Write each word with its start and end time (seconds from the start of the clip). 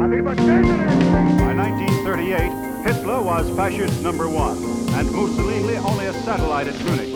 By 0.00 0.06
1938, 0.06 2.86
Hitler 2.86 3.20
was 3.20 3.54
fascist 3.54 4.02
number 4.02 4.30
one, 4.30 4.56
and 4.94 5.12
Mussolini 5.12 5.76
only 5.76 6.06
a 6.06 6.14
satellite 6.24 6.68
at 6.68 6.84
Munich. 6.86 7.10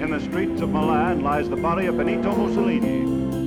In 0.00 0.10
the 0.10 0.20
streets 0.20 0.62
of 0.62 0.70
Milan 0.70 1.22
lies 1.22 1.50
the 1.50 1.56
body 1.56 1.84
of 1.84 1.98
Benito 1.98 2.34
Mussolini. 2.34 3.43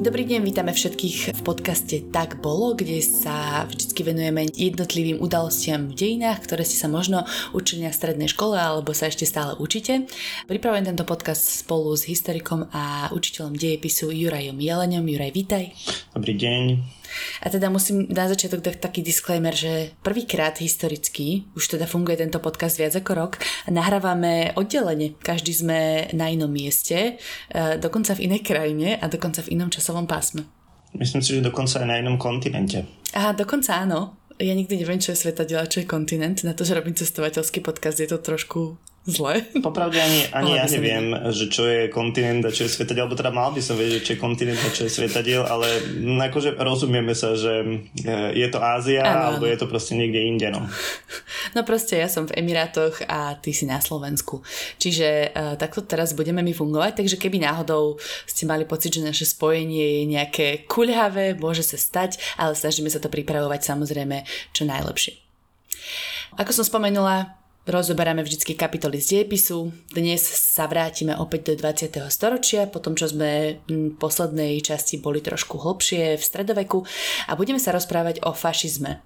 Dobrý 0.00 0.24
deň, 0.24 0.40
vítame 0.48 0.72
všetkých 0.72 1.36
v 1.36 1.40
podcaste 1.44 2.00
Tak 2.08 2.40
bolo, 2.40 2.72
kde 2.72 3.04
sa 3.04 3.68
vždy 3.68 4.00
venujeme 4.00 4.48
jednotlivým 4.48 5.20
udalostiam 5.20 5.92
v 5.92 5.94
dejinách, 5.94 6.40
ktoré 6.48 6.64
ste 6.64 6.80
sa 6.80 6.88
možno 6.88 7.28
učili 7.52 7.84
na 7.84 7.92
strednej 7.92 8.32
škole 8.32 8.56
alebo 8.56 8.96
sa 8.96 9.12
ešte 9.12 9.28
stále 9.28 9.60
učíte. 9.60 10.08
Pripravujem 10.48 10.88
tento 10.88 11.04
podcast 11.04 11.44
spolu 11.44 11.92
s 11.92 12.08
historikom 12.08 12.72
a 12.72 13.12
učiteľom 13.12 13.52
dejepisu 13.52 14.08
Jurajom 14.08 14.56
Jeleňom. 14.56 15.04
Juraj, 15.04 15.36
vítaj. 15.36 15.68
Dobrý 16.16 16.32
deň. 16.32 16.99
A 17.42 17.50
teda 17.50 17.70
musím 17.72 18.06
na 18.10 18.26
začiatok 18.26 18.60
dať 18.64 18.82
taký 18.82 19.00
disclaimer, 19.00 19.54
že 19.54 19.94
prvýkrát 20.04 20.58
historicky, 20.58 21.48
už 21.54 21.76
teda 21.76 21.86
funguje 21.86 22.20
tento 22.20 22.38
podcast 22.38 22.76
viac 22.76 22.96
ako 22.96 23.12
rok, 23.16 23.32
nahrávame 23.70 24.52
oddelenie. 24.56 25.16
Každý 25.20 25.52
sme 25.52 26.10
na 26.16 26.30
inom 26.30 26.50
mieste, 26.50 27.16
e, 27.50 27.76
dokonca 27.78 28.14
v 28.16 28.30
inej 28.30 28.42
krajine 28.46 28.96
a 28.98 29.06
dokonca 29.06 29.42
v 29.46 29.58
inom 29.58 29.68
časovom 29.68 30.06
pásme. 30.06 30.46
Myslím 30.94 31.22
si, 31.22 31.38
že 31.38 31.46
dokonca 31.46 31.78
aj 31.78 31.86
na 31.86 31.96
inom 32.02 32.18
kontinente. 32.18 32.82
Aha, 33.14 33.34
dokonca 33.34 33.78
áno. 33.78 34.18
Ja 34.40 34.56
nikdy 34.56 34.80
neviem, 34.80 34.98
čo 34.98 35.12
je 35.12 35.20
svetadiel 35.20 35.68
čo 35.68 35.84
je 35.84 35.86
kontinent. 35.86 36.40
Na 36.42 36.56
to, 36.56 36.64
že 36.64 36.72
robím 36.72 36.96
cestovateľský 36.96 37.60
podcast, 37.60 38.00
je 38.00 38.08
to 38.08 38.18
trošku 38.18 38.80
zle. 39.08 39.40
Popravde 39.64 39.96
ani, 39.96 40.28
ani 40.28 40.60
ja 40.60 40.68
neviem, 40.68 41.16
že 41.32 41.48
čo 41.48 41.64
je 41.64 41.88
kontinent 41.88 42.44
a 42.44 42.52
čo 42.52 42.68
je 42.68 42.70
svetadiel, 42.76 43.08
alebo 43.08 43.16
teda 43.16 43.32
mal 43.32 43.48
by 43.48 43.62
som 43.64 43.80
vedieť, 43.80 44.02
čo 44.04 44.12
je 44.16 44.20
kontinent 44.20 44.60
a 44.60 44.68
čo 44.68 44.84
je 44.84 44.92
svetadiel, 44.92 45.40
ale 45.48 45.80
akože 46.28 46.60
rozumieme 46.60 47.16
sa, 47.16 47.32
že 47.32 47.64
e, 48.04 48.12
je 48.36 48.48
to 48.52 48.60
Ázia, 48.60 49.00
ano, 49.00 49.20
alebo 49.34 49.48
je 49.48 49.56
to 49.56 49.66
proste 49.66 49.96
niekde 49.96 50.20
inde. 50.20 50.52
No. 50.52 50.68
no 51.56 51.60
proste 51.64 51.96
ja 51.96 52.12
som 52.12 52.28
v 52.28 52.36
Emirátoch 52.36 53.00
a 53.08 53.40
ty 53.40 53.56
si 53.56 53.64
na 53.64 53.80
Slovensku. 53.80 54.44
Čiže 54.76 55.32
uh, 55.32 55.56
takto 55.56 55.80
teraz 55.88 56.12
budeme 56.12 56.44
mi 56.44 56.52
fungovať, 56.52 57.00
takže 57.00 57.16
keby 57.16 57.40
náhodou 57.40 57.96
ste 58.28 58.44
mali 58.44 58.68
pocit, 58.68 58.92
že 58.92 59.02
naše 59.02 59.24
spojenie 59.24 60.04
je 60.04 60.12
nejaké 60.12 60.46
kuľhavé, 60.68 61.40
môže 61.40 61.64
sa 61.64 61.80
stať, 61.80 62.20
ale 62.36 62.52
snažíme 62.52 62.92
sa 62.92 63.00
to 63.00 63.08
pripravovať 63.08 63.64
samozrejme 63.64 64.28
čo 64.52 64.68
najlepšie. 64.68 65.16
Ako 66.38 66.54
som 66.54 66.62
spomenula, 66.62 67.39
Rozoberáme 67.68 68.24
vždy 68.24 68.56
kapitoly 68.56 69.04
z 69.04 69.20
diepisu. 69.20 69.68
Dnes 69.92 70.24
sa 70.24 70.64
vrátime 70.64 71.12
opäť 71.20 71.52
do 71.52 71.60
20. 71.60 71.92
storočia, 72.08 72.64
po 72.64 72.80
tom, 72.80 72.96
čo 72.96 73.12
sme 73.12 73.60
v 73.68 73.92
poslednej 74.00 74.64
časti 74.64 74.96
boli 74.96 75.20
trošku 75.20 75.60
hlbšie 75.60 76.16
v 76.16 76.24
stredoveku 76.24 76.88
a 77.28 77.36
budeme 77.36 77.60
sa 77.60 77.76
rozprávať 77.76 78.24
o 78.24 78.32
fašizme. 78.32 79.04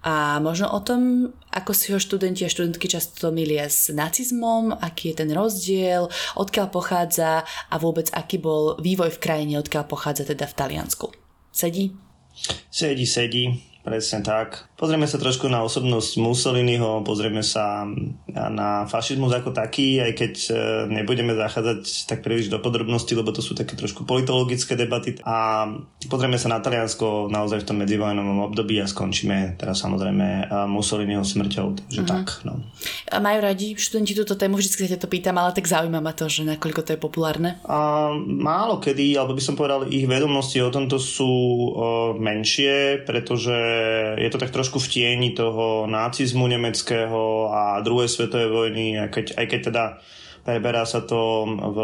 A 0.00 0.40
možno 0.40 0.72
o 0.72 0.80
tom, 0.80 1.28
ako 1.52 1.76
si 1.76 1.92
ho 1.92 2.00
študenti 2.00 2.48
a 2.48 2.52
študentky 2.52 2.88
často 2.88 3.28
milia 3.28 3.68
s 3.68 3.92
nacizmom, 3.92 4.72
aký 4.80 5.12
je 5.12 5.20
ten 5.20 5.30
rozdiel, 5.36 6.08
odkiaľ 6.40 6.72
pochádza 6.72 7.44
a 7.44 7.74
vôbec 7.76 8.08
aký 8.16 8.40
bol 8.40 8.80
vývoj 8.80 9.12
v 9.12 9.22
krajine, 9.22 9.60
odkiaľ 9.60 9.84
pochádza 9.84 10.24
teda 10.24 10.48
v 10.48 10.56
Taliansku. 10.56 11.12
Sedí? 11.52 11.92
Sedí, 12.72 13.04
sedí. 13.04 13.69
Presne 13.80 14.20
tak. 14.20 14.68
Pozrieme 14.76 15.08
sa 15.08 15.16
trošku 15.16 15.48
na 15.48 15.64
osobnosť 15.64 16.20
Mussoliniho, 16.20 17.00
pozrieme 17.00 17.40
sa 17.40 17.88
na 18.28 18.84
fašizmus 18.84 19.32
ako 19.32 19.56
taký, 19.56 20.04
aj 20.04 20.12
keď 20.16 20.34
e, 20.36 20.52
nebudeme 21.00 21.32
zachádzať 21.32 22.04
tak 22.04 22.20
príliš 22.20 22.52
do 22.52 22.60
podrobností, 22.60 23.16
lebo 23.16 23.32
to 23.32 23.40
sú 23.40 23.56
také 23.56 23.76
trošku 23.76 24.04
politologické 24.04 24.76
debaty. 24.76 25.16
A 25.24 25.64
pozrieme 26.12 26.36
sa 26.36 26.52
na 26.52 26.60
Taliansko 26.60 27.32
naozaj 27.32 27.64
v 27.64 27.68
tom 27.72 27.76
medzivojnovom 27.80 28.52
období 28.52 28.76
a 28.80 28.88
skončíme 28.88 29.56
teraz 29.56 29.80
samozrejme 29.80 30.28
e, 30.28 30.44
Mussoliniho 30.68 31.24
smrťou. 31.24 31.80
Takže 31.80 32.00
uh-huh. 32.04 32.12
tak. 32.20 32.44
No. 32.44 32.60
A 33.08 33.16
majú 33.16 33.40
radi 33.40 33.80
študenti 33.80 34.12
túto 34.12 34.36
tému, 34.36 34.60
vždy 34.60 34.92
sa 34.92 35.00
to 35.00 35.08
pýtam, 35.08 35.40
ale 35.40 35.56
tak 35.56 35.64
zaujíma 35.64 36.04
ma 36.04 36.12
to, 36.12 36.28
že 36.28 36.44
nakoľko 36.44 36.80
to 36.84 36.92
je 36.96 37.00
populárne. 37.00 37.56
A, 37.64 38.12
málo 38.20 38.76
kedy, 38.76 39.16
alebo 39.16 39.32
by 39.32 39.42
som 39.44 39.56
povedal, 39.56 39.88
ich 39.88 40.04
vedomosti 40.04 40.60
o 40.60 40.68
tomto 40.68 41.00
sú 41.00 41.28
o, 41.32 41.36
menšie, 42.16 43.04
pretože 43.08 43.69
je 44.18 44.28
to 44.30 44.38
tak 44.38 44.50
trošku 44.54 44.78
v 44.78 44.90
tieni 44.90 45.30
toho 45.32 45.88
nácizmu 45.88 46.46
nemeckého 46.46 47.50
a 47.50 47.80
druhej 47.80 48.08
svetovej 48.10 48.50
vojny, 48.50 48.86
aj 49.00 49.08
keď, 49.10 49.26
aj 49.38 49.46
keď 49.46 49.60
teda 49.72 49.84
preberá 50.44 50.82
sa 50.88 51.04
to 51.04 51.46
v 51.46 51.78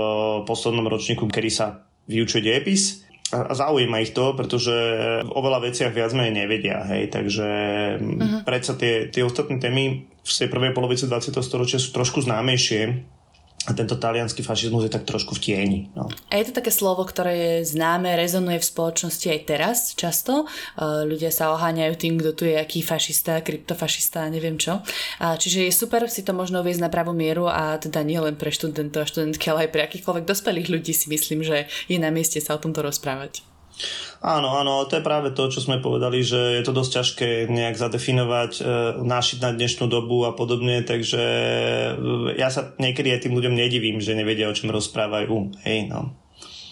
poslednom 0.48 0.88
ročníku, 0.88 1.28
kedy 1.28 1.50
sa 1.52 1.86
vyučuje 2.06 2.42
diepis 2.46 3.06
a 3.34 3.50
zaujíma 3.50 4.06
ich 4.06 4.14
to, 4.14 4.38
pretože 4.38 4.74
v 5.26 5.30
oveľa 5.34 5.66
veciach 5.66 5.90
viac 5.90 6.14
menej 6.14 6.46
nevedia, 6.46 6.86
hej, 6.86 7.10
takže 7.10 7.48
uh-huh. 7.98 8.46
predsa 8.46 8.78
tie, 8.78 9.10
tie 9.10 9.26
ostatné 9.26 9.58
témy 9.58 10.06
v 10.06 10.30
tej 10.30 10.46
prvej 10.46 10.70
polovici 10.70 11.10
20. 11.10 11.34
storočia 11.42 11.82
sú 11.82 11.90
trošku 11.90 12.22
známejšie 12.22 13.02
tento 13.72 13.96
talianský 13.98 14.44
fašizmus 14.44 14.86
je 14.86 14.92
tak 14.92 15.08
trošku 15.08 15.34
v 15.34 15.40
tieni. 15.40 15.80
No. 15.96 16.06
A 16.30 16.38
je 16.38 16.50
to 16.50 16.62
také 16.62 16.70
slovo, 16.70 17.02
ktoré 17.02 17.32
je 17.34 17.74
známe, 17.74 18.14
rezonuje 18.14 18.60
v 18.62 18.68
spoločnosti 18.68 19.26
aj 19.26 19.40
teraz 19.48 19.78
často. 19.96 20.44
Uh, 20.76 21.02
ľudia 21.08 21.32
sa 21.32 21.50
oháňajú 21.56 21.94
tým, 21.96 22.14
kto 22.20 22.30
tu 22.36 22.42
je 22.46 22.54
aký 22.54 22.84
fašista, 22.84 23.40
kryptofašista, 23.40 24.28
neviem 24.28 24.60
čo. 24.60 24.84
Čiže 25.18 25.66
je 25.66 25.72
super 25.72 26.04
si 26.12 26.22
to 26.26 26.36
možno 26.36 26.60
uviezť 26.60 26.82
na 26.84 26.92
pravú 26.92 27.16
mieru 27.16 27.48
a 27.48 27.80
teda 27.80 28.04
nie 28.04 28.20
len 28.20 28.36
pre 28.36 28.52
študentov 28.52 29.06
a 29.06 29.10
študentky, 29.10 29.48
ale 29.48 29.66
aj 29.66 29.72
pre 29.72 29.82
akýchkoľvek 29.88 30.28
dospelých 30.28 30.68
ľudí 30.68 30.92
si 30.92 31.06
myslím, 31.08 31.40
že 31.40 31.70
je 31.88 31.96
na 31.96 32.12
mieste 32.12 32.42
sa 32.42 32.54
o 32.54 32.62
tomto 32.62 32.84
rozprávať. 32.84 33.55
Áno, 34.24 34.56
áno, 34.56 34.88
to 34.88 34.96
je 34.96 35.04
práve 35.04 35.30
to, 35.36 35.52
čo 35.52 35.60
sme 35.60 35.84
povedali, 35.84 36.24
že 36.24 36.58
je 36.58 36.62
to 36.64 36.72
dosť 36.72 36.90
ťažké 36.98 37.28
nejak 37.52 37.76
zadefinovať, 37.76 38.52
e, 38.58 38.62
nášiť 39.04 39.38
na 39.44 39.50
dnešnú 39.52 39.86
dobu 39.86 40.24
a 40.24 40.32
podobne, 40.32 40.80
takže 40.82 41.22
e, 41.92 41.92
ja 42.40 42.48
sa 42.48 42.72
niekedy 42.80 43.12
aj 43.12 43.28
tým 43.28 43.36
ľuďom 43.36 43.54
nedivím, 43.54 44.00
že 44.00 44.16
nevedia, 44.16 44.48
o 44.48 44.56
čom 44.56 44.72
rozprávajú. 44.72 45.60
Hej, 45.68 45.92
no. 45.92 46.16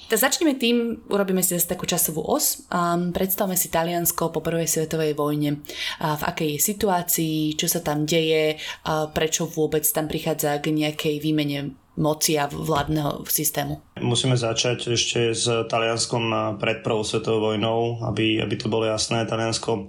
Tak 0.04 0.20
začneme 0.20 0.60
tým, 0.60 1.04
urobíme 1.08 1.40
si 1.40 1.56
zase 1.56 1.74
takú 1.74 1.88
časovú 1.88 2.20
os. 2.28 2.68
Um, 2.68 3.08
predstavme 3.10 3.56
si 3.56 3.72
Taliansko 3.72 4.28
po 4.28 4.44
prvej 4.44 4.68
svetovej 4.68 5.16
vojne. 5.16 5.64
Uh, 5.96 6.14
v 6.20 6.22
akej 6.28 6.50
je 6.54 6.60
situácii, 6.60 7.36
čo 7.56 7.66
sa 7.72 7.80
tam 7.80 8.04
deje, 8.04 8.60
uh, 8.60 9.08
prečo 9.10 9.48
vôbec 9.48 9.82
tam 9.88 10.04
prichádza 10.04 10.60
k 10.60 10.76
nejakej 10.76 11.24
výmene 11.24 11.72
moci 11.96 12.38
a 12.38 12.50
vládneho 12.50 13.22
systému. 13.28 13.78
Musíme 14.02 14.34
začať 14.34 14.98
ešte 14.98 15.30
s 15.30 15.46
Talianskom 15.46 16.56
pred 16.58 16.82
prvou 16.82 17.06
svetovou 17.06 17.54
vojnou, 17.54 18.02
aby, 18.10 18.42
aby 18.42 18.54
to 18.58 18.66
bolo 18.66 18.84
jasné. 18.84 19.22
Taliansko 19.26 19.88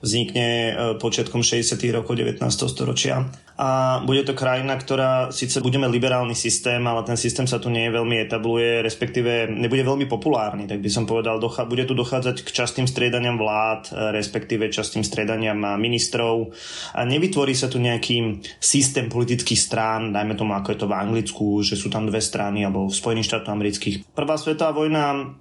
vznikne 0.00 0.48
e, 0.48 0.72
počiatkom 0.96 1.44
60. 1.44 1.76
rokov 1.92 2.16
19. 2.16 2.40
storočia 2.48 3.28
a 3.62 4.02
bude 4.02 4.26
to 4.26 4.34
krajina, 4.34 4.74
ktorá 4.74 5.30
síce 5.30 5.62
budeme 5.62 5.86
liberálny 5.86 6.34
systém, 6.34 6.82
ale 6.82 7.06
ten 7.06 7.14
systém 7.14 7.46
sa 7.46 7.62
tu 7.62 7.70
nie 7.70 7.86
veľmi 7.94 8.18
etabluje, 8.26 8.82
respektíve 8.82 9.46
nebude 9.46 9.86
veľmi 9.86 10.10
populárny, 10.10 10.66
tak 10.66 10.82
by 10.82 10.90
som 10.90 11.06
povedal, 11.06 11.38
docha- 11.38 11.62
bude 11.62 11.86
tu 11.86 11.94
dochádzať 11.94 12.42
k 12.42 12.50
častým 12.50 12.90
striedaniam 12.90 13.38
vlád, 13.38 13.94
e, 13.94 14.18
respektíve 14.18 14.66
častým 14.66 15.06
striedaniam 15.06 15.78
ministrov 15.78 16.50
a 16.98 17.06
nevytvorí 17.06 17.54
sa 17.54 17.70
tu 17.70 17.78
nejaký 17.78 18.42
systém 18.58 19.06
politických 19.06 19.62
strán, 19.62 20.10
dajme 20.10 20.34
tomu 20.34 20.58
ako 20.58 20.74
je 20.74 20.78
to 20.82 20.90
v 20.90 20.98
Anglicku, 20.98 21.46
že 21.62 21.78
sú 21.78 21.86
tam 21.86 22.10
dve 22.10 22.18
strany 22.18 22.66
alebo 22.66 22.90
v 22.90 22.98
Spojených 22.98 23.30
štátoch 23.30 23.54
amerických. 23.54 24.10
Prvá 24.10 24.34
svetová 24.42 24.74
vojna 24.74 25.38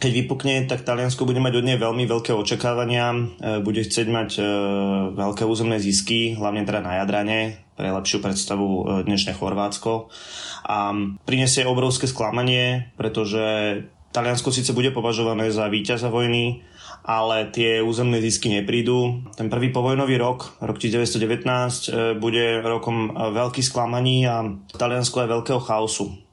keď 0.00 0.12
vypukne, 0.24 0.54
tak 0.64 0.80
Taliansko 0.82 1.28
bude 1.28 1.44
mať 1.44 1.60
od 1.60 1.68
nej 1.68 1.76
veľmi 1.76 2.08
veľké 2.08 2.32
očakávania, 2.32 3.12
e, 3.12 3.20
bude 3.60 3.84
chcieť 3.84 4.08
mať 4.08 4.30
e, 4.40 4.42
veľké 5.12 5.44
územné 5.44 5.76
zisky, 5.76 6.40
hlavne 6.40 6.64
teda 6.64 6.80
na 6.80 7.04
Jadrane, 7.04 7.60
pre 7.76 7.92
lepšiu 7.92 8.24
predstavu 8.24 8.66
e, 8.66 8.82
dnešné 9.04 9.36
Chorvátsko. 9.36 10.08
A 10.64 10.96
prinesie 11.28 11.68
obrovské 11.68 12.08
sklamanie, 12.08 12.88
pretože 12.96 13.44
Taliansko 14.16 14.48
síce 14.48 14.72
bude 14.72 14.88
považované 14.88 15.52
za 15.52 15.68
víťaza 15.68 16.08
vojny, 16.08 16.64
ale 17.04 17.52
tie 17.52 17.84
územné 17.84 18.24
zisky 18.24 18.48
neprídu. 18.48 19.20
Ten 19.36 19.52
prvý 19.52 19.68
povojnový 19.68 20.16
rok, 20.16 20.56
rok 20.64 20.76
1919, 20.80 22.20
bude 22.20 22.60
rokom 22.64 23.12
veľkých 23.12 23.64
sklamaní 23.64 24.28
a 24.28 24.44
Taliansko 24.76 25.24
je 25.24 25.32
veľkého 25.32 25.60
chaosu 25.60 26.29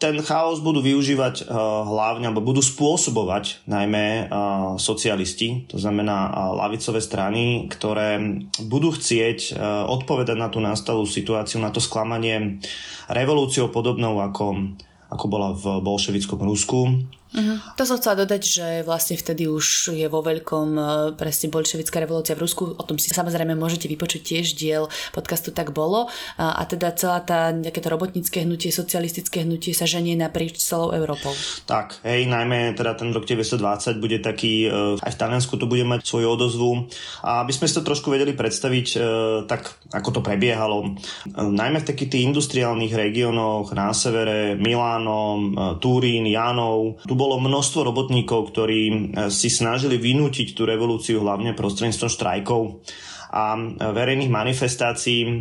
Ten 0.00 0.16
chaos 0.24 0.64
budú 0.64 0.80
využívať 0.80 1.52
hlavne, 1.84 2.32
alebo 2.32 2.40
budú 2.40 2.64
spôsobovať 2.64 3.68
najmä 3.68 4.32
socialisti, 4.80 5.68
to 5.68 5.76
znamená 5.76 6.32
lavicové 6.56 7.04
strany, 7.04 7.68
ktoré 7.68 8.16
budú 8.64 8.96
chcieť 8.96 9.60
odpovedať 9.92 10.40
na 10.40 10.48
tú 10.48 10.64
nastalú 10.64 11.04
situáciu, 11.04 11.60
na 11.60 11.68
to 11.68 11.84
sklamanie 11.84 12.64
revolúciou 13.12 13.68
podobnou 13.68 14.24
ako 14.24 14.72
ako 15.10 15.26
bola 15.26 15.50
v 15.58 15.82
bolševickom 15.82 16.38
Rusku, 16.38 17.02
Uh-huh. 17.30 17.62
To 17.78 17.86
som 17.86 17.94
chcela 18.02 18.26
dodať, 18.26 18.42
že 18.42 18.66
vlastne 18.82 19.14
vtedy 19.14 19.46
už 19.46 19.94
je 19.94 20.10
vo 20.10 20.18
veľkom 20.18 20.68
e, 20.74 20.82
presne 21.14 21.46
bolševická 21.46 22.02
revolúcia 22.02 22.34
v 22.34 22.42
Rusku. 22.42 22.74
O 22.74 22.82
tom 22.82 22.98
si 22.98 23.14
samozrejme 23.14 23.54
môžete 23.54 23.86
vypočuť 23.86 24.34
tiež 24.34 24.58
diel 24.58 24.90
podcastu 25.14 25.54
Tak 25.54 25.70
bolo. 25.70 26.10
A, 26.34 26.58
a 26.58 26.62
teda 26.66 26.90
celá 26.98 27.22
tá 27.22 27.54
nejaké 27.54 27.78
to 27.78 27.86
robotnícke 27.86 28.42
hnutie, 28.42 28.74
socialistické 28.74 29.46
hnutie 29.46 29.70
sa 29.70 29.86
ženie 29.86 30.18
naprieč 30.18 30.58
celou 30.58 30.90
Európou. 30.90 31.30
Tak, 31.70 32.02
hej, 32.02 32.26
najmä 32.26 32.74
teda 32.74 32.98
ten 32.98 33.14
rok 33.14 33.22
1920 33.22 34.02
bude 34.02 34.18
taký, 34.18 34.66
e, 34.66 34.98
aj 34.98 35.12
v 35.14 35.20
Taliansku 35.22 35.54
to 35.54 35.70
bude 35.70 35.86
mať 35.86 36.02
svoju 36.02 36.26
odozvu. 36.34 36.90
A 37.22 37.46
aby 37.46 37.54
sme 37.54 37.70
si 37.70 37.78
to 37.78 37.86
trošku 37.86 38.10
vedeli 38.10 38.34
predstaviť, 38.34 38.86
e, 38.90 38.98
tak 39.46 39.70
ako 39.94 40.18
to 40.18 40.20
prebiehalo. 40.26 40.98
Najmä 41.30 41.78
v 41.78 41.88
takých 41.94 42.10
tých 42.10 42.26
industriálnych 42.26 42.90
regiónoch 42.90 43.70
na 43.70 43.94
severe, 43.94 44.58
Miláno, 44.58 45.38
Turín, 45.78 46.26
Janov, 46.26 46.98
tu 47.06 47.19
bolo 47.20 47.36
množstvo 47.36 47.84
robotníkov, 47.84 48.56
ktorí 48.56 48.80
e, 48.88 48.94
si 49.28 49.52
snažili 49.52 50.00
vynútiť 50.00 50.56
tú 50.56 50.64
revolúciu 50.64 51.20
hlavne 51.20 51.52
prostredníctvom 51.52 52.08
štrajkov 52.08 52.80
a 53.30 53.54
verejných 53.78 54.32
manifestácií. 54.32 55.22
E, 55.22 55.32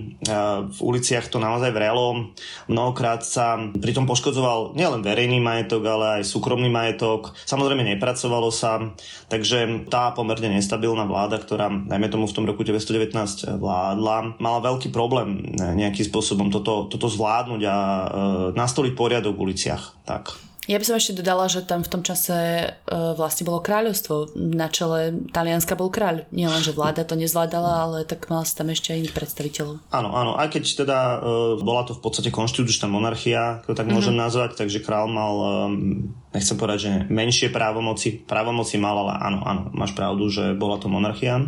v 0.69 0.79
uliciach 0.83 1.31
to 1.31 1.39
naozaj 1.41 1.73
vrelo. 1.73 2.35
Mnohokrát 2.69 3.25
sa 3.25 3.57
pritom 3.57 4.05
poškodzoval 4.05 4.77
nielen 4.77 5.01
verejný 5.01 5.41
majetok, 5.41 5.81
ale 5.89 6.05
aj 6.21 6.29
súkromný 6.29 6.69
majetok. 6.69 7.33
Samozrejme 7.47 7.81
nepracovalo 7.95 8.53
sa, 8.53 8.93
takže 9.31 9.89
tá 9.89 10.13
pomerne 10.13 10.53
nestabilná 10.53 11.07
vláda, 11.07 11.41
ktorá 11.41 11.71
najmä 11.71 12.11
tomu 12.13 12.29
v 12.29 12.35
tom 12.35 12.45
roku 12.45 12.61
1919 12.61 13.57
vládla, 13.57 14.37
mala 14.37 14.59
veľký 14.61 14.93
problém 14.93 15.49
nejakým 15.57 16.05
spôsobom 16.05 16.53
toto, 16.53 16.91
toto 16.91 17.09
zvládnuť 17.09 17.61
a 17.65 17.77
e, 17.79 18.05
nastoliť 18.53 18.93
poriadok 18.93 19.33
v 19.33 19.43
uliciach. 19.49 20.05
Tak. 20.05 20.48
Ja 20.69 20.77
by 20.77 20.85
som 20.85 21.01
ešte 21.01 21.17
dodala, 21.17 21.49
že 21.49 21.65
tam 21.65 21.81
v 21.81 21.89
tom 21.89 22.05
čase 22.05 22.69
uh, 22.69 23.17
vlastne 23.17 23.41
bolo 23.41 23.57
kráľovstvo. 23.57 24.37
Na 24.37 24.69
čele 24.69 25.17
Talianska 25.33 25.73
bol 25.73 25.89
kráľ. 25.89 26.29
Nie 26.29 26.45
len, 26.45 26.61
že 26.61 26.77
vláda 26.77 27.01
to 27.01 27.17
nezvládala, 27.17 27.89
ale 27.89 27.97
tak 28.05 28.29
mal 28.29 28.45
sa 28.45 28.61
tam 28.61 28.69
ešte 28.69 28.93
aj 28.93 29.01
iných 29.01 29.17
predstaviteľov. 29.17 29.81
Áno, 29.89 30.09
áno. 30.13 30.37
Aj 30.37 30.45
keď 30.45 30.85
teda 30.85 30.99
uh, 31.17 31.17
bola 31.57 31.89
to 31.89 31.97
v 31.97 32.05
podstate 32.05 32.29
konštitučná 32.29 32.85
monarchia, 32.85 33.65
to 33.65 33.73
tak 33.73 33.89
mm-hmm. 33.89 33.97
môžem 33.97 34.13
nazvať, 34.13 34.61
takže 34.61 34.85
král 34.85 35.09
mal 35.09 35.33
um, 35.73 36.13
nechcem 36.29 36.57
povedať, 36.57 36.79
že 36.85 36.91
menšie 37.09 37.49
právomoci, 37.49 38.21
právomoci 38.21 38.77
mal, 38.77 39.01
ale 39.01 39.13
áno, 39.17 39.39
áno, 39.41 39.61
máš 39.73 39.97
pravdu, 39.97 40.29
že 40.29 40.53
bola 40.53 40.77
to 40.77 40.85
monarchia. 40.85 41.41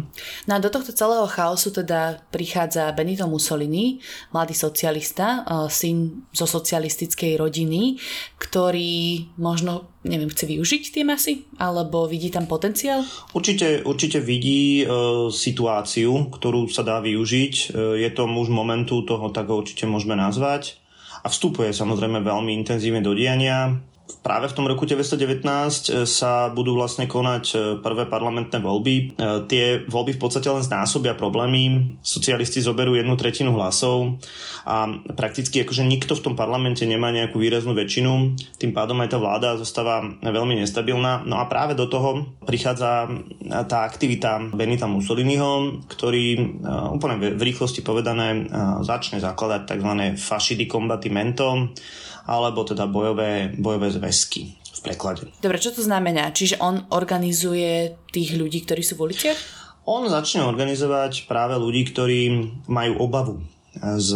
No 0.49 0.51
a 0.57 0.63
do 0.63 0.73
tohto 0.73 0.89
celého 0.89 1.29
chaosu 1.29 1.69
teda 1.69 2.25
prichádza 2.33 2.89
Benito 2.97 3.29
Mussolini, 3.29 4.01
mladý 4.33 4.57
socialista, 4.57 5.45
e, 5.45 5.69
syn 5.69 6.25
zo 6.33 6.49
socialistickej 6.49 7.37
rodiny, 7.37 8.01
ktorý 8.41 9.10
možno 9.39 9.91
neviem, 10.05 10.29
chce 10.29 10.45
využiť 10.49 10.83
tie 10.93 11.03
masy? 11.05 11.45
Alebo 11.61 12.09
vidí 12.09 12.33
tam 12.33 12.49
potenciál? 12.49 13.05
Určite, 13.37 13.85
určite 13.85 14.17
vidí 14.21 14.81
e, 14.81 14.85
situáciu, 15.29 16.31
ktorú 16.33 16.69
sa 16.69 16.81
dá 16.81 16.97
využiť. 17.01 17.53
E, 17.53 17.65
je 18.01 18.09
to 18.13 18.25
muž 18.25 18.49
momentu, 18.49 19.05
toho 19.05 19.29
tak 19.29 19.49
ho 19.49 19.61
určite 19.61 19.85
môžeme 19.85 20.17
nazvať. 20.17 20.81
A 21.21 21.29
vstupuje 21.29 21.69
samozrejme 21.69 22.25
veľmi 22.25 22.49
intenzívne 22.57 23.05
do 23.05 23.13
diania 23.13 23.77
práve 24.19 24.51
v 24.51 24.55
tom 24.59 24.67
roku 24.67 24.83
1919 24.83 25.47
e, 25.47 26.03
sa 26.03 26.51
budú 26.51 26.75
vlastne 26.75 27.07
konať 27.07 27.45
e, 27.51 27.55
prvé 27.79 28.03
parlamentné 28.11 28.59
voľby. 28.59 28.95
E, 28.95 29.03
tie 29.47 29.65
voľby 29.87 30.19
v 30.19 30.21
podstate 30.21 30.51
len 30.51 30.59
znásobia 30.59 31.15
problémy. 31.15 31.95
Socialisti 32.03 32.59
zoberú 32.59 32.99
jednu 32.99 33.15
tretinu 33.15 33.55
hlasov 33.55 34.19
a 34.67 34.91
prakticky 35.15 35.63
akože 35.63 35.87
nikto 35.87 36.19
v 36.19 36.23
tom 36.27 36.35
parlamente 36.35 36.83
nemá 36.83 37.09
nejakú 37.15 37.39
výraznú 37.39 37.71
väčšinu. 37.71 38.35
Tým 38.59 38.71
pádom 38.75 38.99
aj 38.99 39.15
tá 39.15 39.17
vláda 39.17 39.49
zostáva 39.55 40.03
veľmi 40.19 40.59
nestabilná. 40.59 41.23
No 41.23 41.39
a 41.39 41.47
práve 41.47 41.73
do 41.73 41.87
toho 41.87 42.35
prichádza 42.43 43.09
tá 43.65 43.87
aktivita 43.87 44.51
Benita 44.53 44.85
Mussoliniho, 44.85 45.81
ktorý 45.89 46.59
úplne 46.93 47.33
v 47.33 47.41
rýchlosti 47.41 47.81
povedané 47.81 48.45
začne 48.85 49.17
zakladať 49.17 49.61
tzv. 49.65 49.91
fasci 50.17 50.53
di 50.53 50.69
combattimento, 50.69 51.73
alebo 52.31 52.63
teda 52.63 52.87
bojové, 52.87 53.51
bojové 53.59 53.91
zväzky 53.91 54.55
v 54.55 54.79
preklade. 54.79 55.27
Dobre, 55.43 55.59
čo 55.59 55.75
to 55.75 55.83
znamená? 55.83 56.31
Čiže 56.31 56.63
on 56.63 56.87
organizuje 56.95 57.99
tých 58.15 58.39
ľudí, 58.39 58.63
ktorí 58.63 58.79
sú 58.79 58.95
v 58.95 59.11
uliciach? 59.11 59.39
On 59.83 60.07
začne 60.07 60.47
organizovať 60.47 61.27
práve 61.27 61.59
ľudí, 61.59 61.91
ktorí 61.91 62.19
majú 62.71 63.03
obavu 63.03 63.43
z 63.81 64.09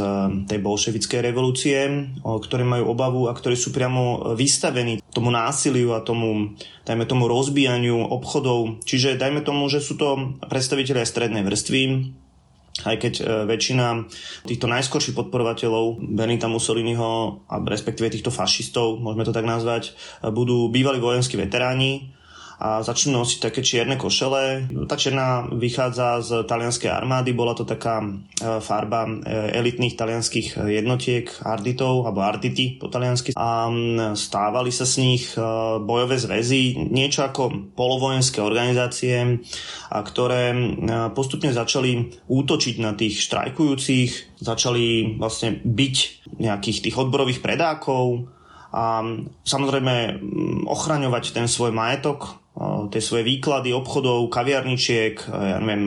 tej 0.51 0.59
bolševickej 0.59 1.19
revolúcie, 1.31 1.79
ktorí 2.21 2.63
majú 2.67 2.91
obavu 2.91 3.31
a 3.31 3.33
ktorí 3.33 3.55
sú 3.55 3.71
priamo 3.71 4.35
vystavení 4.35 4.99
tomu 5.15 5.31
násiliu 5.31 5.95
a 5.95 6.03
tomu, 6.03 6.59
dajme 6.83 7.07
tomu 7.07 7.31
rozbíjaniu 7.31 8.03
obchodov. 8.11 8.83
Čiže 8.83 9.15
dajme 9.15 9.47
tomu, 9.47 9.71
že 9.71 9.79
sú 9.79 9.95
to 9.95 10.35
predstaviteľia 10.43 11.07
strednej 11.07 11.47
vrstvy, 11.47 11.81
aj 12.83 12.95
keď 12.99 13.13
e, 13.19 13.23
väčšina 13.47 14.11
týchto 14.43 14.67
najskorších 14.67 15.15
podporovateľov 15.15 16.03
Benita 16.11 16.51
Mussoliniho 16.51 17.39
a 17.47 17.55
respektíve 17.63 18.11
týchto 18.11 18.35
fašistov, 18.35 18.99
môžeme 18.99 19.23
to 19.23 19.31
tak 19.31 19.47
nazvať, 19.47 19.95
e, 20.19 20.27
budú 20.27 20.67
bývalí 20.67 20.99
vojenskí 20.99 21.39
veteráni, 21.39 22.11
a 22.55 22.79
začnú 22.79 23.19
nosiť 23.19 23.51
také 23.51 23.59
čierne 23.59 23.99
košele. 23.99 24.71
Tá 24.87 24.95
čierna 24.95 25.47
vychádza 25.51 26.23
z 26.23 26.29
talianskej 26.47 26.87
armády, 26.87 27.35
bola 27.35 27.51
to 27.51 27.67
taká 27.67 27.99
e, 27.99 28.07
farba 28.63 29.03
e, 29.03 29.11
elitných 29.59 29.99
talianských 29.99 30.63
jednotiek, 30.63 31.27
arditov, 31.43 32.07
alebo 32.07 32.23
ardity 32.23 32.79
po 32.79 32.87
taliansky. 32.87 33.35
A 33.35 33.67
stávali 34.15 34.71
sa 34.71 34.87
z 34.87 34.95
nich 35.03 35.35
e, 35.35 35.39
bojové 35.83 36.15
zväzy, 36.15 36.87
niečo 36.87 37.27
ako 37.27 37.75
polovojenské 37.75 38.39
organizácie, 38.39 39.43
ktoré 39.91 40.55
postupne 41.11 41.51
začali 41.51 42.23
útočiť 42.27 42.75
na 42.79 42.95
tých 42.95 43.19
štrajkujúcich, 43.19 44.39
začali 44.39 45.17
vlastne 45.19 45.59
byť 45.59 45.95
nejakých 46.39 46.77
tých 46.87 46.95
odborových 46.95 47.43
predákov, 47.43 48.31
a 48.75 48.99
samozrejme 49.47 50.19
ochraňovať 50.67 51.31
ten 51.31 51.47
svoj 51.47 51.71
majetok, 51.71 52.43
tie 52.89 53.01
svoje 53.03 53.27
výklady 53.27 53.75
obchodov, 53.75 54.31
kaviarničiek, 54.31 55.27
ja 55.27 55.59
neviem, 55.59 55.85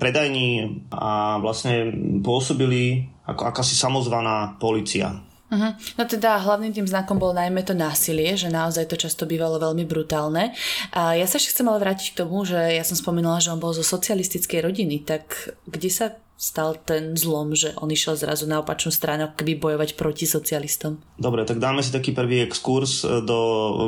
predajní 0.00 0.48
a 0.88 1.36
vlastne 1.36 1.92
pôsobili 2.24 3.12
ako 3.28 3.44
akási 3.44 3.76
samozvaná 3.76 4.56
policia. 4.56 5.20
Uh-huh. 5.48 5.72
No 5.96 6.04
teda 6.04 6.36
hlavným 6.44 6.76
tým 6.76 6.84
znakom 6.84 7.16
bol 7.16 7.32
najmä 7.32 7.64
to 7.64 7.72
násilie, 7.72 8.36
že 8.36 8.52
naozaj 8.52 8.84
to 8.84 9.00
často 9.00 9.24
bývalo 9.24 9.56
veľmi 9.56 9.88
brutálne. 9.88 10.52
A 10.92 11.16
ja 11.16 11.24
sa 11.24 11.40
ešte 11.40 11.56
chcem 11.56 11.68
ale 11.72 11.80
vrátiť 11.80 12.12
k 12.12 12.20
tomu, 12.20 12.44
že 12.44 12.56
ja 12.56 12.84
som 12.84 13.00
spomínala, 13.00 13.40
že 13.40 13.52
on 13.52 13.60
bol 13.60 13.72
zo 13.72 13.80
socialistickej 13.80 14.60
rodiny, 14.60 15.08
tak 15.08 15.56
kde 15.64 15.88
sa 15.88 16.06
stal 16.38 16.78
ten 16.78 17.18
zlom, 17.18 17.50
že 17.58 17.74
on 17.82 17.90
išiel 17.90 18.14
zrazu 18.14 18.46
na 18.46 18.62
opačnú 18.62 18.94
stranu, 18.94 19.34
keby 19.34 19.58
bojovať 19.58 19.98
proti 19.98 20.22
socialistom. 20.22 21.02
Dobre, 21.18 21.42
tak 21.42 21.58
dáme 21.58 21.82
si 21.82 21.90
taký 21.90 22.14
prvý 22.14 22.46
exkurs 22.46 23.02
e, 23.02 23.26
do 23.26 23.38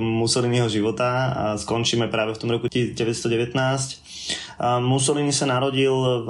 Mussoliniho 0.02 0.66
života 0.66 1.30
a 1.30 1.44
skončíme 1.54 2.10
práve 2.10 2.34
v 2.34 2.40
tom 2.42 2.50
roku 2.50 2.66
1919. 2.66 4.58
Mussolini 4.82 5.32
sa 5.32 5.46
narodil 5.46 5.94
v 6.26 6.28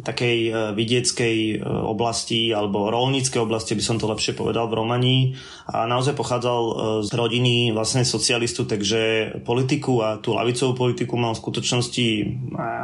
takej 0.00 0.38
e, 0.48 0.52
vidieckej 0.72 1.36
e, 1.38 1.54
oblasti 1.64 2.50
alebo 2.50 2.88
rolníckej 2.88 3.40
oblasti, 3.40 3.76
by 3.76 3.84
som 3.84 3.96
to 4.00 4.08
lepšie 4.08 4.32
povedal, 4.32 4.66
v 4.66 4.78
Romanii 4.80 5.22
a 5.68 5.84
naozaj 5.84 6.16
pochádzal 6.16 6.62
e, 6.62 6.72
z 7.04 7.10
rodiny 7.12 7.54
vlastne 7.76 8.02
socialistu, 8.02 8.64
takže 8.64 9.32
politiku 9.44 10.00
a 10.00 10.18
tú 10.18 10.32
lavicovú 10.36 10.72
politiku 10.74 11.14
mal 11.20 11.36
v 11.36 11.42
skutočnosti, 11.44 12.06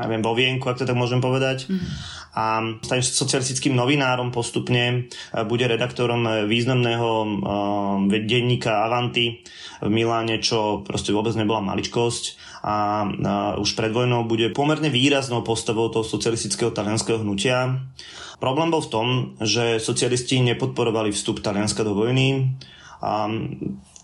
neviem, 0.07 0.23
vo 0.23 0.33
vienku, 0.37 0.69
ak 0.69 0.81
to 0.81 0.89
tak 0.89 0.97
môžem 0.97 1.19
povedať. 1.19 1.69
Mm 1.73 2.17
a 2.37 2.61
stane 2.85 3.01
socialistickým 3.01 3.73
novinárom 3.73 4.29
postupne, 4.29 5.09
bude 5.49 5.65
redaktorom 5.65 6.45
významného 6.45 7.09
denníka 8.13 8.85
Avanti 8.85 9.41
v 9.81 9.89
Miláne, 9.89 10.37
čo 10.45 10.85
proste 10.85 11.17
vôbec 11.17 11.33
nebola 11.33 11.65
maličkosť 11.65 12.25
a 12.61 13.09
už 13.57 13.73
pred 13.73 13.89
vojnou 13.89 14.29
bude 14.29 14.53
pomerne 14.53 14.93
výraznou 14.93 15.41
postavou 15.41 15.89
toho 15.89 16.05
socialistického 16.05 16.77
talianského 16.77 17.25
hnutia. 17.25 17.81
Problém 18.37 18.69
bol 18.69 18.85
v 18.85 18.93
tom, 18.93 19.09
že 19.41 19.81
socialisti 19.81 20.45
nepodporovali 20.45 21.17
vstup 21.17 21.41
Talianska 21.41 21.81
do 21.89 21.97
vojny 21.97 22.53
A 23.01 23.29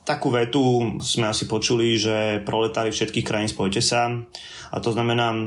takú 0.03 0.35
vetu 0.35 0.99
sme 0.99 1.31
asi 1.31 1.47
počuli, 1.47 1.95
že 1.95 2.43
proletári 2.43 2.91
všetkých 2.91 3.27
krajín 3.27 3.51
spojte 3.51 3.79
sa. 3.79 4.11
A 4.73 4.77
to 4.81 4.91
znamená, 4.91 5.31
e, 5.31 5.41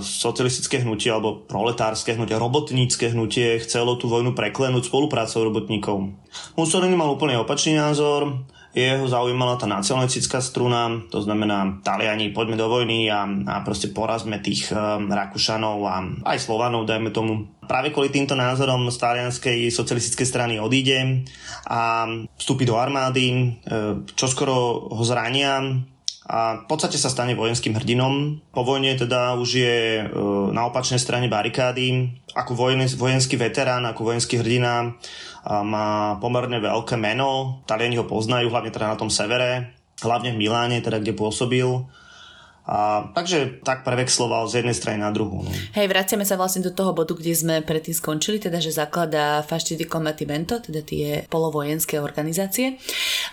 socialistické 0.00 0.80
hnutie 0.80 1.12
alebo 1.12 1.44
proletárske 1.44 2.16
hnutie, 2.16 2.38
robotnícke 2.38 3.12
hnutie 3.12 3.60
chcelo 3.60 4.00
tú 4.00 4.08
vojnu 4.08 4.32
preklenúť 4.32 4.88
spoluprácou 4.88 5.44
robotníkov. 5.50 6.14
Mussolini 6.56 6.96
mal 6.96 7.12
úplne 7.12 7.36
opačný 7.36 7.76
názor 7.76 8.48
jeho 8.78 9.10
zaujímala 9.10 9.58
tá 9.58 9.66
nacionalistická 9.66 10.38
struna, 10.38 11.02
to 11.10 11.18
znamená 11.18 11.82
Taliani, 11.82 12.30
poďme 12.30 12.54
do 12.54 12.70
vojny 12.70 13.10
a, 13.10 13.26
a 13.26 13.54
proste 13.66 13.90
porazme 13.90 14.38
tých 14.38 14.70
um, 14.70 15.10
Rakúšanov 15.10 15.82
a 15.82 15.96
aj 16.30 16.38
Slovanov, 16.38 16.86
dajme 16.86 17.10
tomu. 17.10 17.50
Práve 17.66 17.90
kvôli 17.90 18.08
týmto 18.08 18.32
názorom 18.32 18.88
z 18.88 18.96
talianskej 18.96 19.68
socialistickej 19.68 20.24
strany 20.24 20.54
odíde 20.56 21.26
a 21.68 22.08
vstúpi 22.40 22.64
do 22.64 22.80
armády, 22.80 23.28
e, 23.28 23.44
čoskoro 24.16 24.88
ho 24.88 25.04
zrania 25.04 25.60
a 26.28 26.60
v 26.60 26.64
podstate 26.68 27.00
sa 27.00 27.08
stane 27.08 27.32
vojenským 27.32 27.72
hrdinom. 27.72 28.44
Po 28.52 28.60
vojne 28.60 28.92
teda 29.00 29.32
už 29.40 29.48
je 29.48 29.76
e, 29.96 30.02
na 30.52 30.68
opačnej 30.68 31.00
strane 31.00 31.24
barikády. 31.24 32.12
Ako 32.36 32.52
vojenský 33.00 33.40
veterán, 33.40 33.88
ako 33.88 34.12
vojenský 34.12 34.36
hrdina 34.36 34.92
má 35.48 36.20
pomerne 36.20 36.60
veľké 36.60 37.00
meno, 37.00 37.64
Taliani 37.64 37.96
ho 37.96 38.04
poznajú, 38.04 38.52
hlavne 38.52 38.68
teda 38.68 38.92
na 38.92 39.00
tom 39.00 39.08
severe, 39.08 39.72
hlavne 40.04 40.36
v 40.36 40.44
Miláne, 40.44 40.84
teda 40.84 41.00
kde 41.00 41.16
pôsobil. 41.16 41.64
A, 42.68 43.08
takže 43.16 43.64
tak 43.64 43.80
prevexloval 43.80 44.44
z 44.44 44.60
jednej 44.60 44.76
strany 44.76 45.00
na 45.00 45.08
druhú. 45.08 45.40
No. 45.40 45.50
Hej, 45.72 45.88
vraciame 45.88 46.28
sa 46.28 46.36
vlastne 46.36 46.60
do 46.60 46.68
toho 46.68 46.92
bodu, 46.92 47.16
kde 47.16 47.32
sme 47.32 47.64
predtým 47.64 47.96
skončili, 47.96 48.36
teda 48.36 48.60
že 48.60 48.76
zakladá 48.76 49.40
Fasci 49.40 49.72
di 49.72 49.88
Combattimento, 49.88 50.60
teda 50.60 50.84
tie 50.84 51.24
polovojenské 51.32 51.96
organizácie. 51.96 52.76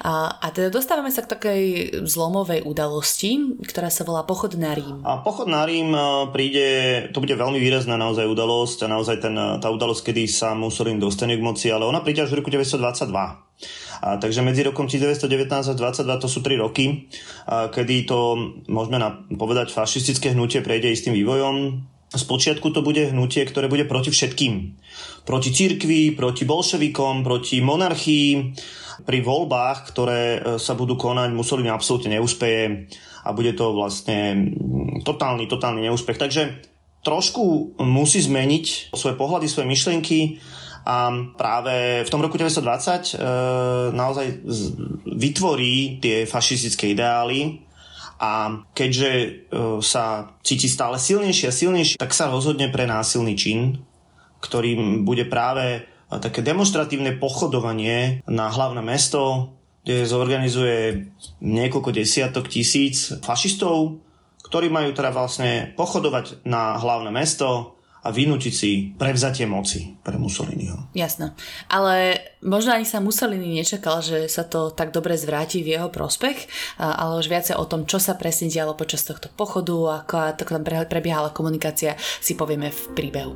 A, 0.08 0.40
a 0.40 0.48
teda 0.56 0.72
dostávame 0.72 1.12
sa 1.12 1.28
k 1.28 1.36
takej 1.36 1.64
zlomovej 2.08 2.64
udalosti, 2.64 3.60
ktorá 3.68 3.92
sa 3.92 4.08
volá 4.08 4.24
Pochod 4.24 4.56
na 4.56 4.72
Rím. 4.72 5.04
A 5.04 5.20
Pochod 5.20 5.52
na 5.52 5.68
Rím 5.68 5.92
príde, 6.32 6.68
to 7.12 7.20
bude 7.20 7.36
veľmi 7.36 7.60
výrazná 7.60 8.00
naozaj 8.00 8.24
udalosť 8.24 8.88
a 8.88 8.92
naozaj 8.96 9.20
ten, 9.20 9.36
tá 9.36 9.68
udalosť, 9.68 10.16
kedy 10.16 10.32
sa 10.32 10.56
Mussolini 10.56 10.96
dostane 10.96 11.36
k 11.36 11.44
moci, 11.44 11.68
ale 11.76 11.84
ona 11.84 12.00
príde 12.00 12.24
až 12.24 12.32
v 12.32 12.40
roku 12.40 12.48
1922. 12.48 13.45
A, 14.04 14.20
takže 14.20 14.44
medzi 14.44 14.62
rokom 14.68 14.86
1919 14.86 15.72
a 15.72 15.74
22 15.74 16.24
to 16.24 16.28
sú 16.28 16.40
3 16.44 16.60
roky, 16.60 17.08
a, 17.48 17.72
kedy 17.72 18.06
to, 18.06 18.36
môžeme 18.68 19.00
na, 19.00 19.24
povedať, 19.32 19.72
fašistické 19.72 20.36
hnutie 20.36 20.60
prejde 20.60 20.92
istým 20.92 21.16
vývojom. 21.16 21.88
Spočiatku 22.16 22.72
to 22.72 22.86
bude 22.86 23.12
hnutie, 23.12 23.44
ktoré 23.44 23.68
bude 23.68 23.84
proti 23.84 24.14
všetkým. 24.14 24.78
Proti 25.28 25.50
cirkvi, 25.52 26.16
proti 26.16 26.48
bolševikom, 26.48 27.26
proti 27.26 27.60
monarchii. 27.60 28.56
Pri 29.04 29.20
voľbách, 29.20 29.92
ktoré 29.92 30.22
e, 30.40 30.40
sa 30.56 30.72
budú 30.72 30.96
konať, 30.96 31.36
Mussolini 31.36 31.68
absolútne 31.68 32.16
neúspeje 32.16 32.88
a 33.26 33.36
bude 33.36 33.52
to 33.52 33.76
vlastne 33.76 34.56
totálny, 35.04 35.52
totálny 35.52 35.84
neúspech. 35.84 36.16
Takže 36.16 36.64
trošku 37.04 37.76
musí 37.84 38.24
zmeniť 38.24 38.96
svoje 38.96 39.20
pohľady, 39.20 39.52
svoje 39.52 39.68
myšlienky 39.68 40.20
a 40.86 41.10
práve 41.34 42.06
v 42.06 42.10
tom 42.14 42.22
roku 42.22 42.38
1920 42.38 42.62
e, 42.62 43.26
naozaj 43.98 44.28
vytvorí 45.10 45.98
tie 45.98 46.30
fašistické 46.30 46.94
ideály 46.94 47.66
a 48.22 48.62
keďže 48.78 49.10
e, 49.12 49.30
sa 49.82 50.38
cíti 50.46 50.70
stále 50.70 51.02
silnejšie 51.02 51.50
a 51.50 51.58
silnejšie, 51.58 51.98
tak 51.98 52.14
sa 52.14 52.30
rozhodne 52.30 52.70
pre 52.70 52.86
násilný 52.86 53.34
čin, 53.34 53.82
ktorým 54.46 55.02
bude 55.10 55.26
práve 55.26 55.90
také 56.22 56.46
demonstratívne 56.46 57.18
pochodovanie 57.18 58.22
na 58.30 58.54
hlavné 58.54 58.86
mesto, 58.86 59.52
kde 59.82 60.06
zorganizuje 60.06 61.10
niekoľko 61.42 61.90
desiatok 61.94 62.46
tisíc 62.46 63.10
fašistov, 63.26 64.02
ktorí 64.46 64.70
majú 64.70 64.94
teda 64.94 65.10
vlastne 65.10 65.74
pochodovať 65.74 66.46
na 66.46 66.78
hlavné 66.78 67.10
mesto 67.10 67.75
a 68.06 68.14
vynútiť 68.14 68.54
si 68.54 68.94
prevzatie 68.94 69.50
moci 69.50 69.98
pre 70.06 70.22
Mussoliniho. 70.22 70.94
Jasno. 70.94 71.34
Ale 71.74 72.22
možno 72.46 72.78
ani 72.78 72.86
sa 72.86 73.02
Mussolini 73.02 73.58
nečakal, 73.58 74.06
že 74.06 74.30
sa 74.30 74.46
to 74.46 74.70
tak 74.70 74.94
dobre 74.94 75.18
zvráti 75.18 75.66
v 75.66 75.74
jeho 75.74 75.90
prospech, 75.90 76.46
ale 76.78 77.18
už 77.18 77.26
viacej 77.26 77.58
o 77.58 77.66
tom, 77.66 77.90
čo 77.90 77.98
sa 77.98 78.14
presne 78.14 78.54
dialo 78.54 78.78
počas 78.78 79.02
tohto 79.02 79.34
pochodu, 79.34 80.06
ako 80.06 80.38
tam 80.38 80.62
prebiehala 80.62 81.34
komunikácia, 81.34 81.98
si 82.22 82.38
povieme 82.38 82.70
v 82.70 82.82
príbehu. 82.94 83.34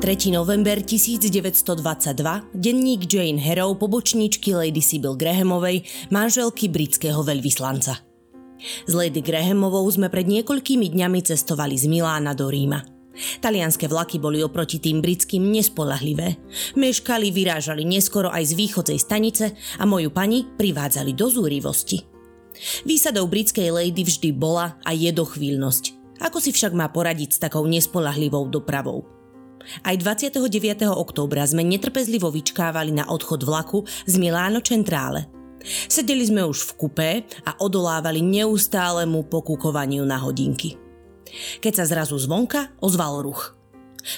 3. 0.00 0.32
november 0.32 0.80
1922, 0.80 1.76
denník 2.56 3.04
Jane 3.04 3.36
Harrow, 3.36 3.76
pobočníčky 3.76 4.56
Lady 4.56 4.80
Sybil 4.80 5.12
Grahamovej, 5.12 5.84
manželky 6.08 6.72
britského 6.72 7.20
veľvyslanca. 7.20 8.09
S 8.60 8.92
Lady 8.92 9.24
Grahamovou 9.24 9.88
sme 9.88 10.12
pred 10.12 10.28
niekoľkými 10.28 10.92
dňami 10.92 11.20
cestovali 11.24 11.76
z 11.80 11.88
Milána 11.88 12.36
do 12.36 12.48
Ríma. 12.48 13.00
Talianské 13.40 13.90
vlaky 13.90 14.16
boli 14.16 14.40
oproti 14.40 14.78
tým 14.80 15.02
britským 15.02 15.42
nespolahlivé. 15.50 16.40
Meškali, 16.78 17.34
vyrážali 17.34 17.84
neskoro 17.84 18.30
aj 18.30 18.54
z 18.54 18.56
východzej 18.56 18.98
stanice 19.00 19.44
a 19.76 19.84
moju 19.84 20.08
pani 20.14 20.46
privádzali 20.46 21.12
do 21.12 21.26
zúrivosti. 21.28 22.00
Výsadou 22.84 23.26
britskej 23.26 23.72
lady 23.72 24.04
vždy 24.04 24.30
bola 24.36 24.76
a 24.84 24.90
je 24.92 25.10
dochvíľnosť. 25.10 26.18
Ako 26.20 26.38
si 26.38 26.52
však 26.52 26.76
má 26.76 26.88
poradiť 26.92 27.36
s 27.36 27.42
takou 27.42 27.64
nespolahlivou 27.64 28.52
dopravou? 28.52 29.08
Aj 29.84 29.92
29. 29.92 30.40
októbra 30.88 31.44
sme 31.44 31.64
netrpezlivo 31.64 32.32
vyčkávali 32.32 32.96
na 32.96 33.04
odchod 33.08 33.44
vlaku 33.44 33.84
z 34.08 34.14
Miláno 34.16 34.64
Centrále– 34.64 35.28
Sedeli 35.64 36.24
sme 36.24 36.44
už 36.44 36.72
v 36.72 36.72
kupe 36.76 37.10
a 37.44 37.50
odolávali 37.60 38.24
neustálemu 38.24 39.28
pokúkovaniu 39.28 40.04
na 40.04 40.18
hodinky. 40.20 40.76
Keď 41.62 41.72
sa 41.82 41.84
zrazu 41.86 42.18
zvonka 42.18 42.74
ozval 42.82 43.22
ruch. 43.22 43.54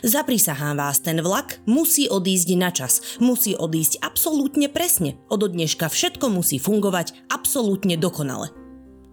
Zaprisahám 0.06 0.78
vás, 0.78 1.02
ten 1.02 1.18
vlak 1.18 1.58
musí 1.66 2.06
odísť 2.06 2.49
na 2.54 2.70
čas, 2.70 3.18
musí 3.18 3.58
odísť 3.58 3.99
absolútne 3.99 4.70
presne. 4.70 5.18
Od 5.26 5.42
dneška 5.42 5.90
všetko 5.90 6.30
musí 6.30 6.62
fungovať 6.62 7.26
absolútne 7.26 7.99
dokonale. 7.99 8.54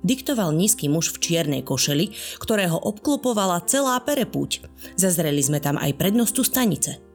Diktoval 0.05 0.55
nízky 0.55 0.87
muž 0.87 1.11
v 1.11 1.19
čiernej 1.19 1.65
košeli, 1.65 2.15
ktorého 2.39 2.77
obklopovala 2.79 3.65
celá 3.67 3.99
perepúť. 3.99 4.63
Zazreli 4.95 5.43
sme 5.43 5.59
tam 5.59 5.75
aj 5.75 5.91
prednostu 5.97 6.45
stanice– 6.45 7.01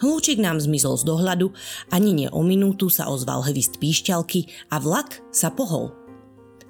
Hlúčik 0.00 0.40
nám 0.40 0.60
zmizol 0.60 1.00
z 1.00 1.04
dohľadu, 1.06 1.52
ani 1.92 2.10
nie 2.12 2.28
o 2.32 2.40
minútu 2.40 2.88
sa 2.88 3.08
ozval 3.08 3.44
hvist 3.46 3.78
píšťalky 3.78 4.70
a 4.72 4.80
vlak 4.80 5.20
sa 5.30 5.52
pohol. 5.52 5.92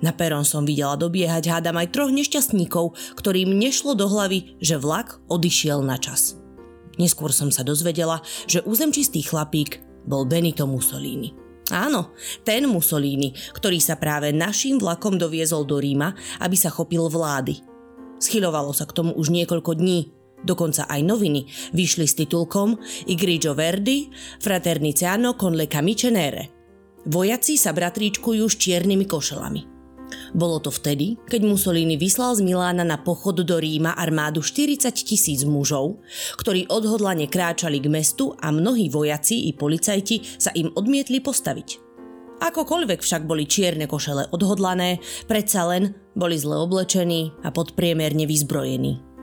Na 0.03 0.13
peron 0.13 0.45
som 0.45 0.69
videla 0.69 1.01
dobiehať 1.01 1.49
hádam 1.49 1.81
aj 1.81 1.95
troch 1.95 2.13
nešťastníkov, 2.13 2.93
ktorým 3.17 3.57
nešlo 3.57 3.97
do 3.97 4.05
hlavy, 4.05 4.59
že 4.61 4.77
vlak 4.77 5.23
odišiel 5.33 5.81
na 5.81 5.97
čas. 5.97 6.37
Neskôr 7.01 7.33
som 7.33 7.49
sa 7.49 7.65
dozvedela, 7.65 8.21
že 8.45 8.63
územčistý 8.63 9.25
chlapík 9.25 9.81
bol 10.05 10.29
Benito 10.29 10.69
Mussolini. 10.69 11.33
Áno, 11.73 12.13
ten 12.45 12.69
Mussolini, 12.69 13.33
ktorý 13.57 13.81
sa 13.81 13.97
práve 13.97 14.29
našim 14.37 14.77
vlakom 14.77 15.17
doviezol 15.17 15.65
do 15.65 15.81
Ríma, 15.81 16.13
aby 16.45 16.57
sa 16.61 16.69
chopil 16.69 17.09
vlády. 17.09 17.65
Schylovalo 18.21 18.77
sa 18.77 18.85
k 18.85 18.93
tomu 18.93 19.17
už 19.17 19.33
niekoľko 19.33 19.81
dní, 19.81 20.13
dokonca 20.45 20.87
aj 20.87 21.01
noviny, 21.03 21.49
vyšli 21.73 22.07
s 22.07 22.15
titulkom 22.21 22.77
I 23.09 23.15
grigio 23.17 23.57
verdi, 23.57 24.13
fraterniciano 24.39 25.35
con 25.35 25.57
le 25.57 25.67
camicie 25.67 26.13
nere. 26.13 26.53
Vojaci 27.05 27.61
sa 27.61 27.73
bratríčkujú 27.73 28.45
s 28.49 28.57
čiernymi 28.57 29.05
košelami. 29.05 29.75
Bolo 30.35 30.61
to 30.61 30.71
vtedy, 30.71 31.17
keď 31.27 31.47
Mussolini 31.47 31.97
vyslal 31.97 32.37
z 32.37 32.45
Milána 32.45 32.85
na 32.85 33.01
pochod 33.01 33.35
do 33.35 33.57
Ríma 33.57 33.97
armádu 33.97 34.43
40 34.43 34.93
tisíc 34.95 35.43
mužov, 35.47 36.03
ktorí 36.39 36.67
odhodlane 36.71 37.27
kráčali 37.31 37.81
k 37.81 37.91
mestu 37.91 38.35
a 38.39 38.51
mnohí 38.51 38.91
vojaci 38.91 39.49
i 39.49 39.57
policajti 39.57 40.39
sa 40.39 40.51
im 40.55 40.71
odmietli 40.75 41.23
postaviť. 41.23 41.69
Akokoľvek 42.43 43.01
však 43.01 43.23
boli 43.25 43.47
čierne 43.47 43.87
košele 43.87 44.29
odhodlané, 44.35 44.99
predsa 45.31 45.71
len 45.71 45.95
boli 46.19 46.35
zle 46.35 46.59
oblečení 46.59 47.31
a 47.47 47.55
podpriemerne 47.55 48.27
vyzbrojení. 48.27 49.14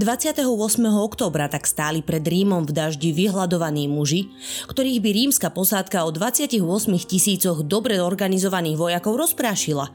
28. 0.00 0.42
októbra 0.88 1.46
tak 1.52 1.68
stáli 1.68 2.00
pred 2.00 2.24
Rímom 2.24 2.64
v 2.64 2.72
daždi 2.72 3.12
vyhľadovaní 3.12 3.86
muži, 3.86 4.32
ktorých 4.68 4.98
by 5.04 5.10
rímska 5.12 5.48
posádka 5.52 6.04
o 6.04 6.10
28 6.10 6.60
tisícoch 7.04 7.64
dobre 7.64 8.00
organizovaných 8.00 8.76
vojakov 8.76 9.14
rozprášila. 9.16 9.92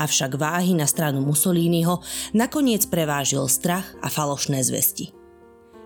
Avšak 0.00 0.40
váhy 0.40 0.72
na 0.72 0.88
stranu 0.88 1.20
Mussoliniho 1.20 2.00
nakoniec 2.32 2.88
prevážil 2.88 3.44
strach 3.46 3.84
a 4.00 4.08
falošné 4.08 4.64
zvesti. 4.64 5.12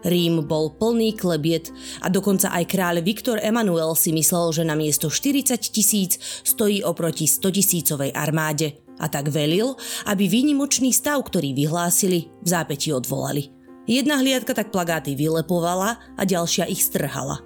Rím 0.05 0.45
bol 0.45 0.77
plný 0.77 1.17
klebiet 1.17 1.73
a 2.05 2.13
dokonca 2.13 2.53
aj 2.53 2.69
kráľ 2.69 3.01
Viktor 3.01 3.41
Emanuel 3.41 3.97
si 3.97 4.13
myslel, 4.13 4.53
že 4.53 4.63
na 4.63 4.77
miesto 4.77 5.09
40 5.09 5.57
tisíc 5.73 6.21
stojí 6.45 6.85
oproti 6.85 7.25
100 7.25 7.41
tisícovej 7.41 8.13
armáde 8.13 8.84
a 9.05 9.07
tak 9.13 9.29
velil, 9.29 9.77
aby 10.09 10.25
výnimočný 10.25 10.89
stav, 10.97 11.21
ktorý 11.29 11.53
vyhlásili, 11.53 12.33
v 12.41 12.49
zápäti 12.49 12.89
odvolali. 12.97 13.53
Jedna 13.85 14.17
hliadka 14.17 14.57
tak 14.57 14.73
plagáty 14.73 15.13
vylepovala 15.13 16.01
a 16.17 16.23
ďalšia 16.25 16.65
ich 16.73 16.81
strhala. 16.81 17.45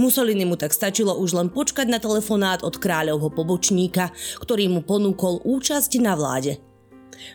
Mussolini 0.00 0.48
mu 0.48 0.56
tak 0.56 0.72
stačilo 0.72 1.12
už 1.20 1.36
len 1.36 1.48
počkať 1.52 1.90
na 1.90 2.00
telefonát 2.00 2.64
od 2.64 2.80
kráľovho 2.80 3.28
pobočníka, 3.34 4.14
ktorý 4.40 4.70
mu 4.72 4.80
ponúkol 4.80 5.44
účasť 5.44 6.00
na 6.00 6.16
vláde. 6.16 6.56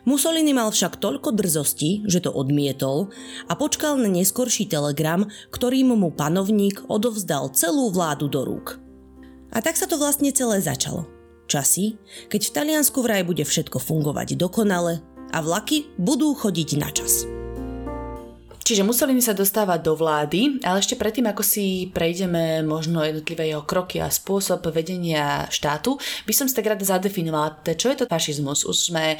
Mussolini 0.07 0.55
mal 0.55 0.71
však 0.71 0.97
toľko 0.97 1.35
drzosti, 1.35 2.07
že 2.07 2.23
to 2.23 2.31
odmietol 2.31 3.11
a 3.51 3.53
počkal 3.59 3.99
na 3.99 4.07
neskorší 4.07 4.65
telegram, 4.71 5.27
ktorým 5.51 5.91
mu 5.91 6.09
panovník 6.09 6.87
odovzdal 6.87 7.51
celú 7.51 7.91
vládu 7.91 8.31
do 8.31 8.47
rúk. 8.47 8.79
A 9.53 9.61
tak 9.61 9.77
sa 9.77 9.85
to 9.85 9.99
vlastne 9.99 10.31
celé 10.33 10.63
začalo. 10.63 11.12
Časy, 11.53 12.01
keď 12.33 12.41
v 12.49 12.53
Taliansku 12.57 12.97
vraj 13.05 13.21
bude 13.21 13.45
všetko 13.45 13.77
fungovať 13.77 14.33
dokonale 14.33 15.05
a 15.29 15.37
vlaky 15.37 15.85
budú 16.01 16.33
chodiť 16.33 16.69
na 16.81 16.89
čas. 16.89 17.29
Čiže 18.63 18.87
Mussolini 18.87 19.19
sa 19.19 19.35
dostáva 19.35 19.75
do 19.75 19.91
vlády, 19.91 20.63
ale 20.63 20.79
ešte 20.79 20.95
predtým, 20.95 21.27
ako 21.27 21.43
si 21.43 21.91
prejdeme 21.91 22.63
možno 22.63 23.03
jednotlivé 23.03 23.51
jeho 23.51 23.67
kroky 23.67 23.99
a 23.99 24.07
spôsob 24.07 24.63
vedenia 24.71 25.51
štátu, 25.51 25.99
by 26.23 26.31
som 26.31 26.47
si 26.47 26.55
tak 26.55 26.71
rada 26.71 26.79
zadefinovala, 26.79 27.59
čo 27.75 27.91
je 27.91 27.99
to 27.99 28.07
fašizmus. 28.07 28.63
Už 28.63 28.89
sme 28.89 29.19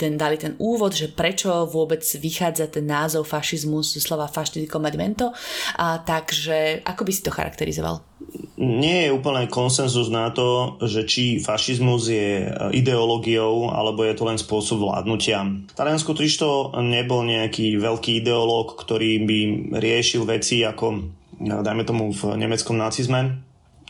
ten, 0.00 0.16
dali 0.16 0.40
ten 0.40 0.56
úvod, 0.56 0.96
že 0.96 1.12
prečo 1.12 1.68
vôbec 1.68 2.00
vychádza 2.00 2.72
ten 2.72 2.88
názov 2.88 3.28
fašizmus 3.28 3.92
z 3.92 4.00
slova 4.00 4.24
fascistico 4.24 4.80
movimento, 4.80 5.36
a 5.76 6.00
takže 6.00 6.80
ako 6.80 7.04
by 7.04 7.12
si 7.12 7.22
to 7.22 7.30
charakterizoval? 7.30 8.11
Nie 8.56 9.06
je 9.06 9.14
úplne 9.14 9.50
konsenzus 9.50 10.06
na 10.06 10.30
to, 10.30 10.78
že 10.86 11.02
či 11.04 11.24
fašizmus 11.42 12.02
je 12.06 12.46
ideológiou, 12.72 13.74
alebo 13.74 14.06
je 14.06 14.14
to 14.14 14.24
len 14.24 14.38
spôsob 14.38 14.86
vládnutia. 14.86 15.42
Taliansko 15.74 16.14
totiž 16.14 16.34
to 16.38 16.50
nebol 16.78 17.26
nejaký 17.26 17.76
veľký 17.76 18.22
ideológ, 18.22 18.78
ktorý 18.78 19.26
by 19.26 19.38
riešil 19.82 20.22
veci 20.22 20.62
ako, 20.62 21.10
dajme 21.42 21.82
tomu, 21.82 22.14
v 22.14 22.38
nemeckom 22.38 22.78
nacizme, 22.78 23.42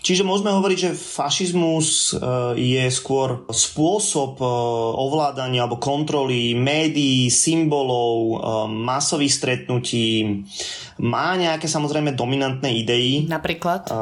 Čiže 0.02 0.26
môžeme 0.26 0.50
hovoriť, 0.50 0.78
že 0.78 0.99
fašizmus 0.99 2.11
e, 2.11 2.14
je 2.59 2.85
skôr 2.90 3.47
spôsob 3.47 4.42
e, 4.42 4.47
ovládania 4.99 5.62
alebo 5.62 5.78
kontroly 5.78 6.59
médií, 6.59 7.30
symbolov, 7.30 8.18
e, 8.18 8.37
masových 8.66 9.38
stretnutí. 9.38 10.42
Má 10.99 11.38
nejaké 11.38 11.71
samozrejme 11.71 12.18
dominantné 12.18 12.75
idei. 12.75 13.30
Napríklad? 13.30 13.94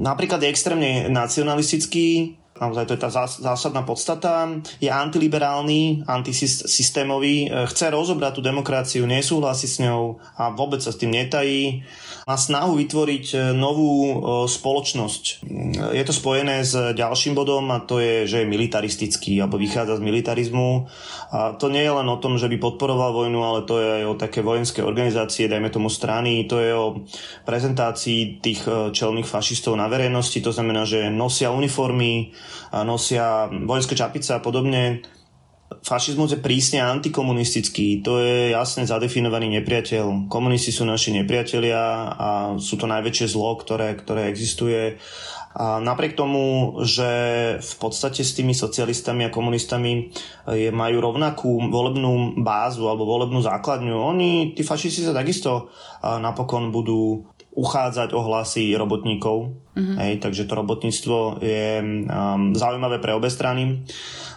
Napríklad 0.00 0.40
je 0.40 0.48
extrémne 0.48 0.90
nacionalistický, 1.12 2.37
naozaj 2.60 2.84
to 2.90 2.94
je 2.94 3.02
tá 3.02 3.10
zásadná 3.26 3.82
podstata, 3.82 4.46
je 4.82 4.90
antiliberálny, 4.90 6.06
antisystémový, 6.06 7.50
chce 7.70 7.86
rozobrať 7.90 8.38
tú 8.38 8.42
demokraciu, 8.44 9.06
nesúhlasí 9.06 9.70
s 9.70 9.80
ňou 9.82 10.18
a 10.36 10.50
vôbec 10.52 10.82
sa 10.82 10.90
s 10.90 11.00
tým 11.00 11.14
netají 11.14 11.82
má 12.28 12.36
snahu 12.36 12.76
vytvoriť 12.76 13.26
e, 13.32 13.36
novú 13.56 14.04
e, 14.04 14.14
spoločnosť. 14.44 15.48
Je 15.96 16.04
to 16.04 16.12
spojené 16.12 16.60
s 16.60 16.76
ďalším 16.92 17.32
bodom 17.32 17.72
a 17.72 17.80
to 17.80 18.04
je, 18.04 18.28
že 18.28 18.44
je 18.44 18.52
militaristický 18.52 19.40
alebo 19.40 19.56
vychádza 19.56 19.96
z 19.96 20.04
militarizmu. 20.04 20.84
A 21.32 21.56
to 21.56 21.72
nie 21.72 21.80
je 21.80 21.88
len 21.88 22.04
o 22.04 22.20
tom, 22.20 22.36
že 22.36 22.52
by 22.52 22.60
podporoval 22.60 23.16
vojnu, 23.16 23.40
ale 23.40 23.64
to 23.64 23.80
je 23.80 23.88
aj 23.88 24.04
o 24.12 24.14
také 24.20 24.44
vojenské 24.44 24.84
organizácie, 24.84 25.48
dajme 25.48 25.72
tomu 25.72 25.88
strany, 25.88 26.44
to 26.44 26.60
je 26.60 26.76
o 26.76 27.00
prezentácii 27.48 28.44
tých 28.44 28.60
e, 28.68 28.92
čelných 28.92 29.24
fašistov 29.24 29.80
na 29.80 29.88
verejnosti, 29.88 30.36
to 30.44 30.52
znamená, 30.52 30.84
že 30.84 31.08
nosia 31.08 31.48
uniformy, 31.48 32.36
nosia 32.84 33.48
vojenské 33.50 33.94
čapice 33.96 34.34
a 34.34 34.42
podobne 34.44 35.02
fašizmus 35.84 36.32
je 36.32 36.40
prísne 36.40 36.80
antikomunistický, 36.80 38.00
to 38.00 38.24
je 38.24 38.56
jasne 38.56 38.88
zadefinovaný 38.88 39.60
nepriateľ. 39.60 40.32
Komunisti 40.32 40.72
sú 40.72 40.88
naši 40.88 41.12
nepriatelia 41.12 42.08
a 42.16 42.28
sú 42.56 42.80
to 42.80 42.88
najväčšie 42.88 43.26
zlo, 43.28 43.52
ktoré, 43.60 43.92
ktoré 44.00 44.32
existuje. 44.32 44.96
A 45.58 45.80
napriek 45.80 46.16
tomu, 46.16 46.76
že 46.84 47.10
v 47.60 47.74
podstate 47.80 48.24
s 48.24 48.36
tými 48.36 48.56
socialistami 48.56 49.26
a 49.26 49.34
komunistami 49.34 50.12
je, 50.48 50.70
majú 50.72 51.04
rovnakú 51.04 51.68
volebnú 51.68 52.38
bázu 52.40 52.88
alebo 52.88 53.08
volebnú 53.08 53.44
základňu, 53.44 53.92
oni, 53.92 54.56
tí 54.56 54.64
fašisti 54.64 55.04
sa 55.08 55.16
takisto 55.16 55.68
napokon 56.00 56.72
budú 56.72 57.28
uchádzať 57.54 58.14
o 58.14 58.20
hlasy 58.22 58.74
robotníkov. 58.76 59.56
Mm-hmm. 59.74 59.96
Hej, 59.98 60.12
takže 60.22 60.46
to 60.46 60.54
robotníctvo 60.58 61.16
je 61.42 61.66
um, 61.80 62.52
zaujímavé 62.54 62.98
pre 62.98 63.14
obe 63.14 63.30
strany. 63.30 63.82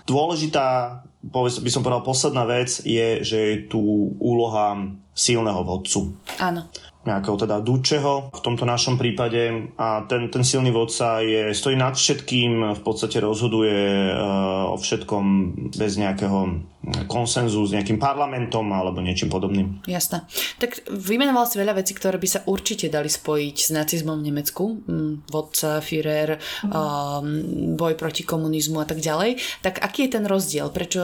Dôležitá 0.05 1.01
by 1.31 1.69
som 1.69 1.85
povedal, 1.85 2.01
posledná 2.01 2.49
vec 2.49 2.81
je, 2.81 3.21
že 3.21 3.37
je 3.37 3.55
tu 3.69 3.81
úloha 4.17 4.97
silného 5.13 5.61
vodcu. 5.61 6.17
Áno 6.41 6.65
nejakého 7.01 7.33
teda 7.33 7.65
Dučeho 7.65 8.29
v 8.29 8.41
tomto 8.45 8.61
našom 8.61 9.01
prípade 9.01 9.73
a 9.73 10.05
ten, 10.05 10.29
ten 10.29 10.45
silný 10.45 10.69
vodca 10.69 11.17
je, 11.25 11.49
stojí 11.49 11.73
nad 11.73 11.97
všetkým, 11.97 12.77
v 12.77 12.81
podstate 12.85 13.17
rozhoduje 13.17 14.13
uh, 14.13 14.69
o 14.69 14.77
všetkom 14.77 15.25
bez 15.73 15.97
nejakého 15.97 16.61
konsenzu 17.05 17.61
s 17.69 17.77
nejakým 17.77 18.01
parlamentom 18.01 18.65
alebo 18.73 19.05
niečím 19.05 19.29
podobným. 19.29 19.85
Jasné. 19.85 20.25
Tak 20.57 20.89
vymenoval 20.89 21.45
si 21.45 21.61
veľa 21.61 21.77
vecí, 21.77 21.93
ktoré 21.93 22.17
by 22.17 22.27
sa 22.27 22.39
určite 22.49 22.89
dali 22.89 23.05
spojiť 23.05 23.55
s 23.55 23.69
nacizmom 23.69 24.17
v 24.17 24.27
Nemecku. 24.33 24.63
Mm, 24.89 25.29
vodca, 25.29 25.77
Führer, 25.85 26.41
um, 26.65 27.77
boj 27.77 27.93
proti 27.93 28.25
komunizmu 28.25 28.81
a 28.81 28.89
tak 28.89 28.97
ďalej. 28.97 29.37
Tak 29.61 29.77
aký 29.77 30.09
je 30.09 30.17
ten 30.17 30.25
rozdiel? 30.25 30.73
Prečo 30.73 31.01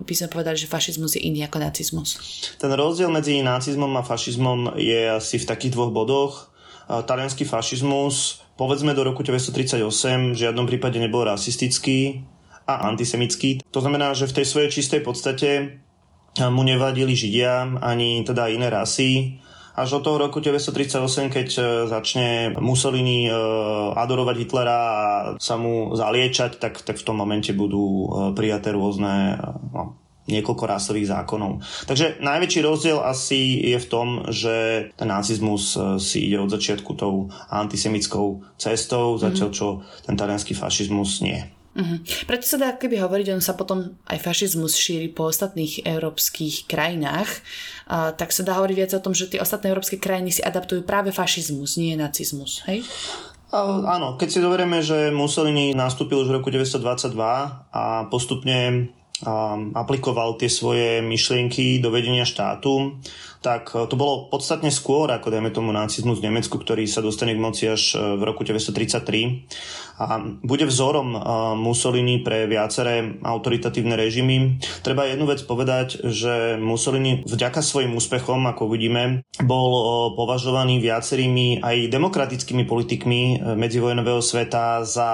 by 0.00 0.14
sme 0.16 0.32
povedali, 0.32 0.56
že 0.56 0.70
fašizmus 0.70 1.20
je 1.20 1.28
iný 1.28 1.44
ako 1.44 1.60
nacizmus? 1.60 2.16
Ten 2.56 2.72
rozdiel 2.72 3.12
medzi 3.12 3.44
nacizmom 3.44 3.92
a 4.00 4.02
fašizmom 4.02 4.80
je 4.80 5.12
asi 5.12 5.36
v 5.36 5.44
takých 5.44 5.76
dvoch 5.76 5.92
bodoch. 5.92 6.48
Talianský 6.88 7.44
fašizmus 7.44 8.40
povedzme 8.58 8.90
do 8.96 9.06
roku 9.06 9.22
1938 9.22 10.34
v 10.34 10.36
žiadnom 10.36 10.66
prípade 10.66 10.98
nebol 10.98 11.22
rasistický, 11.22 12.26
a 12.68 12.84
antisemický. 12.92 13.64
To 13.72 13.80
znamená, 13.80 14.12
že 14.12 14.28
v 14.28 14.36
tej 14.36 14.46
svojej 14.46 14.68
čistej 14.68 15.00
podstate 15.00 15.80
mu 16.46 16.62
nevadili 16.62 17.16
Židia 17.16 17.80
ani 17.82 18.22
teda 18.22 18.52
iné 18.52 18.70
rasy. 18.70 19.40
Až 19.78 20.02
od 20.02 20.10
toho 20.10 20.18
roku 20.18 20.42
1938, 20.42 21.30
keď 21.30 21.48
e, 21.54 21.62
začne 21.86 22.28
Mussolini 22.58 23.30
e, 23.30 23.32
adorovať 23.94 24.36
Hitlera 24.42 24.78
a 24.82 24.98
sa 25.38 25.54
mu 25.54 25.94
zaliečať, 25.94 26.58
tak, 26.58 26.82
tak 26.82 26.98
v 26.98 27.06
tom 27.06 27.14
momente 27.14 27.54
budú 27.54 27.86
e, 27.86 28.06
prijaté 28.34 28.74
rôzne 28.74 29.38
no, 29.70 29.94
niekoľko 30.26 30.64
rasových 30.66 31.14
zákonov. 31.14 31.62
Takže 31.86 32.18
najväčší 32.18 32.60
rozdiel 32.66 32.98
asi 32.98 33.70
je 33.70 33.78
v 33.78 33.86
tom, 33.86 34.26
že 34.34 34.90
ten 34.98 35.06
nacizmus 35.14 35.78
si 36.02 36.26
ide 36.26 36.42
od 36.42 36.50
začiatku 36.50 36.98
tou 36.98 37.30
antisemickou 37.46 38.58
cestou, 38.58 39.14
mm-hmm. 39.14 39.22
zatiaľ 39.30 39.50
čo 39.54 39.66
ten 40.02 40.18
talianský 40.18 40.58
fašizmus 40.58 41.22
nie. 41.22 41.38
Uh-huh. 41.78 42.02
Preto 42.26 42.42
sa 42.42 42.58
dá 42.58 42.74
keby 42.74 42.98
hovoriť, 42.98 43.38
on 43.38 43.42
sa 43.44 43.54
potom 43.54 43.94
aj 44.10 44.18
fašizmus 44.18 44.74
šíri 44.74 45.14
po 45.14 45.30
ostatných 45.30 45.86
európskych 45.86 46.66
krajinách, 46.66 47.30
uh, 47.86 48.10
tak 48.18 48.34
sa 48.34 48.42
dá 48.42 48.58
hovoriť 48.58 48.76
viac 48.76 48.92
o 48.98 49.04
tom, 49.04 49.14
že 49.14 49.30
tie 49.30 49.38
ostatné 49.38 49.70
európske 49.70 49.94
krajiny 49.94 50.34
si 50.34 50.42
adaptujú 50.42 50.82
práve 50.82 51.14
fašizmus, 51.14 51.78
nie 51.78 51.94
nacizmus, 51.94 52.66
hej? 52.66 52.82
Áno, 53.88 54.20
keď 54.20 54.28
si 54.28 54.44
zoberieme, 54.44 54.84
že 54.84 55.08
Mussolini 55.08 55.72
nastúpil 55.72 56.20
už 56.20 56.28
v 56.28 56.36
roku 56.36 56.52
1922 56.52 57.16
a 57.72 58.04
postupne 58.12 58.92
aplikoval 59.74 60.38
tie 60.38 60.46
svoje 60.46 61.02
myšlienky 61.02 61.82
do 61.82 61.90
vedenia 61.90 62.22
štátu, 62.22 63.02
tak 63.42 63.70
to 63.70 63.94
bolo 63.98 64.30
podstatne 64.30 64.70
skôr 64.70 65.10
ako 65.10 65.32
dajme 65.32 65.50
tomu 65.50 65.74
nacizmus 65.74 66.22
v 66.22 66.30
Nemecku, 66.30 66.54
ktorý 66.54 66.86
sa 66.86 67.02
dostane 67.02 67.34
k 67.34 67.42
moci 67.42 67.66
až 67.66 67.98
v 67.98 68.22
roku 68.22 68.46
1933 68.46 69.87
a 69.98 70.22
bude 70.46 70.62
vzorom 70.62 71.18
Mussolini 71.58 72.22
pre 72.22 72.46
viaceré 72.46 73.18
autoritatívne 73.18 73.98
režimy. 73.98 74.62
Treba 74.86 75.10
jednu 75.10 75.26
vec 75.26 75.42
povedať, 75.42 76.06
že 76.06 76.54
Mussolini 76.54 77.26
vďaka 77.26 77.58
svojim 77.58 77.98
úspechom, 77.98 78.46
ako 78.46 78.70
vidíme, 78.70 79.26
bol 79.42 79.70
považovaný 80.14 80.78
viacerými 80.78 81.60
aj 81.60 81.90
demokratickými 81.90 82.62
politikmi 82.62 83.20
e, 83.20 83.36
medzivojnového 83.58 84.22
sveta 84.22 84.86
za 84.86 85.10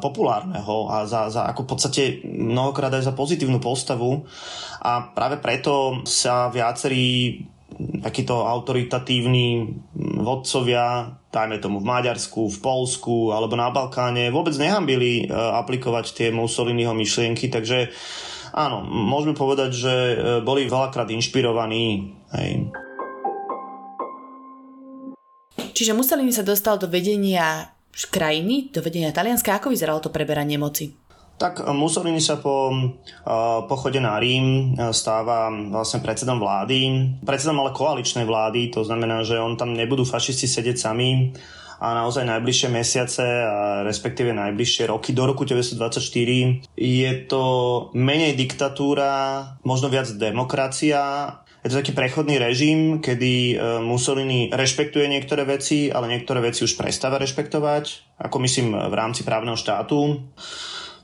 populárneho 0.00 0.88
a 0.88 1.04
za, 1.04 1.28
za 1.28 1.44
ako 1.52 1.64
v 1.64 1.68
podstate 1.68 2.02
mnohokrát 2.24 2.92
aj 2.96 3.12
za 3.12 3.14
pozitívnu 3.14 3.60
postavu 3.60 4.24
a 4.80 5.12
práve 5.12 5.36
preto 5.36 6.00
sa 6.08 6.48
viacerí 6.48 7.36
takíto 8.00 8.44
autoritatívni 8.44 9.76
vodcovia, 10.20 11.16
dajme 11.30 11.62
tomu 11.62 11.78
v 11.78 11.88
Maďarsku, 11.88 12.50
v 12.50 12.58
Polsku 12.58 13.30
alebo 13.30 13.54
na 13.54 13.70
Balkáne, 13.70 14.34
vôbec 14.34 14.54
nehambili 14.58 15.24
e, 15.24 15.32
aplikovať 15.32 16.12
tie 16.14 16.28
Mussoliniho 16.34 16.90
myšlienky, 16.90 17.46
takže 17.46 17.94
áno, 18.50 18.82
môžeme 18.82 19.38
povedať, 19.38 19.70
že 19.70 19.94
e, 19.94 20.14
boli 20.42 20.66
veľakrát 20.66 21.06
inšpirovaní. 21.08 22.18
Hej. 22.34 22.74
Čiže 25.70 25.96
Mussolini 25.96 26.34
sa 26.34 26.44
dostal 26.44 26.76
do 26.76 26.90
vedenia 26.90 27.72
krajiny, 27.90 28.68
do 28.68 28.84
vedenia 28.84 29.14
Talianska. 29.14 29.56
Ako 29.56 29.72
vyzeralo 29.72 30.02
to 30.04 30.12
preberanie 30.12 30.60
moci? 30.60 30.99
Tak 31.40 31.64
Mussolini 31.72 32.20
sa 32.20 32.36
po 32.36 32.68
pochode 33.64 33.96
na 33.96 34.20
Rím 34.20 34.76
stáva 34.92 35.48
vlastne 35.48 36.04
predsedom 36.04 36.36
vlády. 36.36 36.76
Predsedom 37.24 37.64
ale 37.64 37.72
koaličnej 37.72 38.28
vlády, 38.28 38.68
to 38.68 38.84
znamená, 38.84 39.24
že 39.24 39.40
on 39.40 39.56
tam 39.56 39.72
nebudú 39.72 40.04
fašisti 40.04 40.44
sedieť 40.44 40.76
sami, 40.76 41.32
a 41.80 41.96
naozaj 41.96 42.28
najbližšie 42.28 42.68
mesiace 42.68 43.24
a 43.24 43.80
respektíve 43.88 44.36
najbližšie 44.36 44.92
roky 44.92 45.16
do 45.16 45.24
roku 45.24 45.48
1924 45.48 46.76
je 46.76 47.10
to 47.24 47.44
menej 47.96 48.36
diktatúra, 48.36 49.56
možno 49.64 49.88
viac 49.88 50.12
demokracia 50.12 51.40
je 51.64 51.72
to 51.72 51.80
taký 51.80 51.92
prechodný 51.92 52.40
režim, 52.40 53.04
kedy 53.04 53.32
e, 53.52 53.54
Mussolini 53.84 54.48
rešpektuje 54.48 55.12
niektoré 55.12 55.44
veci, 55.44 55.92
ale 55.92 56.08
niektoré 56.08 56.40
veci 56.40 56.64
už 56.64 56.72
prestáva 56.72 57.20
rešpektovať, 57.20 58.16
ako 58.16 58.36
myslím 58.48 58.72
v 58.72 58.94
rámci 58.96 59.28
právneho 59.28 59.60
štátu 59.60 60.24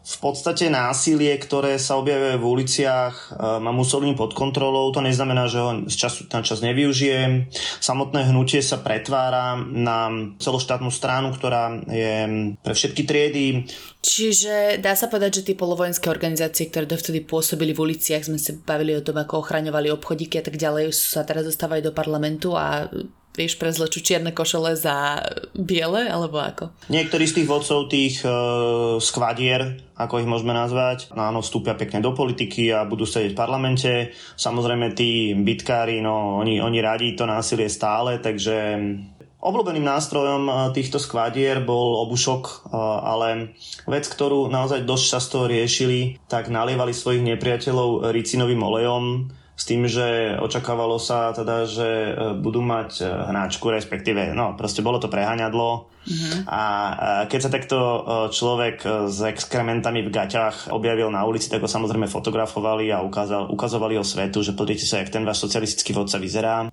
v 0.06 0.16
podstate 0.22 0.70
násilie, 0.70 1.34
ktoré 1.34 1.82
sa 1.82 1.98
objavuje 1.98 2.38
v 2.38 2.44
uliciach, 2.46 3.14
e, 3.34 3.58
má 3.58 3.74
Mussolini 3.74 4.14
pod 4.14 4.38
kontrolou. 4.38 4.94
To 4.94 5.02
neznamená, 5.02 5.50
že 5.50 5.58
ho 5.58 5.82
z 5.90 5.96
času 5.98 6.30
na 6.30 6.46
čas 6.46 6.62
nevyužije. 6.62 7.50
Samotné 7.82 8.30
hnutie 8.30 8.62
sa 8.62 8.78
pretvára 8.78 9.58
na 9.58 10.06
celoštátnu 10.38 10.94
stranu, 10.94 11.34
ktorá 11.34 11.82
je 11.90 12.54
pre 12.62 12.74
všetky 12.78 13.02
triedy. 13.02 13.66
Čiže 13.98 14.78
dá 14.78 14.94
sa 14.94 15.10
povedať, 15.10 15.42
že 15.42 15.46
tie 15.50 15.56
polovojenské 15.58 16.06
organizácie, 16.06 16.70
ktoré 16.70 16.86
dovtedy 16.86 17.26
pôsobili 17.26 17.74
v 17.74 17.90
uliciach, 17.90 18.30
sme 18.30 18.38
sa 18.38 18.54
bavili 18.54 18.94
o 18.94 19.02
tom, 19.02 19.18
ako 19.18 19.42
ochraňovali 19.42 19.90
obchodíky 19.90 20.38
a 20.38 20.46
tak 20.46 20.54
ďalej, 20.54 20.94
sa 20.94 21.26
teraz 21.26 21.42
dostávajú 21.42 21.90
do 21.90 21.90
parlamentu 21.90 22.54
a 22.54 22.86
vieš 23.36 23.60
prezleču 23.60 24.00
čierne 24.00 24.32
košele 24.32 24.72
za 24.72 25.20
biele, 25.52 26.08
alebo 26.08 26.40
ako? 26.40 26.72
Niektorí 26.88 27.28
z 27.28 27.36
tých 27.42 27.48
vodcov 27.48 27.92
tých 27.92 28.24
e, 28.24 28.28
skvadier, 28.98 29.84
ako 29.94 30.24
ich 30.24 30.28
môžeme 30.28 30.56
nazvať, 30.56 31.12
no 31.12 31.28
áno, 31.28 31.44
vstúpia 31.44 31.76
pekne 31.76 32.00
do 32.00 32.16
politiky 32.16 32.72
a 32.72 32.88
budú 32.88 33.04
sedieť 33.04 33.36
v 33.36 33.40
parlamente. 33.40 33.92
Samozrejme 34.40 34.96
tí 34.96 35.36
bitkári, 35.36 36.00
no 36.00 36.40
oni, 36.40 36.64
oni 36.64 36.78
radí 36.80 37.12
to 37.12 37.28
násilie 37.28 37.68
stále, 37.68 38.18
takže 38.18 38.56
Obľúbeným 39.46 39.86
nástrojom 39.86 40.42
e, 40.48 40.52
týchto 40.74 40.98
skvadier 40.98 41.62
bol 41.62 42.02
obušok, 42.08 42.42
e, 42.42 42.54
ale 42.82 43.28
vec, 43.86 44.08
ktorú 44.10 44.50
naozaj 44.50 44.82
dosť 44.82 45.04
často 45.06 45.46
riešili, 45.46 46.18
tak 46.26 46.50
nalievali 46.50 46.90
svojich 46.90 47.22
nepriateľov 47.22 48.10
ricinovým 48.10 48.58
olejom, 48.58 49.30
s 49.56 49.64
tým, 49.64 49.88
že 49.88 50.36
očakávalo 50.36 51.00
sa 51.00 51.32
teda, 51.32 51.64
že 51.64 51.88
e, 51.88 52.12
budú 52.36 52.60
mať 52.60 53.00
e, 53.00 53.04
hnáčku, 53.08 53.72
respektíve, 53.72 54.36
no 54.36 54.52
proste 54.52 54.84
bolo 54.84 55.00
to 55.00 55.08
preháňadlo 55.08 55.88
mm-hmm. 56.04 56.44
a 56.44 56.62
keď 57.24 57.40
sa 57.40 57.50
takto 57.50 57.76
e, 57.80 57.98
človek 58.36 59.08
s 59.08 59.18
exkrementami 59.24 60.04
v 60.04 60.12
gaťach 60.12 60.68
objavil 60.68 61.08
na 61.08 61.24
ulici, 61.24 61.48
tak 61.48 61.64
ho 61.64 61.70
samozrejme 61.72 62.04
fotografovali 62.04 62.92
a 62.92 63.00
ukázal, 63.00 63.48
ukazovali 63.48 63.96
ho 63.96 64.04
svetu, 64.04 64.44
že 64.44 64.52
pozrite 64.52 64.84
sa, 64.84 65.00
jak 65.00 65.08
ten 65.08 65.24
váš 65.24 65.40
socialistický 65.48 65.96
vodca 65.96 66.20
vyzerá. 66.20 66.68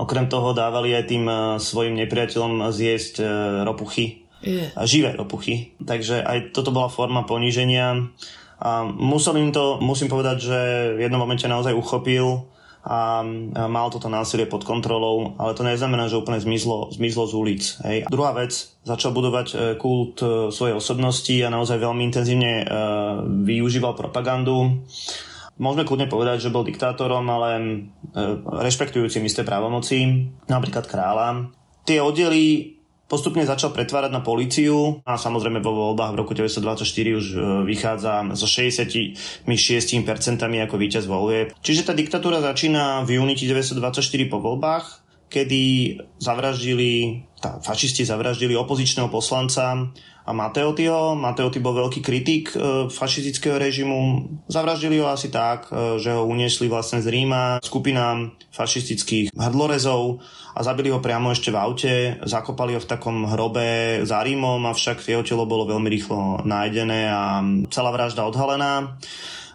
Okrem 0.00 0.24
toho 0.32 0.56
dávali 0.56 0.96
aj 0.96 1.04
tým 1.08 1.24
svojim 1.60 1.96
nepriateľom 2.00 2.72
zjesť 2.72 3.24
ropuchy, 3.64 4.28
yeah. 4.44 4.68
živé 4.84 5.16
ropuchy. 5.16 5.72
Takže 5.80 6.20
aj 6.20 6.52
toto 6.52 6.76
bola 6.76 6.92
forma 6.92 7.24
poníženia 7.24 8.12
a 8.62 8.86
Mussolini 8.86 9.50
to, 9.50 9.82
musím 9.82 10.06
povedať, 10.06 10.36
že 10.38 10.58
v 10.94 11.02
jednom 11.02 11.18
momente 11.18 11.42
naozaj 11.50 11.74
uchopil 11.74 12.46
a 12.82 13.22
mal 13.70 13.94
toto 13.94 14.10
násilie 14.10 14.46
pod 14.46 14.66
kontrolou, 14.66 15.38
ale 15.38 15.54
to 15.54 15.62
neznamená, 15.62 16.10
že 16.10 16.18
úplne 16.18 16.42
zmizlo, 16.42 16.90
zmizlo 16.90 17.30
z 17.30 17.32
ulic. 17.34 17.62
Hej. 17.86 18.10
Druhá 18.10 18.34
vec, 18.34 18.50
začal 18.82 19.14
budovať 19.14 19.46
e, 19.50 19.56
kult 19.78 20.18
e, 20.18 20.50
svojej 20.50 20.74
osobnosti 20.74 21.34
a 21.46 21.52
naozaj 21.54 21.78
veľmi 21.78 22.02
intenzívne 22.02 22.66
uh, 22.66 23.22
využíval 23.22 23.94
propagandu. 23.94 24.82
Môžeme 25.62 25.86
kľudne 25.86 26.10
povedať, 26.10 26.42
že 26.42 26.50
bol 26.50 26.66
diktátorom, 26.66 27.22
ale 27.28 27.48
rešpektujúcim 28.66 29.22
isté 29.22 29.46
právomoci, 29.46 30.26
napríklad 30.50 30.88
kráľa. 30.90 31.54
Tie 31.86 32.02
oddely 32.02 32.81
Postupne 33.12 33.44
začal 33.44 33.76
pretvárať 33.76 34.08
na 34.08 34.24
políciu 34.24 35.04
a 35.04 35.20
samozrejme 35.20 35.60
vo 35.60 35.92
voľbách 35.92 36.16
v 36.16 36.20
roku 36.24 36.32
1924 36.32 37.20
už 37.20 37.26
e, 37.36 37.38
vychádza 37.68 38.24
so 38.32 38.48
66% 38.48 39.44
ako 40.40 40.76
víťaz 40.80 41.04
volie. 41.04 41.52
Čiže 41.60 41.84
tá 41.84 41.92
diktatúra 41.92 42.40
začína 42.40 43.04
v 43.04 43.20
júni 43.20 43.36
1924 43.36 44.32
po 44.32 44.40
voľbách, 44.40 45.04
kedy 45.28 45.62
zavraždili, 46.24 47.20
tá, 47.36 47.60
fašisti 47.60 48.08
zavraždili 48.08 48.56
opozičného 48.56 49.12
poslanca 49.12 49.92
a 50.22 50.30
Mateotiho. 50.30 51.18
Mateoti 51.18 51.58
bol 51.58 51.74
veľký 51.74 52.00
kritik 52.00 52.54
e, 52.54 52.86
fašistického 52.86 53.58
režimu. 53.58 54.30
Zavraždili 54.46 55.02
ho 55.02 55.10
asi 55.10 55.34
tak, 55.34 55.66
e, 55.68 55.98
že 55.98 56.14
ho 56.14 56.22
uniesli 56.26 56.70
vlastne 56.70 57.02
z 57.02 57.10
Ríma 57.10 57.58
skupina 57.58 58.30
fašistických 58.54 59.34
hrdlorezov 59.34 60.22
a 60.54 60.60
zabili 60.62 60.94
ho 60.94 61.02
priamo 61.02 61.34
ešte 61.34 61.50
v 61.50 61.58
aute. 61.58 61.94
Zakopali 62.22 62.78
ho 62.78 62.80
v 62.80 62.90
takom 62.90 63.26
hrobe 63.26 64.00
za 64.06 64.22
Rímom, 64.22 64.62
avšak 64.68 65.02
jeho 65.02 65.26
telo 65.26 65.48
bolo 65.48 65.66
veľmi 65.66 65.88
rýchlo 65.90 66.46
nájdené 66.46 67.10
a 67.10 67.42
celá 67.72 67.90
vražda 67.90 68.22
odhalená. 68.28 68.94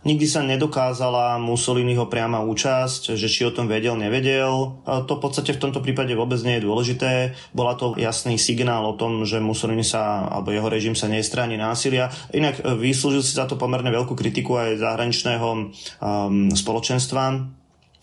Nikdy 0.07 0.23
sa 0.23 0.39
nedokázala 0.39 1.35
Mussoliniho 1.35 2.07
priama 2.07 2.39
účasť, 2.39 3.19
že 3.19 3.27
či 3.27 3.43
o 3.43 3.51
tom 3.51 3.67
vedel, 3.67 3.99
nevedel. 3.99 4.79
To 4.87 5.11
v 5.11 5.19
podstate 5.19 5.51
v 5.51 5.59
tomto 5.59 5.83
prípade 5.83 6.15
vôbec 6.15 6.39
nie 6.47 6.63
je 6.63 6.63
dôležité. 6.63 7.35
Bola 7.51 7.75
to 7.75 7.91
jasný 7.99 8.39
signál 8.39 8.87
o 8.87 8.95
tom, 8.95 9.27
že 9.27 9.43
Mussolini 9.43 9.83
sa, 9.83 10.23
alebo 10.31 10.55
jeho 10.55 10.71
režim 10.71 10.95
sa 10.95 11.11
nestráni 11.11 11.59
násilia. 11.59 12.07
Inak 12.31 12.63
e, 12.63 12.79
vyslúžil 12.79 13.19
si 13.19 13.35
za 13.35 13.51
to 13.51 13.59
pomerne 13.59 13.91
veľkú 13.91 14.15
kritiku 14.15 14.55
aj 14.55 14.79
zahraničného 14.79 15.47
um, 15.51 16.55
spoločenstva 16.55 17.51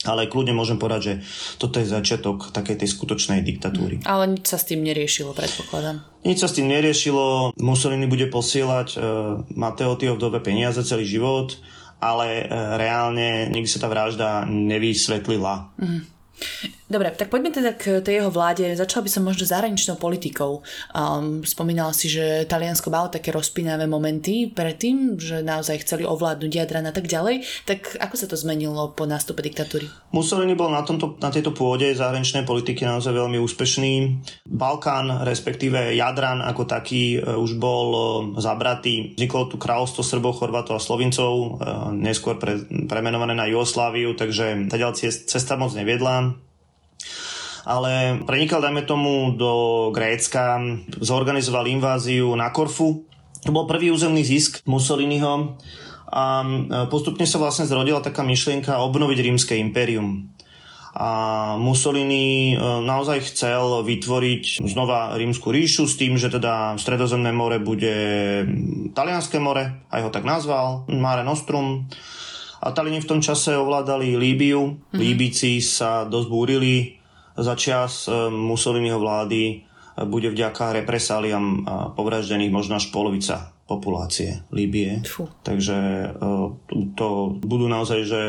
ale 0.05 0.29
kľudne 0.29 0.53
môžem 0.53 0.77
povedať, 0.77 1.01
že 1.01 1.15
toto 1.57 1.81
je 1.81 1.89
začiatok 1.89 2.53
takej 2.53 2.85
tej 2.85 2.89
skutočnej 2.93 3.41
diktatúry. 3.41 4.05
Ale 4.05 4.37
nič 4.37 4.53
sa 4.53 4.61
s 4.61 4.69
tým 4.69 4.85
neriešilo, 4.85 5.33
predpokladám. 5.33 6.05
Nič 6.29 6.45
sa 6.45 6.49
s 6.49 6.57
tým 6.61 6.69
neriešilo. 6.69 7.57
Mussolini 7.57 8.05
bude 8.05 8.29
posielať 8.29 8.89
uh, 8.95 9.01
Mateotio 9.57 10.13
v 10.17 10.21
dobe 10.21 10.45
peniaze 10.45 10.85
celý 10.85 11.09
život 11.09 11.57
ale 12.05 12.45
e, 12.45 12.59
reálne 12.77 13.49
nikdy 13.49 13.69
sa 13.69 13.81
tá 13.81 13.89
vražda 13.89 14.45
nevysvetlila. 14.45 15.73
Mm. 15.81 16.01
Dobre, 16.85 17.09
tak 17.17 17.33
poďme 17.33 17.49
teda 17.49 17.73
k 17.81 18.05
tej 18.05 18.21
jeho 18.21 18.29
vláde. 18.29 18.77
Začala 18.77 19.09
by 19.09 19.11
som 19.11 19.25
možno 19.25 19.49
zahraničnou 19.49 19.97
politikou. 19.97 20.61
Um, 20.93 21.41
spomínala 21.41 21.97
si, 21.97 22.13
že 22.13 22.45
Taliansko 22.45 22.93
malo 22.93 23.09
také 23.09 23.33
rozpínavé 23.33 23.89
momenty 23.89 24.53
predtým, 24.53 25.17
že 25.17 25.41
naozaj 25.41 25.81
chceli 25.81 26.05
ovládnuť 26.05 26.53
Jadran 26.53 26.85
a 26.85 26.93
tak 26.93 27.09
ďalej. 27.09 27.41
Tak 27.65 27.97
ako 27.97 28.15
sa 28.21 28.29
to 28.29 28.37
zmenilo 28.37 28.93
po 28.93 29.09
nástupe 29.09 29.41
diktatúry? 29.41 29.89
Mussolini 30.13 30.53
bol 30.53 30.69
na, 30.69 30.85
tomto, 30.85 31.17
na 31.25 31.33
tejto 31.33 31.57
pôde 31.57 31.89
zahraničnej 31.97 32.45
politiky 32.45 32.85
naozaj 32.85 33.17
veľmi 33.17 33.41
úspešný. 33.41 33.93
Balkán, 34.45 35.25
respektíve 35.25 35.97
Jadran 35.97 36.45
ako 36.45 36.69
taký 36.69 37.17
e, 37.17 37.19
už 37.25 37.57
bol 37.57 37.89
e, 37.89 38.01
zabratý. 38.45 39.17
Vzniklo 39.17 39.49
tu 39.49 39.57
kráľovstvo 39.57 40.05
Srbov, 40.05 40.37
Chorvatov 40.37 40.77
a 40.77 40.85
Slovincov, 40.85 41.33
e, 41.33 41.49
neskôr 41.97 42.37
pre, 42.37 42.61
premenované 42.85 43.33
na 43.33 43.49
Jugosláviu, 43.49 44.13
takže 44.13 44.69
tá 44.69 44.77
cesta 45.01 45.57
moc 45.57 45.73
neviedla 45.73 46.37
ale 47.65 48.21
prenikal, 48.29 48.61
dajme 48.61 48.85
tomu, 48.85 49.33
do 49.33 49.89
Grécka, 49.91 50.61
zorganizoval 51.01 51.65
inváziu 51.69 52.29
na 52.37 52.53
Korfu. 52.53 53.09
To 53.45 53.51
bol 53.53 53.69
prvý 53.69 53.93
územný 53.93 54.25
zisk 54.25 54.61
Mussoliniho 54.65 55.57
a 56.15 56.45
e, 56.45 56.49
postupne 56.93 57.25
sa 57.25 57.41
vlastne 57.41 57.69
zrodila 57.69 58.05
taká 58.05 58.25
myšlienka 58.25 58.81
obnoviť 58.85 59.19
rímske 59.21 59.55
impérium. 59.57 60.33
A 60.95 61.11
Mussolini 61.59 62.55
e, 62.55 62.57
naozaj 62.61 63.35
chcel 63.35 63.83
vytvoriť 63.83 64.63
znova 64.69 65.19
rímsku 65.19 65.51
ríšu 65.51 65.91
s 65.91 65.99
tým, 65.99 66.15
že 66.15 66.31
teda 66.31 66.79
Stredozemné 66.79 67.35
more 67.35 67.59
bude 67.59 67.97
Talianské 68.95 69.43
more, 69.43 69.89
aj 69.91 70.01
ho 70.07 70.11
tak 70.15 70.23
nazval, 70.23 70.87
Mare 70.87 71.27
Nostrum. 71.27 71.89
A 72.65 72.73
Talini 72.73 73.03
v 73.03 73.11
tom 73.11 73.21
čase 73.21 73.53
ovládali 73.61 74.17
Líbiu. 74.17 74.81
Mm. 74.89 74.97
Líbici 74.97 75.61
sa 75.61 76.09
dosť 76.09 76.29
búrili 76.33 77.04
za 77.37 77.55
čas 77.59 78.07
e, 78.07 78.31
Mussoliniho 78.31 78.99
vlády 78.99 79.43
e, 79.51 79.55
bude 80.07 80.31
vďaka 80.31 80.83
represáliám 80.83 81.45
e, 81.45 81.59
povraždených 81.99 82.55
možno 82.55 82.79
až 82.79 82.89
polovica 82.95 83.51
populácie 83.65 84.45
Líbie. 84.53 85.01
Takže 85.41 86.13
to 87.01 87.09
budú 87.41 87.65
naozaj 87.65 88.05
že 88.05 88.21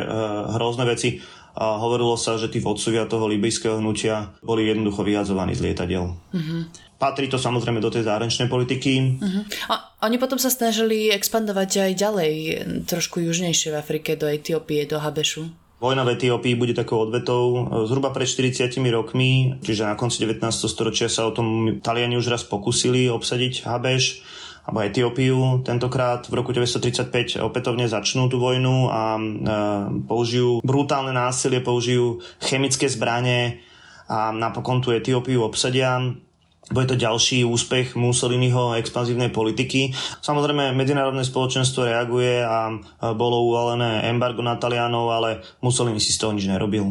hrozné 0.56 0.88
veci. 0.88 1.20
A 1.56 1.76
hovorilo 1.76 2.16
sa, 2.16 2.40
že 2.40 2.48
tí 2.48 2.64
vodcovia 2.64 3.04
toho 3.04 3.28
libijského 3.28 3.84
hnutia 3.84 4.32
boli 4.40 4.68
jednoducho 4.68 5.04
vyhadzovaní 5.04 5.52
z 5.52 5.72
lietadiel. 5.72 6.16
Mm-hmm. 6.32 6.62
Patrí 6.96 7.28
to 7.28 7.36
samozrejme 7.36 7.84
do 7.84 7.92
tej 7.92 8.08
zahraničnej 8.08 8.48
politiky. 8.48 9.20
Uh-huh. 9.20 9.44
A 9.68 9.92
oni 10.08 10.16
potom 10.16 10.40
sa 10.40 10.48
snažili 10.48 11.12
expandovať 11.12 11.92
aj 11.92 11.92
ďalej, 12.00 12.34
trošku 12.88 13.20
južnejšie 13.20 13.76
v 13.76 13.80
Afrike, 13.80 14.16
do 14.16 14.32
Etiópie, 14.32 14.88
do 14.88 15.04
Habešu. 15.04 15.65
Vojna 15.76 16.08
v 16.08 16.16
Etiópii 16.16 16.56
bude 16.56 16.72
takou 16.72 17.04
odvetou. 17.04 17.68
Zhruba 17.84 18.16
pred 18.16 18.24
40 18.24 18.80
rokmi, 18.96 19.60
čiže 19.60 19.84
na 19.84 20.00
konci 20.00 20.24
19. 20.24 20.48
storočia 20.72 21.12
sa 21.12 21.28
o 21.28 21.36
tom 21.36 21.80
Taliani 21.84 22.16
už 22.16 22.32
raz 22.32 22.48
pokusili 22.48 23.12
obsadiť 23.12 23.68
Habeš 23.68 24.24
alebo 24.66 24.82
Etiópiu. 24.82 25.62
Tentokrát 25.62 26.26
v 26.26 26.34
roku 26.42 26.56
1935 26.56 27.44
opätovne 27.44 27.86
začnú 27.86 28.32
tú 28.32 28.42
vojnu 28.42 28.90
a 28.90 29.20
e, 29.20 29.22
použijú 30.10 30.64
brutálne 30.66 31.14
násilie, 31.14 31.62
použijú 31.62 32.24
chemické 32.42 32.90
zbranie 32.90 33.62
a 34.10 34.34
napokon 34.34 34.82
tú 34.82 34.90
Etiópiu 34.90 35.46
obsadia. 35.46 36.02
Bude 36.74 36.90
to 36.90 36.98
ďalší 36.98 37.46
úspech 37.46 37.94
Mussoliniho 37.94 38.74
expanzívnej 38.80 39.30
politiky. 39.30 39.94
Samozrejme, 40.22 40.74
medzinárodné 40.74 41.22
spoločenstvo 41.22 41.86
reaguje 41.86 42.42
a 42.42 42.74
bolo 43.14 43.46
uvalené 43.46 44.10
embargo 44.10 44.42
na 44.42 44.58
Talianov, 44.58 45.14
ale 45.14 45.46
Mussolini 45.62 46.02
si 46.02 46.10
z 46.10 46.26
toho 46.26 46.34
nič 46.34 46.50
nerobil. 46.50 46.90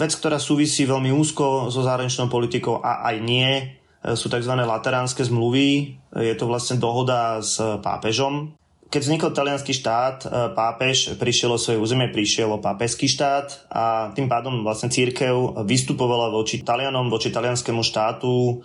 Vec, 0.00 0.16
ktorá 0.16 0.40
súvisí 0.40 0.88
veľmi 0.88 1.12
úzko 1.12 1.68
so 1.68 1.84
zahraničnou 1.84 2.32
politikou 2.32 2.80
a 2.80 3.04
aj 3.12 3.16
nie, 3.20 3.76
sú 4.02 4.32
tzv. 4.32 4.56
lateránske 4.56 5.22
zmluvy. 5.22 5.94
Je 6.16 6.34
to 6.34 6.48
vlastne 6.48 6.80
dohoda 6.80 7.38
s 7.44 7.60
pápežom. 7.60 8.56
Keď 8.92 9.00
vznikol 9.00 9.32
talianský 9.32 9.72
štát, 9.72 10.16
e, 10.22 10.26
pápež 10.52 11.16
prišiel 11.16 11.56
o 11.56 11.58
svoje 11.58 11.80
územie, 11.80 12.12
prišiel 12.12 12.52
o 12.52 12.60
pápežský 12.60 13.08
štát 13.08 13.72
a 13.72 14.12
tým 14.12 14.28
pádom 14.28 14.60
vlastne 14.60 14.92
církev 14.92 15.64
vystupovala 15.64 16.28
voči 16.28 16.60
Talianom, 16.60 17.08
voči 17.08 17.32
talianskému 17.32 17.80
štátu 17.80 18.60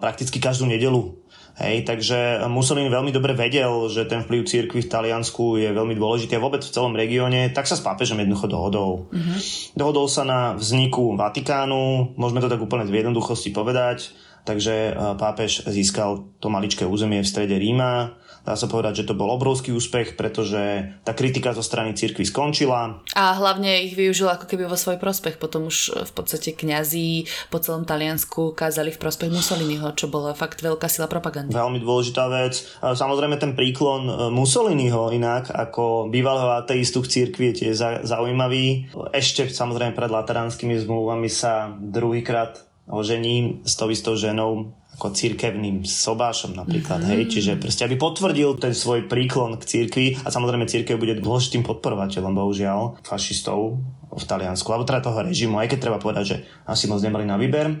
prakticky 0.00 0.40
každú 0.40 0.64
nedelu. 0.64 1.20
Hej, 1.60 1.84
takže 1.84 2.48
Mussolini 2.48 2.88
veľmi 2.88 3.12
dobre 3.12 3.36
vedel, 3.36 3.68
že 3.92 4.08
ten 4.08 4.24
vplyv 4.24 4.48
církvy 4.48 4.80
v 4.80 4.88
Taliansku 4.88 5.60
je 5.60 5.68
veľmi 5.68 5.92
dôležitý 5.92 6.40
a 6.40 6.40
vôbec 6.40 6.64
v 6.64 6.72
celom 6.72 6.96
regióne, 6.96 7.52
tak 7.52 7.68
sa 7.68 7.76
s 7.76 7.84
pápežom 7.84 8.16
jednoducho 8.16 8.48
dohodol. 8.48 9.12
Mm-hmm. 9.12 9.38
Dohodol 9.76 10.08
sa 10.08 10.24
na 10.24 10.56
vzniku 10.56 11.12
Vatikánu, 11.20 12.16
môžeme 12.16 12.40
to 12.40 12.48
tak 12.48 12.64
úplne 12.64 12.88
v 12.88 13.04
jednoduchosti 13.04 13.52
povedať, 13.52 14.08
takže 14.44 14.96
pápež 15.18 15.68
získal 15.68 16.30
to 16.40 16.48
maličké 16.48 16.86
územie 16.86 17.20
v 17.22 17.30
strede 17.30 17.56
Ríma, 17.56 18.20
Dá 18.40 18.56
sa 18.56 18.72
povedať, 18.72 19.04
že 19.04 19.08
to 19.12 19.18
bol 19.18 19.28
obrovský 19.28 19.76
úspech, 19.76 20.16
pretože 20.16 20.96
tá 21.04 21.12
kritika 21.12 21.52
zo 21.52 21.60
strany 21.60 21.92
cirkvi 21.92 22.24
skončila. 22.24 23.04
A 23.12 23.36
hlavne 23.36 23.84
ich 23.84 23.92
využil 23.92 24.32
ako 24.32 24.48
keby 24.48 24.64
vo 24.64 24.80
svoj 24.80 24.96
prospech. 24.96 25.36
Potom 25.36 25.68
už 25.68 26.08
v 26.08 26.12
podstate 26.16 26.56
kňazí 26.56 27.28
po 27.52 27.60
celom 27.60 27.84
Taliansku 27.84 28.56
kázali 28.56 28.96
v 28.96 29.00
prospech 29.00 29.28
Mussoliniho, 29.28 29.92
čo 29.92 30.08
bola 30.08 30.32
fakt 30.32 30.64
veľká 30.64 30.88
sila 30.88 31.04
propagandy. 31.04 31.52
Veľmi 31.52 31.84
dôležitá 31.84 32.32
vec. 32.32 32.64
Samozrejme 32.80 33.36
ten 33.36 33.52
príklon 33.52 34.08
e, 34.08 34.12
Mussoliniho 34.32 35.12
inak 35.12 35.52
ako 35.52 36.08
bývalého 36.08 36.56
ateistu 36.56 37.04
v 37.04 37.12
cirkvi 37.12 37.52
je 37.52 37.54
tiež 37.64 38.02
zaujímavý. 38.08 38.88
Ešte 39.12 39.52
samozrejme 39.52 39.92
pred 39.92 40.08
lateránskymi 40.08 40.80
zmluvami 40.80 41.28
sa 41.28 41.76
druhýkrát 41.76 42.69
ožení 42.90 43.62
s 43.62 43.78
tou 43.78 43.88
istou 43.88 44.18
ženou 44.18 44.74
ako 45.00 45.16
církevným 45.16 45.86
sobášom 45.86 46.52
napríklad, 46.52 47.00
mm-hmm. 47.00 47.24
hej, 47.24 47.32
čiže 47.32 47.52
proste 47.56 47.88
aby 47.88 47.96
potvrdil 47.96 48.60
ten 48.60 48.76
svoj 48.76 49.08
príklon 49.08 49.56
k 49.56 49.64
církvi 49.64 50.06
a 50.20 50.28
samozrejme 50.28 50.68
církev 50.68 51.00
bude 51.00 51.16
dôležitým 51.22 51.64
podporovateľom, 51.64 52.36
bohužiaľ, 52.36 53.00
fašistov 53.00 53.80
v 54.10 54.24
Taliansku, 54.26 54.66
alebo 54.74 54.84
teda 54.84 55.06
toho 55.06 55.22
režimu, 55.22 55.62
aj 55.62 55.70
keď 55.70 55.78
treba 55.78 56.02
povedať, 56.02 56.24
že 56.26 56.36
asi 56.66 56.90
moc 56.90 56.98
nemali 56.98 57.22
na 57.22 57.38
výber. 57.38 57.78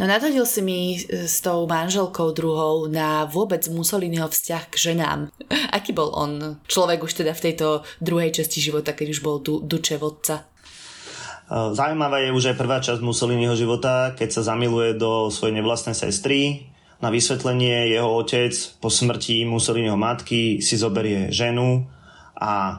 No 0.00 0.08
nadhodil 0.08 0.48
si 0.48 0.64
mi 0.64 0.96
s 1.04 1.44
tou 1.44 1.68
manželkou 1.68 2.32
druhou 2.32 2.88
na 2.88 3.28
vôbec 3.28 3.60
Mussoliniho 3.68 4.32
vzťah 4.32 4.64
k 4.72 4.74
ženám. 4.74 5.28
Aký 5.76 5.92
bol 5.92 6.08
on 6.16 6.56
človek 6.64 7.04
už 7.04 7.20
teda 7.20 7.36
v 7.36 7.44
tejto 7.52 7.84
druhej 8.00 8.32
časti 8.32 8.64
života, 8.64 8.96
keď 8.96 9.06
už 9.12 9.20
bol 9.20 9.44
du- 9.44 9.60
duče 9.60 10.00
vodca? 10.00 10.47
Eh, 11.48 11.72
zaujímavá 11.72 12.20
je 12.20 12.28
už 12.36 12.52
aj 12.52 12.60
prvá 12.60 12.76
časť 12.84 13.00
Mussoliniho 13.00 13.56
života, 13.56 14.12
keď 14.12 14.28
sa 14.36 14.52
zamiluje 14.52 15.00
do 15.00 15.32
svojej 15.32 15.56
nevlastnej 15.56 15.96
sestry. 15.96 16.68
Na 17.00 17.08
vysvetlenie 17.08 17.88
jeho 17.88 18.10
otec 18.20 18.52
po 18.84 18.92
smrti 18.92 19.48
Mussoliniho 19.48 19.96
matky 19.96 20.60
si 20.60 20.76
zoberie 20.76 21.32
ženu 21.32 21.88
a 22.36 22.76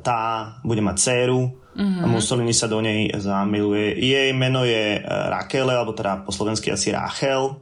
tá 0.00 0.22
bude 0.64 0.82
mať 0.82 0.96
dceru 0.98 1.50
mm-hmm. 1.76 2.02
a 2.02 2.04
Mussolini 2.08 2.56
sa 2.56 2.72
do 2.72 2.80
nej 2.80 3.12
zamiluje. 3.12 4.00
Jej 4.00 4.32
meno 4.32 4.64
je 4.64 4.96
eh, 4.96 5.04
Rakele, 5.04 5.76
alebo 5.76 5.92
teda 5.92 6.24
po 6.24 6.32
slovensky 6.32 6.72
asi 6.72 6.96
Rachel 6.96 7.60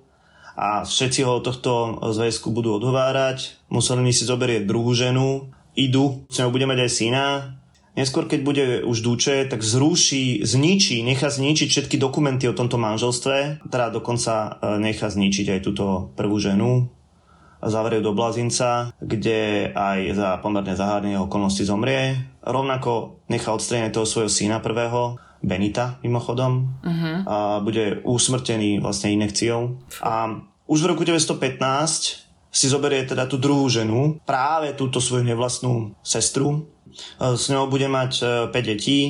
a 0.55 0.87
všetci 0.87 1.27
ho 1.27 1.43
od 1.43 1.51
tohto 1.51 1.99
zväzku 2.15 2.55
budú 2.55 2.79
odhovárať. 2.79 3.59
Mussolini 3.75 4.15
si 4.15 4.23
zoberie 4.23 4.63
druhú 4.63 4.95
ženu, 4.95 5.51
idú, 5.75 6.23
s 6.31 6.39
ňou 6.39 6.55
bude 6.55 6.71
mať 6.71 6.87
aj 6.87 6.91
syna, 6.95 7.54
Neskôr, 7.95 8.27
keď 8.27 8.41
bude 8.43 8.65
už 8.83 9.07
Duče, 9.07 9.47
tak 9.47 9.63
zruší, 9.63 10.43
zničí, 10.43 11.07
nechá 11.07 11.31
zničiť 11.31 11.71
všetky 11.71 11.97
dokumenty 11.97 12.51
o 12.51 12.57
tomto 12.59 12.75
manželstve, 12.75 13.63
teda 13.71 13.95
dokonca 13.95 14.35
e, 14.35 14.83
nechá 14.83 15.07
zničiť 15.07 15.55
aj 15.55 15.61
túto 15.63 16.11
prvú 16.19 16.43
ženu 16.43 16.91
a 17.63 17.67
zavrie 17.71 18.03
do 18.03 18.11
Blazinca, 18.11 18.91
kde 18.99 19.71
aj 19.73 19.99
za 20.19 20.29
pomerne 20.43 20.75
zahádne 20.75 21.23
okolnosti 21.23 21.63
zomrie. 21.63 22.19
Rovnako 22.43 23.25
nechá 23.31 23.55
odstrániť 23.55 23.95
toho 23.95 24.05
svojho 24.11 24.31
syna 24.31 24.59
prvého, 24.59 25.17
Benita 25.45 26.01
mimochodom, 26.01 26.81
uh-huh. 26.81 27.17
a 27.29 27.37
bude 27.61 28.01
usmrtený 28.01 28.81
vlastne 28.81 29.13
inekciou. 29.13 29.77
A 30.01 30.41
už 30.65 30.89
v 30.89 30.91
roku 30.97 31.05
1915 31.05 32.25
si 32.49 32.67
zoberie 32.71 33.05
teda 33.05 33.29
tú 33.29 33.37
druhú 33.37 33.69
ženu, 33.69 34.17
práve 34.25 34.73
túto 34.73 35.05
svoju 35.05 35.21
nevlastnú 35.27 35.93
sestru, 36.01 36.65
s 37.19 37.45
ňou 37.51 37.67
bude 37.67 37.87
mať 37.91 38.13
5 38.51 38.55
e, 38.55 38.61
detí 38.63 39.01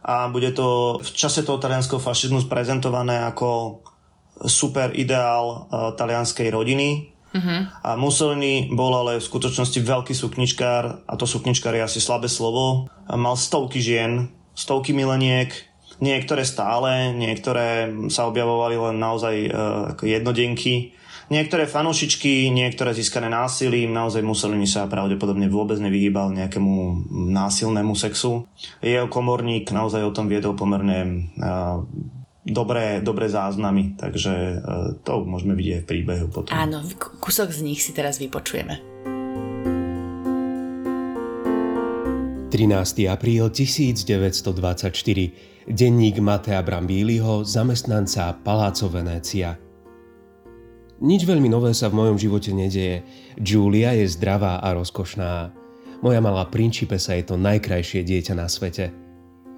a 0.00 0.28
bude 0.32 0.50
to 0.56 0.98
v 1.02 1.10
čase 1.12 1.44
toho 1.44 1.60
talianského 1.60 2.00
fašizmu 2.00 2.48
prezentované 2.48 3.20
ako 3.20 3.80
super 4.48 4.96
ideál 4.96 5.68
uh, 5.68 5.92
talianskej 5.92 6.48
rodiny. 6.48 7.12
Uh-huh. 7.30 7.68
A 7.84 7.94
Mussolini 8.00 8.72
bol 8.72 8.90
ale 8.96 9.20
v 9.20 9.28
skutočnosti 9.28 9.76
veľký 9.84 10.16
sukničkár 10.16 11.04
a 11.06 11.12
to 11.14 11.28
sukničkár 11.28 11.76
je 11.76 11.84
asi 11.84 12.00
slabé 12.00 12.26
slovo. 12.26 12.88
Mal 13.06 13.36
stovky 13.36 13.78
žien, 13.78 14.32
stovky 14.56 14.96
mileniek, 14.96 15.52
niektoré 16.00 16.42
stále, 16.48 17.12
niektoré 17.12 17.92
sa 18.08 18.26
objavovali 18.26 18.80
len 18.80 18.96
naozaj 18.96 19.36
uh, 19.46 19.52
ako 19.94 20.08
jednodenky 20.08 20.96
Niektoré 21.30 21.70
fanúšičky, 21.70 22.50
niektoré 22.50 22.90
získané 22.90 23.30
násilím, 23.30 23.94
naozaj 23.94 24.18
Mussolini 24.18 24.66
sa 24.66 24.90
pravdepodobne 24.90 25.46
vôbec 25.46 25.78
nevyhýbal 25.78 26.34
nejakému 26.34 27.06
násilnému 27.30 27.94
sexu. 27.94 28.50
Jeho 28.82 29.06
komorník 29.06 29.70
naozaj 29.70 30.02
o 30.02 30.10
tom 30.10 30.26
viedol 30.26 30.58
pomerne 30.58 31.30
uh, 31.38 31.86
dobré, 32.42 32.98
dobré 32.98 33.30
záznamy, 33.30 33.94
takže 33.94 34.58
uh, 34.58 34.98
to 35.06 35.22
môžeme 35.22 35.54
vidieť 35.54 35.86
v 35.86 35.88
príbehu 35.88 36.26
potom. 36.34 36.50
Áno, 36.50 36.82
kúsok 36.98 37.54
z 37.54 37.62
nich 37.62 37.78
si 37.78 37.94
teraz 37.94 38.18
vypočujeme. 38.18 38.82
13. 42.50 43.06
apríl 43.06 43.46
1924. 43.46 45.70
Denník 45.70 46.18
Matea 46.18 46.58
Brambíliho, 46.66 47.46
zamestnanca 47.46 48.34
Paláco 48.42 48.90
Venécia. 48.90 49.69
Nič 51.00 51.24
veľmi 51.24 51.48
nové 51.48 51.72
sa 51.72 51.88
v 51.88 51.96
mojom 51.96 52.20
živote 52.20 52.52
nedeje. 52.52 53.00
Julia 53.40 53.96
je 53.96 54.04
zdravá 54.04 54.60
a 54.60 54.76
rozkošná. 54.76 55.48
Moja 56.04 56.20
malá 56.20 56.44
principesa 56.44 57.16
je 57.16 57.24
to 57.24 57.40
najkrajšie 57.40 58.04
dieťa 58.04 58.36
na 58.36 58.44
svete. 58.44 58.92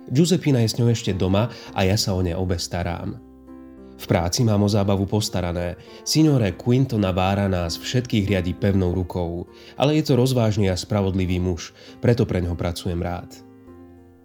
Giuseppina 0.06 0.62
je 0.62 0.70
s 0.70 0.78
ňou 0.78 0.90
ešte 0.94 1.10
doma 1.10 1.50
a 1.74 1.80
ja 1.82 1.98
sa 1.98 2.14
o 2.14 2.22
ne 2.22 2.30
obe 2.34 2.62
starám. 2.62 3.18
V 3.98 4.04
práci 4.06 4.42
mám 4.46 4.62
o 4.62 4.70
zábavu 4.70 5.06
postarané. 5.06 5.78
Signore 6.06 6.54
Quinto 6.54 6.98
Navára 6.98 7.50
nás 7.50 7.78
všetkých 7.78 8.34
riadi 8.34 8.54
pevnou 8.54 8.94
rukou, 8.94 9.46
ale 9.74 9.98
je 9.98 10.06
to 10.06 10.18
rozvážny 10.18 10.70
a 10.70 10.78
spravodlivý 10.78 11.38
muž, 11.42 11.74
preto 11.98 12.22
pre 12.22 12.42
ňo 12.42 12.54
pracujem 12.54 12.98
rád. 12.98 13.30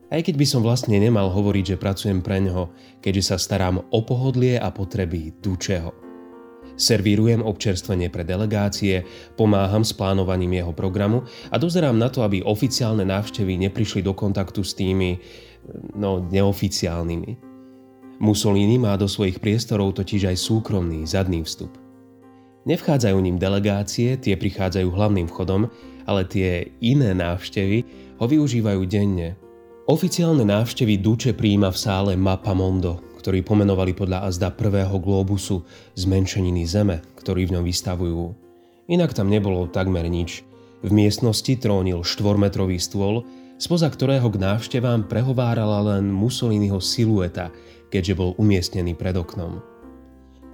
Aj 0.08 0.21
keď 0.21 0.38
by 0.38 0.45
som 0.45 0.62
vlastne 0.62 0.97
nemal 0.97 1.34
hovoriť, 1.34 1.75
že 1.75 1.82
pracujem 1.82 2.21
pre 2.21 2.41
ňoho, 2.45 2.73
keďže 3.01 3.34
sa 3.34 3.38
starám 3.38 3.82
o 3.89 3.99
pohodlie 4.06 4.58
a 4.58 4.69
potreby 4.69 5.34
Dučeho. 5.41 6.07
Servírujem 6.78 7.42
občerstvenie 7.42 8.13
pre 8.13 8.22
delegácie, 8.22 9.02
pomáham 9.34 9.82
s 9.82 9.98
plánovaním 9.98 10.62
jeho 10.62 10.78
programu 10.78 11.26
a 11.50 11.58
dozerám 11.58 11.98
na 11.98 12.13
to, 12.13 12.22
aby 12.22 12.46
oficiálne 12.46 13.02
návštevy 13.02 13.58
neprišli 13.66 14.06
do 14.06 14.13
kontaktu 14.13 14.62
s 14.62 14.78
tými, 14.78 15.18
no, 15.98 16.22
neoficiálnymi. 16.30 17.50
Mussolini 18.22 18.78
má 18.78 18.94
do 18.94 19.10
svojich 19.10 19.42
priestorov 19.42 19.98
totiž 19.98 20.30
aj 20.30 20.38
súkromný 20.38 21.06
zadný 21.10 21.42
vstup. 21.42 21.74
Nevchádzajú 22.70 23.18
ním 23.26 23.42
delegácie, 23.42 24.13
tie 24.22 24.38
prichádzajú 24.38 24.90
hlavným 24.94 25.26
vchodom, 25.34 25.66
ale 26.06 26.30
tie 26.30 26.78
iné 26.78 27.18
návštevy 27.18 27.78
ho 28.22 28.26
využívajú 28.30 28.82
denne. 28.86 29.34
Oficiálne 29.90 30.44
návštevy 30.44 31.00
Duče 31.00 31.32
príjma 31.34 31.72
v 31.74 31.78
sále 31.80 32.12
Mapamondo, 32.20 33.00
ktorý 33.28 33.44
pomenovali 33.44 33.92
podľa 33.92 34.24
azda 34.24 34.48
prvého 34.56 35.04
globusu 35.04 35.68
zmenšeniny 36.00 36.63
Zeme, 36.63 37.04
ktorý 37.20 37.44
v 37.44 37.60
ňom 37.60 37.63
vystavujú. 37.68 38.32
Inak 38.88 39.12
tam 39.12 39.28
nebolo 39.28 39.68
takmer 39.68 40.08
nič. 40.08 40.48
V 40.80 40.96
miestnosti 40.96 41.60
trónil 41.60 42.08
štvormetrový 42.08 42.80
stôl, 42.80 43.28
spoza 43.60 43.92
ktorého 43.92 44.32
k 44.32 44.40
návštevám 44.40 45.12
prehovárala 45.12 45.84
len 45.92 46.08
Mussoliniho 46.08 46.80
silueta, 46.80 47.52
keďže 47.92 48.16
bol 48.16 48.32
umiestnený 48.40 48.96
pred 48.96 49.20
oknom. 49.20 49.60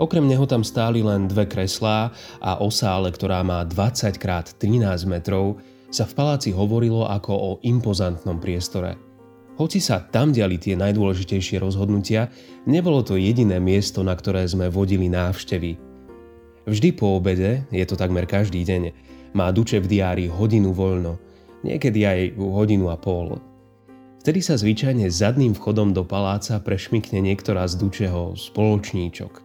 Okrem 0.02 0.26
neho 0.26 0.50
tam 0.50 0.66
stáli 0.66 1.06
len 1.06 1.30
dve 1.30 1.46
kreslá 1.46 2.10
a 2.42 2.58
o 2.58 2.74
sále, 2.74 3.14
ktorá 3.14 3.46
má 3.46 3.62
20 3.70 4.18
x 4.18 4.58
13 4.58 5.06
metrov, 5.06 5.62
sa 5.94 6.10
v 6.10 6.14
paláci 6.18 6.50
hovorilo 6.50 7.06
ako 7.06 7.34
o 7.38 7.50
impozantnom 7.62 8.42
priestore– 8.42 8.98
hoci 9.54 9.78
sa 9.78 10.02
tam 10.02 10.34
diali 10.34 10.58
tie 10.58 10.74
najdôležitejšie 10.74 11.62
rozhodnutia, 11.62 12.34
nebolo 12.66 13.06
to 13.06 13.20
jediné 13.20 13.62
miesto, 13.62 14.02
na 14.02 14.18
ktoré 14.18 14.46
sme 14.50 14.70
vodili 14.70 15.10
návštevy. 15.10 15.78
Vždy 16.63 16.89
po 16.96 17.20
obede, 17.20 17.68
je 17.70 17.86
to 17.86 18.00
takmer 18.00 18.24
každý 18.24 18.63
deň, 18.63 18.84
má 19.36 19.52
Duče 19.52 19.84
v 19.84 19.89
diári 19.89 20.26
hodinu 20.32 20.72
voľno, 20.72 21.20
niekedy 21.62 22.06
aj 22.08 22.20
hodinu 22.39 22.89
a 22.89 22.98
pol. 22.98 23.38
Vtedy 24.24 24.39
sa 24.39 24.56
zvyčajne 24.56 25.12
zadným 25.12 25.52
vchodom 25.52 25.92
do 25.92 26.08
paláca 26.08 26.56
prešmikne 26.63 27.20
niektorá 27.20 27.68
z 27.68 27.76
Dučeho 27.76 28.39
spoločníčok. 28.39 29.44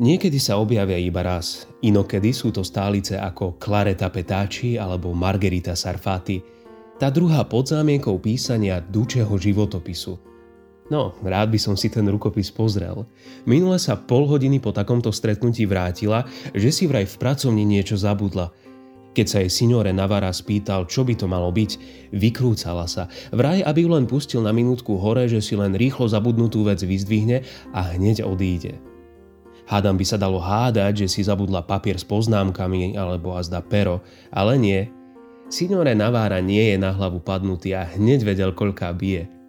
Niekedy 0.00 0.36
sa 0.36 0.60
objavia 0.60 1.00
iba 1.00 1.24
raz, 1.24 1.64
inokedy 1.80 2.32
sú 2.36 2.52
to 2.52 2.60
stálice 2.60 3.16
ako 3.16 3.56
Clareta 3.56 4.12
Petáči 4.12 4.76
alebo 4.76 5.16
Margarita 5.16 5.72
Sarfati, 5.72 6.59
tá 7.00 7.08
druhá 7.08 7.40
pod 7.48 7.72
zámienkou 7.72 8.20
písania 8.20 8.84
Dučeho 8.84 9.32
životopisu– 9.40 10.20
No, 10.90 11.14
rád 11.22 11.54
by 11.54 11.58
som 11.62 11.78
si 11.78 11.86
ten 11.86 12.02
rukopis 12.10 12.50
pozrel. 12.50 13.06
Minule 13.46 13.78
sa 13.78 13.94
pol 13.94 14.26
hodiny 14.26 14.58
po 14.58 14.74
takomto 14.74 15.14
stretnutí 15.14 15.62
vrátila, 15.62 16.26
že 16.50 16.74
si 16.74 16.90
vraj 16.90 17.06
v 17.06 17.14
pracovni 17.14 17.62
niečo 17.62 17.94
zabudla. 17.94 18.50
Keď 19.14 19.26
sa 19.26 19.38
jej 19.42 19.50
signore 19.50 19.94
Navara 19.94 20.34
spýtal, 20.34 20.90
čo 20.90 21.06
by 21.06 21.14
to 21.14 21.30
malo 21.30 21.54
byť, 21.54 21.70
vykrúcala 22.10 22.90
sa. 22.90 23.06
Vraj, 23.30 23.62
aby 23.62 23.86
len 23.86 24.06
pustil 24.10 24.42
na 24.42 24.50
minútku 24.50 24.98
hore, 24.98 25.30
že 25.30 25.38
si 25.38 25.54
len 25.54 25.78
rýchlo 25.78 26.10
zabudnutú 26.10 26.66
vec 26.66 26.82
vyzdvihne 26.82 27.46
a 27.70 27.94
hneď 27.94 28.26
odíde. 28.26 28.78
Hádam 29.70 29.94
by 29.94 30.02
sa 30.06 30.18
dalo 30.18 30.42
hádať, 30.42 31.06
že 31.06 31.10
si 31.10 31.20
zabudla 31.22 31.62
papier 31.62 31.94
s 31.94 32.06
poznámkami 32.06 32.98
alebo 32.98 33.38
azda 33.38 33.62
pero, 33.62 34.02
ale 34.34 34.58
nie. 34.58 34.90
Signore 35.50 35.98
Navára 35.98 36.38
nie 36.38 36.72
je 36.72 36.76
na 36.78 36.94
hlavu 36.94 37.18
padnutý 37.18 37.74
a 37.74 37.82
hneď 37.82 38.22
vedel, 38.22 38.54
koľká 38.54 38.94
bije– 38.94 39.26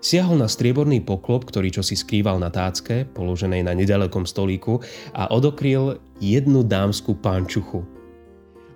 Siahol 0.00 0.40
na 0.40 0.48
strieborný 0.48 1.04
poklop, 1.04 1.44
ktorý 1.52 1.68
čo 1.76 1.84
si 1.84 1.92
skrýval 1.92 2.40
na 2.40 2.48
tácke, 2.48 3.04
položenej 3.12 3.60
na 3.60 3.76
nedalekom 3.76 4.24
stolíku 4.24 4.80
a 5.12 5.28
odokryl 5.28 6.00
jednu 6.16 6.64
dámsku 6.64 7.20
pančuchu. 7.20 7.84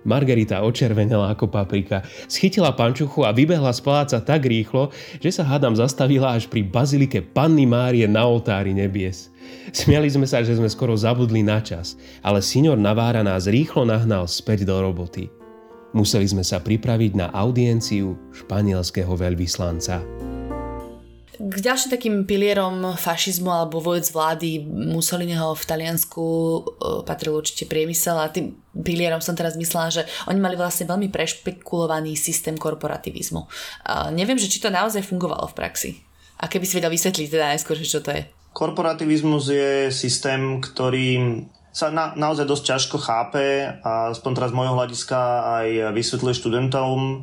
Margarita 0.05 0.61
očervenela 0.61 1.33
ako 1.33 1.49
paprika, 1.49 2.05
schytila 2.29 2.77
pančuchu 2.77 3.25
a 3.25 3.33
vybehla 3.33 3.73
z 3.73 3.81
paláca 3.81 4.21
tak 4.21 4.45
rýchlo, 4.45 4.93
že 5.17 5.33
sa 5.33 5.41
hádam 5.49 5.73
zastavila 5.73 6.37
až 6.37 6.45
pri 6.45 6.61
bazilike 6.61 7.25
Panny 7.25 7.65
Márie 7.65 8.05
na 8.05 8.21
oltári 8.29 8.77
nebies. 8.77 9.33
Smiali 9.73 10.05
sme 10.13 10.29
sa, 10.29 10.45
že 10.45 10.53
sme 10.53 10.69
skoro 10.69 10.93
zabudli 10.93 11.41
na 11.41 11.57
čas, 11.57 11.97
ale 12.21 12.45
signor 12.45 12.77
Navára 12.77 13.25
nás 13.25 13.49
rýchlo 13.49 13.81
nahnal 13.81 14.29
späť 14.29 14.61
do 14.61 14.77
roboty. 14.77 15.44
Museli 15.95 16.27
sme 16.27 16.43
sa 16.43 16.59
pripraviť 16.59 17.15
na 17.15 17.31
audienciu 17.31 18.19
španielského 18.35 19.15
veľvyslanca. 19.15 20.03
K 21.35 21.55
ďalším 21.55 21.87
takým 21.87 22.15
pilierom 22.27 22.99
fašizmu 22.99 23.47
alebo 23.47 23.79
vojec 23.79 24.03
vlády 24.11 24.59
Mussoliniho 24.91 25.55
v 25.55 25.63
Taliansku 25.63 26.23
e, 26.23 26.59
patril 27.07 27.39
určite 27.39 27.63
priemysel 27.71 28.19
a 28.19 28.27
tým 28.27 28.59
pilierom 28.75 29.23
som 29.23 29.39
teraz 29.39 29.55
myslela, 29.55 29.87
že 29.87 30.03
oni 30.27 30.39
mali 30.43 30.59
vlastne 30.59 30.83
veľmi 30.83 31.07
prešpekulovaný 31.07 32.19
systém 32.19 32.59
korporativizmu. 32.59 33.47
A 33.87 34.11
neviem, 34.11 34.35
že 34.35 34.51
či 34.51 34.59
to 34.59 34.67
naozaj 34.67 34.99
fungovalo 34.99 35.47
v 35.47 35.57
praxi. 35.59 35.91
A 36.43 36.51
keby 36.51 36.67
si 36.67 36.75
vedel 36.75 36.91
vysvetliť 36.91 37.27
teda 37.31 37.55
najskôr, 37.55 37.79
že 37.79 37.87
čo 37.87 38.03
to 38.03 38.11
je. 38.11 38.27
Korporativizmus 38.51 39.47
je 39.47 39.71
systém, 39.95 40.59
ktorý 40.59 41.39
sa 41.75 41.91
na, 41.91 42.15
naozaj 42.15 42.47
dosť 42.47 42.63
ťažko 42.71 42.97
chápe 43.03 43.67
a 43.83 44.15
aspoň 44.15 44.31
teraz 44.31 44.55
z 44.55 44.57
môjho 44.63 44.79
hľadiska 44.79 45.19
aj 45.59 45.67
vysvetľuje 45.91 46.33
študentom. 46.39 46.97
E, 47.03 47.17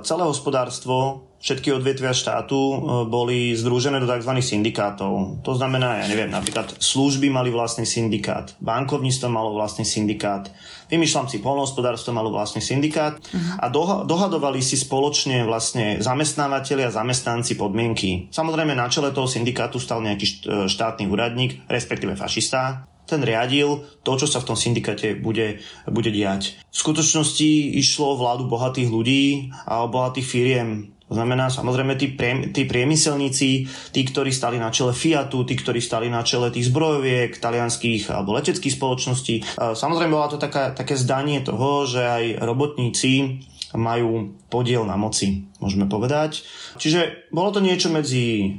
celé 0.00 0.24
hospodárstvo 0.24 1.28
všetky 1.44 1.76
odvetvia 1.76 2.16
štátu 2.16 2.56
e, 2.56 2.76
boli 3.04 3.52
združené 3.52 4.00
do 4.00 4.08
tzv. 4.08 4.32
syndikátov. 4.40 5.44
To 5.44 5.52
znamená, 5.52 6.00
ja 6.00 6.06
neviem, 6.08 6.32
napríklad 6.32 6.72
služby 6.80 7.28
mali 7.28 7.52
vlastný 7.52 7.84
syndikát, 7.84 8.56
bankovníctvo 8.64 9.28
malo 9.28 9.52
vlastný 9.52 9.84
syndikát, 9.84 10.48
vymýšľam 10.88 11.28
si, 11.28 11.44
polnohospodárstvo 11.44 12.16
malo 12.16 12.32
vlastný 12.32 12.64
syndikát 12.64 13.20
a 13.60 13.68
dohadovali 14.08 14.64
si 14.64 14.80
spoločne 14.80 15.44
vlastne 15.44 16.00
zamestnávateľi 16.00 16.88
a 16.88 16.96
zamestnanci 16.96 17.60
podmienky. 17.60 18.32
Samozrejme 18.32 18.72
na 18.72 18.88
čele 18.88 19.12
toho 19.12 19.28
syndikátu 19.28 19.76
stal 19.76 20.00
nejaký 20.00 20.24
e, 20.24 20.34
štátny 20.64 21.04
úradník, 21.12 21.68
respektíve 21.68 22.16
fašista, 22.16 22.88
ten 23.12 23.20
riadil 23.20 23.84
to, 24.00 24.12
čo 24.16 24.24
sa 24.24 24.40
v 24.40 24.48
tom 24.48 24.56
syndikáte 24.56 25.12
bude, 25.12 25.60
bude 25.84 26.08
diať. 26.08 26.56
V 26.72 26.76
skutočnosti 26.76 27.76
išlo 27.76 28.16
vládu 28.16 28.48
bohatých 28.48 28.88
ľudí 28.88 29.52
a 29.68 29.84
bohatých 29.84 30.26
firiem. 30.26 30.68
To 31.12 31.20
znamená, 31.20 31.52
samozrejme, 31.52 32.00
tí, 32.00 32.16
priem, 32.16 32.56
tí 32.56 32.64
priemyselníci, 32.64 33.68
tí, 33.92 34.00
ktorí 34.00 34.32
stali 34.32 34.56
na 34.56 34.72
čele 34.72 34.96
Fiatu, 34.96 35.44
tí, 35.44 35.60
ktorí 35.60 35.76
stali 35.76 36.08
na 36.08 36.24
čele 36.24 36.48
tých 36.48 36.72
zbrojoviek, 36.72 37.36
talianských 37.36 38.08
alebo 38.08 38.32
leteckých 38.32 38.72
spoločností. 38.72 39.44
Samozrejme, 39.60 40.08
bola 40.08 40.32
to 40.32 40.40
taká, 40.40 40.72
také 40.72 40.96
zdanie 40.96 41.44
toho, 41.44 41.84
že 41.84 42.00
aj 42.00 42.24
robotníci 42.40 43.44
majú 43.76 44.36
podiel 44.48 44.84
na 44.88 44.96
moci, 44.96 45.48
môžeme 45.60 45.88
povedať. 45.88 46.44
Čiže 46.80 47.28
bolo 47.32 47.52
to 47.52 47.60
niečo 47.64 47.88
medzi 47.88 48.24
e, 48.40 48.50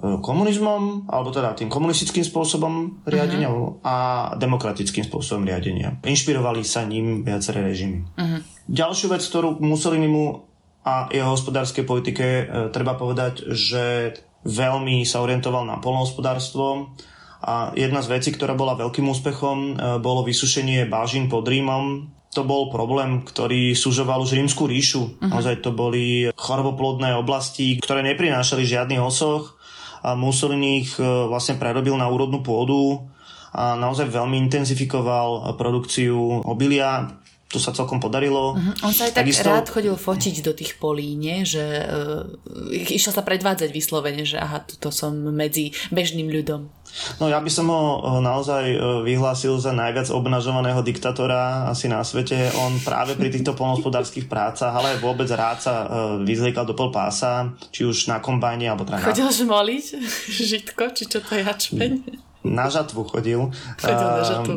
komunizmom, 0.00 1.12
alebo 1.12 1.28
teda 1.28 1.52
tým 1.52 1.68
komunistickým 1.68 2.24
spôsobom 2.24 3.04
riadenia 3.04 3.52
uh-huh. 3.52 3.84
a 3.84 3.96
demokratickým 4.40 5.04
spôsobom 5.04 5.44
riadenia. 5.44 6.00
Inšpirovali 6.00 6.64
sa 6.64 6.88
ním 6.88 7.20
viaceré 7.20 7.60
režimy. 7.60 8.08
Uh-huh. 8.16 8.40
Ďalšiu 8.64 9.12
vec, 9.12 9.20
ktorú 9.20 9.60
Mussolini 9.60 10.08
mu 10.08 10.48
a 10.80 11.12
jeho 11.12 11.36
hospodárskej 11.36 11.84
politike 11.84 12.24
e, 12.24 12.44
treba 12.72 12.96
povedať, 12.96 13.52
že 13.52 14.16
veľmi 14.48 15.04
sa 15.04 15.20
orientoval 15.20 15.68
na 15.68 15.76
polnohospodárstvo 15.76 16.96
a 17.44 17.76
jedna 17.76 18.00
z 18.00 18.08
vecí, 18.16 18.32
ktorá 18.32 18.56
bola 18.56 18.80
veľkým 18.80 19.04
úspechom, 19.04 19.58
e, 19.60 19.72
bolo 20.00 20.24
vysušenie 20.24 20.88
bážin 20.88 21.28
pod 21.28 21.44
Rímom. 21.44 22.08
To 22.32 22.46
bol 22.48 22.72
problém, 22.72 23.26
ktorý 23.26 23.76
sužoval 23.76 24.24
už 24.24 24.40
rímsku 24.40 24.64
ríšu. 24.64 25.20
Uh-huh. 25.20 25.28
Naozaj 25.28 25.60
to 25.60 25.76
boli 25.76 26.32
choroboplodné 26.32 27.12
oblasti, 27.12 27.76
ktoré 27.76 28.00
neprinášali 28.00 28.64
žiadny 28.64 28.96
osoch 28.96 29.59
a 30.00 30.16
Mussolini 30.16 30.84
ich 30.84 30.96
e, 30.96 31.04
vlastne 31.04 31.60
prerobil 31.60 31.96
na 31.96 32.08
úrodnú 32.08 32.40
pôdu 32.40 33.08
a 33.50 33.74
naozaj 33.74 34.08
veľmi 34.08 34.38
intenzifikoval 34.46 35.58
produkciu 35.58 36.46
obilia 36.46 37.20
to 37.50 37.58
sa 37.58 37.74
celkom 37.74 37.98
podarilo. 37.98 38.54
Uh-huh. 38.54 38.86
On 38.86 38.94
sa 38.94 39.10
aj 39.10 39.18
tak 39.18 39.26
Takisto... 39.26 39.50
rád 39.50 39.66
chodil 39.66 39.90
fotiť 39.98 40.46
do 40.46 40.54
tých 40.54 40.78
polí, 40.78 41.18
nie? 41.18 41.42
že 41.42 41.82
uh, 41.82 42.22
išiel 42.70 43.10
sa 43.10 43.26
predvádzať 43.26 43.74
vyslovene, 43.74 44.22
že 44.22 44.38
aha, 44.38 44.62
to 44.62 44.94
som 44.94 45.18
medzi 45.34 45.74
bežným 45.90 46.30
ľudom. 46.30 46.70
No 47.18 47.28
ja 47.28 47.38
by 47.40 47.50
som 47.50 47.68
ho 47.68 47.82
eh, 48.00 48.20
naozaj 48.22 48.64
eh, 48.70 48.78
vyhlásil 49.04 49.58
za 49.58 49.74
najviac 49.74 50.08
obnažovaného 50.08 50.80
diktatora 50.80 51.70
asi 51.70 51.90
na 51.90 52.00
svete. 52.06 52.50
On 52.60 52.76
práve 52.80 53.14
pri 53.16 53.28
týchto 53.30 53.52
polnospodárských 53.52 54.30
prácach, 54.30 54.70
ale 54.70 54.98
vôbec 55.02 55.26
rád 55.30 55.58
sa 55.60 55.74
vyzliekal 56.22 56.64
do 56.64 56.72
pol 56.72 56.94
pása, 56.94 57.52
či 57.74 57.84
už 57.84 58.08
na 58.08 58.22
kombajne, 58.22 58.70
alebo 58.70 58.86
teda 58.86 59.02
Chodil 59.02 59.28
žmoliť 59.28 59.84
žitko, 60.54 60.92
či 60.94 61.04
čo 61.10 61.18
to 61.20 61.36
je 61.36 61.42
hačpeň? 61.44 61.92
Na 62.40 62.72
žatvu 62.72 63.04
chodil. 63.04 63.52
Chodil 63.76 64.08
na 64.08 64.24
žatvu. 64.24 64.54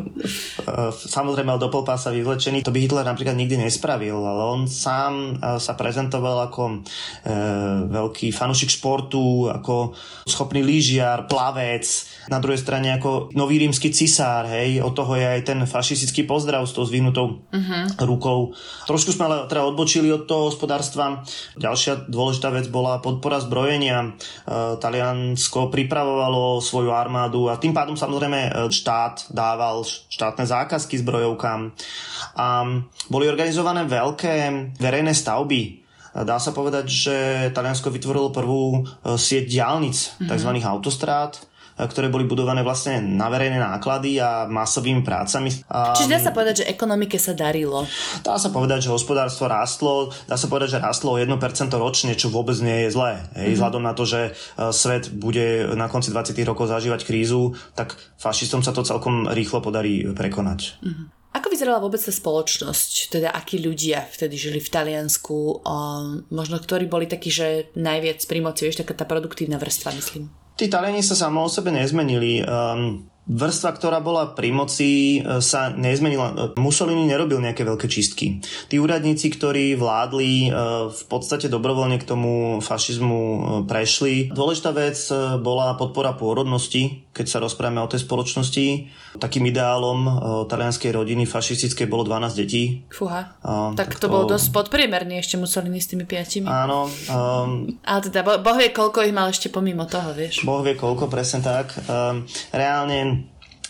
Samozrejme 0.94 1.60
do 1.60 1.68
polpása 1.68 2.08
vyvlečený. 2.08 2.64
To 2.64 2.72
by 2.72 2.78
Hitler 2.80 3.04
napríklad 3.04 3.36
nikdy 3.36 3.60
nespravil, 3.60 4.16
ale 4.16 4.42
on 4.44 4.60
sám 4.64 5.36
sa 5.60 5.76
prezentoval 5.76 6.48
ako 6.48 6.62
e, 6.64 6.76
veľký 7.92 8.32
fanušik 8.32 8.80
športu, 8.80 9.52
ako 9.52 9.92
schopný 10.24 10.64
lyžiar, 10.64 11.28
plavec, 11.28 11.84
na 12.32 12.40
druhej 12.40 12.64
strane 12.64 12.96
ako 12.96 13.28
nový 13.36 13.60
rímsky 13.60 13.92
cisár, 13.92 14.48
hej, 14.48 14.80
od 14.80 14.96
toho 14.96 15.12
je 15.20 15.26
aj 15.28 15.40
ten 15.44 15.60
fašistický 15.68 16.24
pozdrav 16.24 16.64
s 16.64 16.72
tou 16.72 16.88
zvinutou 16.88 17.44
uh-huh. 17.52 17.84
rukou. 18.08 18.56
Trošku 18.88 19.12
sme 19.12 19.28
ale 19.28 19.36
teda 19.44 19.68
odbočili 19.68 20.08
od 20.08 20.24
toho 20.24 20.48
hospodárstva. 20.48 21.20
Ďalšia 21.60 22.08
dôležitá 22.08 22.48
vec 22.48 22.72
bola 22.72 23.04
podpora 23.04 23.44
zbrojenia. 23.44 24.00
E, 24.00 24.08
Taliansko 24.80 25.68
pripravovalo 25.68 26.64
svoju 26.64 26.96
armádu 26.96 27.52
a 27.52 27.60
tým 27.60 27.73
pádom 27.74 27.98
samozrejme 27.98 28.40
e, 28.48 28.50
štát 28.70 29.34
dával 29.34 29.82
štátne 29.84 30.46
zákazky 30.46 31.02
zbrojovkám 31.02 31.74
a 32.38 32.46
boli 33.10 33.26
organizované 33.26 33.84
veľké 33.84 34.34
verejné 34.78 35.12
stavby. 35.12 35.84
Dá 36.14 36.38
sa 36.38 36.54
povedať, 36.54 36.86
že 36.86 37.16
Taliansko 37.50 37.90
vytvorilo 37.90 38.30
prvú 38.30 38.86
e, 38.86 39.18
sieť 39.18 39.50
diálnic, 39.50 39.98
mm-hmm. 39.98 40.30
tzv. 40.30 40.50
autostrád, 40.62 41.42
ktoré 41.74 42.06
boli 42.06 42.22
budované 42.22 42.62
vlastne 42.62 43.02
na 43.02 43.26
verejné 43.26 43.58
náklady 43.58 44.22
a 44.22 44.46
masovými 44.46 45.02
prácami. 45.02 45.50
Čiže 45.66 46.10
dá 46.10 46.20
sa 46.22 46.30
povedať, 46.30 46.62
že 46.62 46.70
ekonomike 46.70 47.18
sa 47.18 47.34
darilo? 47.34 47.82
Dá 48.22 48.38
sa 48.38 48.54
povedať, 48.54 48.86
že 48.86 48.94
hospodárstvo 48.94 49.50
rástlo, 49.50 50.14
dá 50.30 50.38
sa 50.38 50.46
povedať, 50.46 50.78
že 50.78 50.82
rástlo 50.82 51.14
o 51.14 51.20
1% 51.20 51.34
ročne, 51.74 52.14
čo 52.14 52.30
vôbec 52.30 52.54
nie 52.62 52.86
je 52.86 52.94
zlé. 52.94 53.18
Hej, 53.34 53.34
mm-hmm. 53.34 53.54
Vzhľadom 53.58 53.82
na 53.82 53.92
to, 53.92 54.04
že 54.06 54.20
e, 54.30 54.70
svet 54.70 55.10
bude 55.10 55.74
na 55.74 55.90
konci 55.90 56.14
20. 56.14 56.34
rokov 56.46 56.70
zažívať 56.70 57.02
krízu, 57.02 57.58
tak 57.74 57.98
fašistom 58.22 58.62
sa 58.62 58.70
to 58.70 58.86
celkom 58.86 59.26
rýchlo 59.30 59.58
podarí 59.58 60.06
prekonať. 60.14 60.78
Mm-hmm. 60.78 61.06
Ako 61.34 61.50
vyzerala 61.50 61.82
vôbec 61.82 61.98
tá 61.98 62.14
spoločnosť? 62.14 63.10
Teda 63.10 63.34
akí 63.34 63.58
ľudia 63.58 64.06
vtedy 64.06 64.38
žili 64.38 64.62
v 64.62 64.70
Taliansku? 64.70 65.66
Um, 65.66 66.22
možno 66.30 66.62
ktorí 66.62 66.86
boli 66.86 67.10
takí, 67.10 67.26
že 67.34 67.74
najviac 67.74 68.22
pri 68.22 68.38
moci, 68.38 68.70
vieš, 68.70 68.86
taká 68.86 68.94
tá 68.94 69.02
produktívna 69.02 69.58
vrstva, 69.58 69.98
myslím. 69.98 70.30
Tí 70.54 70.70
Taliani 70.70 71.02
sa 71.02 71.18
samo 71.18 71.44
o 71.44 71.50
sebe 71.50 71.74
nezmenili. 71.74 72.42
Um, 72.46 73.10
vrstva, 73.24 73.72
ktorá 73.72 74.04
bola 74.04 74.36
pri 74.36 74.52
moci, 74.52 75.20
e, 75.20 75.40
sa 75.40 75.72
nezmenila. 75.72 76.56
Mussolini 76.60 77.08
nerobil 77.08 77.40
nejaké 77.40 77.64
veľké 77.64 77.88
čistky. 77.88 78.44
Tí 78.68 78.76
úradníci, 78.76 79.32
ktorí 79.32 79.80
vládli, 79.80 80.48
e, 80.48 80.58
v 80.92 81.02
podstate 81.08 81.48
dobrovoľne 81.48 81.96
k 81.96 82.08
tomu 82.08 82.60
fašizmu 82.60 83.20
e, 83.20 83.38
prešli. 83.64 84.28
Dôležitá 84.28 84.76
vec 84.76 84.96
bola 85.40 85.76
podpora 85.80 86.12
pôrodnosti, 86.12 87.04
keď 87.16 87.26
sa 87.26 87.38
rozprávame 87.40 87.80
o 87.80 87.88
tej 87.88 88.04
spoločnosti. 88.04 88.66
Takým 89.14 89.46
ideálom 89.46 90.00
talianskej 90.50 90.90
rodiny 90.90 91.22
fašistickej 91.24 91.86
bolo 91.86 92.02
12 92.02 92.34
detí. 92.34 92.82
Fúha. 92.90 93.38
A, 93.40 93.70
tak, 93.78 93.94
tak 93.94 94.02
to, 94.02 94.10
to 94.10 94.12
bolo 94.12 94.24
dosť 94.34 94.50
podpriemerný 94.50 95.22
ešte 95.22 95.38
Mussolini 95.38 95.78
s 95.78 95.86
tými 95.86 96.02
piatimi. 96.02 96.50
Áno. 96.50 96.90
Um, 97.06 97.78
Ale 97.86 98.00
teda 98.10 98.26
boh 98.26 98.56
vie, 98.58 98.74
koľko 98.74 99.06
ich 99.06 99.14
mal 99.14 99.30
ešte 99.30 99.54
pomimo 99.54 99.86
toho, 99.86 100.10
vieš. 100.10 100.42
Boh 100.42 100.66
vie 100.66 100.74
koľko, 100.74 101.06
presne 101.06 101.46
tak. 101.46 101.70
Um, 101.86 102.26
reálne 102.50 103.13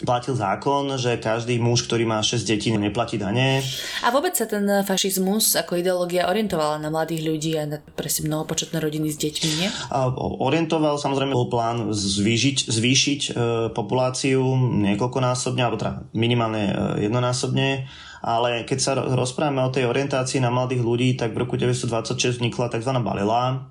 platil 0.03 0.35
zákon, 0.35 0.99
že 0.99 1.23
každý 1.23 1.63
muž, 1.63 1.87
ktorý 1.87 2.03
má 2.03 2.19
6 2.19 2.43
detí, 2.43 2.75
neplatí 2.75 3.15
dane. 3.15 3.63
A 4.03 4.11
vôbec 4.11 4.35
sa 4.35 4.51
ten 4.51 4.67
fašizmus 4.83 5.55
ako 5.55 5.79
ideológia 5.79 6.27
orientovala 6.27 6.83
na 6.83 6.91
mladých 6.91 7.23
ľudí 7.23 7.53
a 7.55 7.71
na 7.71 7.79
presne 7.79 8.27
mnohopočetné 8.27 8.83
rodiny 8.83 9.15
s 9.15 9.17
deťmi, 9.23 9.51
nie? 9.63 9.69
A 9.95 10.11
orientoval, 10.43 10.99
samozrejme 10.99 11.31
bol 11.31 11.47
plán 11.47 11.95
zvýšiť, 11.95 12.57
zvýšiť 12.67 13.21
e, 13.23 13.31
populáciu 13.71 14.43
niekoľkonásobne, 14.83 15.63
alebo 15.63 15.79
teda 15.79 16.03
minimálne 16.11 16.75
e, 16.75 16.75
jednonásobne 17.07 17.87
ale 18.25 18.65
keď 18.65 18.79
sa 18.81 18.97
rozprávame 18.97 19.61
o 19.61 19.69
tej 19.69 19.85
orientácii 19.85 20.41
na 20.41 20.49
mladých 20.49 20.81
ľudí, 20.81 21.13
tak 21.13 21.37
v 21.37 21.45
roku 21.45 21.61
1926 21.61 22.41
vznikla 22.41 22.73
tzv. 22.73 22.93
Balila, 23.05 23.69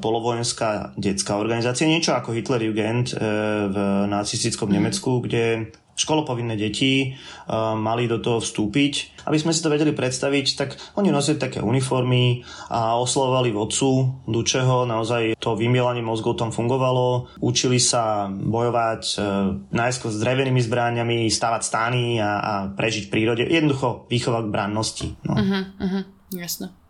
polovojenská 0.00 0.96
detská 0.96 1.36
organizácia, 1.36 1.90
niečo 1.90 2.14
ako 2.16 2.32
Hitler 2.32 2.62
Jugend 2.62 3.12
e, 3.12 3.16
v 3.68 3.76
nacistickom 4.08 4.70
mm. 4.70 4.74
Nemecku, 4.78 5.20
kde 5.20 5.74
školopovinné 5.92 6.56
deti 6.56 7.12
uh, 7.12 7.76
mali 7.76 8.08
do 8.08 8.18
toho 8.18 8.40
vstúpiť. 8.40 9.22
Aby 9.28 9.38
sme 9.38 9.52
si 9.54 9.62
to 9.62 9.70
vedeli 9.70 9.94
predstaviť, 9.94 10.46
tak 10.58 10.74
oni 10.98 11.14
nosili 11.14 11.38
také 11.38 11.62
uniformy 11.62 12.42
a 12.72 12.98
oslovovali 12.98 13.54
vodcu 13.54 14.24
Dučeho, 14.26 14.88
naozaj 14.88 15.38
to 15.38 15.54
vymielanie 15.54 16.02
mozgov 16.02 16.40
tam 16.40 16.50
fungovalo. 16.50 17.30
Učili 17.38 17.78
sa 17.78 18.26
bojovať 18.32 19.02
uh, 19.14 19.22
najskôr 19.70 20.10
s 20.10 20.18
drevenými 20.18 20.58
zbráňami, 20.64 21.30
stavať 21.30 21.62
stány 21.62 22.18
a, 22.18 22.30
a 22.40 22.52
prežiť 22.72 23.06
v 23.06 23.12
prírode. 23.12 23.42
Jednoducho 23.46 24.08
výchova 24.08 24.42
k 24.42 24.52
brannosti. 24.52 25.08
No. 25.22 25.38
Uh-huh, 25.38 25.62
uh-huh, 25.76 26.02
jasno. 26.34 26.81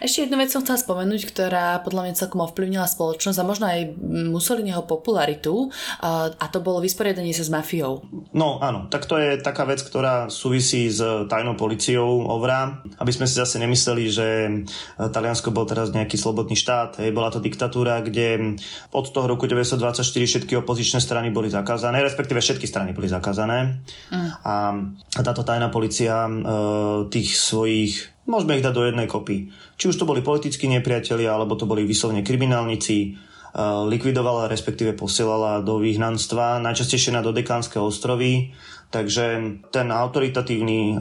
Ešte 0.00 0.28
jednu 0.28 0.36
vec 0.36 0.52
som 0.52 0.60
chcela 0.60 0.76
spomenúť, 0.80 1.22
ktorá 1.28 1.80
podľa 1.80 2.08
mňa 2.08 2.20
celkom 2.20 2.44
ovplyvnila 2.44 2.84
spoločnosť 2.84 3.38
a 3.40 3.48
možno 3.48 3.64
aj 3.68 3.96
Mussoliniho 4.28 4.84
popularitu 4.84 5.72
a 6.02 6.44
to 6.52 6.58
bolo 6.60 6.84
vysporiadanie 6.84 7.32
sa 7.32 7.44
s 7.46 7.50
mafiou. 7.52 8.04
No 8.36 8.60
áno, 8.60 8.88
tak 8.92 9.08
to 9.08 9.16
je 9.16 9.40
taká 9.40 9.64
vec, 9.64 9.80
ktorá 9.80 10.28
súvisí 10.28 10.92
s 10.92 11.00
tajnou 11.30 11.56
policiou 11.56 12.28
OVRA, 12.28 12.84
aby 13.00 13.12
sme 13.12 13.24
si 13.24 13.38
zase 13.38 13.56
nemysleli, 13.56 14.04
že 14.08 14.26
e, 14.46 14.50
Taliansko 14.98 15.52
bol 15.54 15.64
teraz 15.64 15.92
nejaký 15.92 16.18
slobodný 16.20 16.54
štát, 16.58 17.00
hej, 17.00 17.10
bola 17.14 17.32
to 17.32 17.40
diktatúra, 17.40 18.04
kde 18.04 18.58
od 18.92 19.06
toho 19.08 19.26
roku 19.26 19.48
1924 19.48 20.04
všetky 20.04 20.52
opozičné 20.60 21.00
strany 21.00 21.32
boli 21.32 21.48
zakázané, 21.48 22.04
respektíve 22.04 22.40
všetky 22.40 22.66
strany 22.68 22.92
boli 22.92 23.08
zakázané 23.08 23.80
mm. 24.12 24.44
a 24.44 24.54
táto 25.22 25.42
tajná 25.46 25.72
policia 25.72 26.26
e, 26.26 26.32
tých 27.08 27.36
svojich 27.36 28.15
Môžeme 28.26 28.58
ich 28.58 28.66
dať 28.66 28.74
do 28.74 28.82
jednej 28.82 29.06
kopy. 29.06 29.54
Či 29.78 29.94
už 29.94 30.02
to 30.02 30.08
boli 30.08 30.18
politickí 30.18 30.66
nepriatelia, 30.66 31.38
alebo 31.38 31.54
to 31.54 31.62
boli 31.62 31.86
vyslovne 31.86 32.26
kriminálnici, 32.26 32.96
e, 32.98 33.08
likvidovala, 33.86 34.50
respektíve 34.50 34.98
posielala 34.98 35.62
do 35.62 35.78
vyhnanstva, 35.78 36.58
najčastejšie 36.58 37.14
na 37.14 37.22
Dodekánske 37.22 37.78
ostrovy, 37.78 38.50
takže 38.90 39.58
ten 39.70 39.88
autoritatívny, 39.94 40.78
e, 40.78 40.96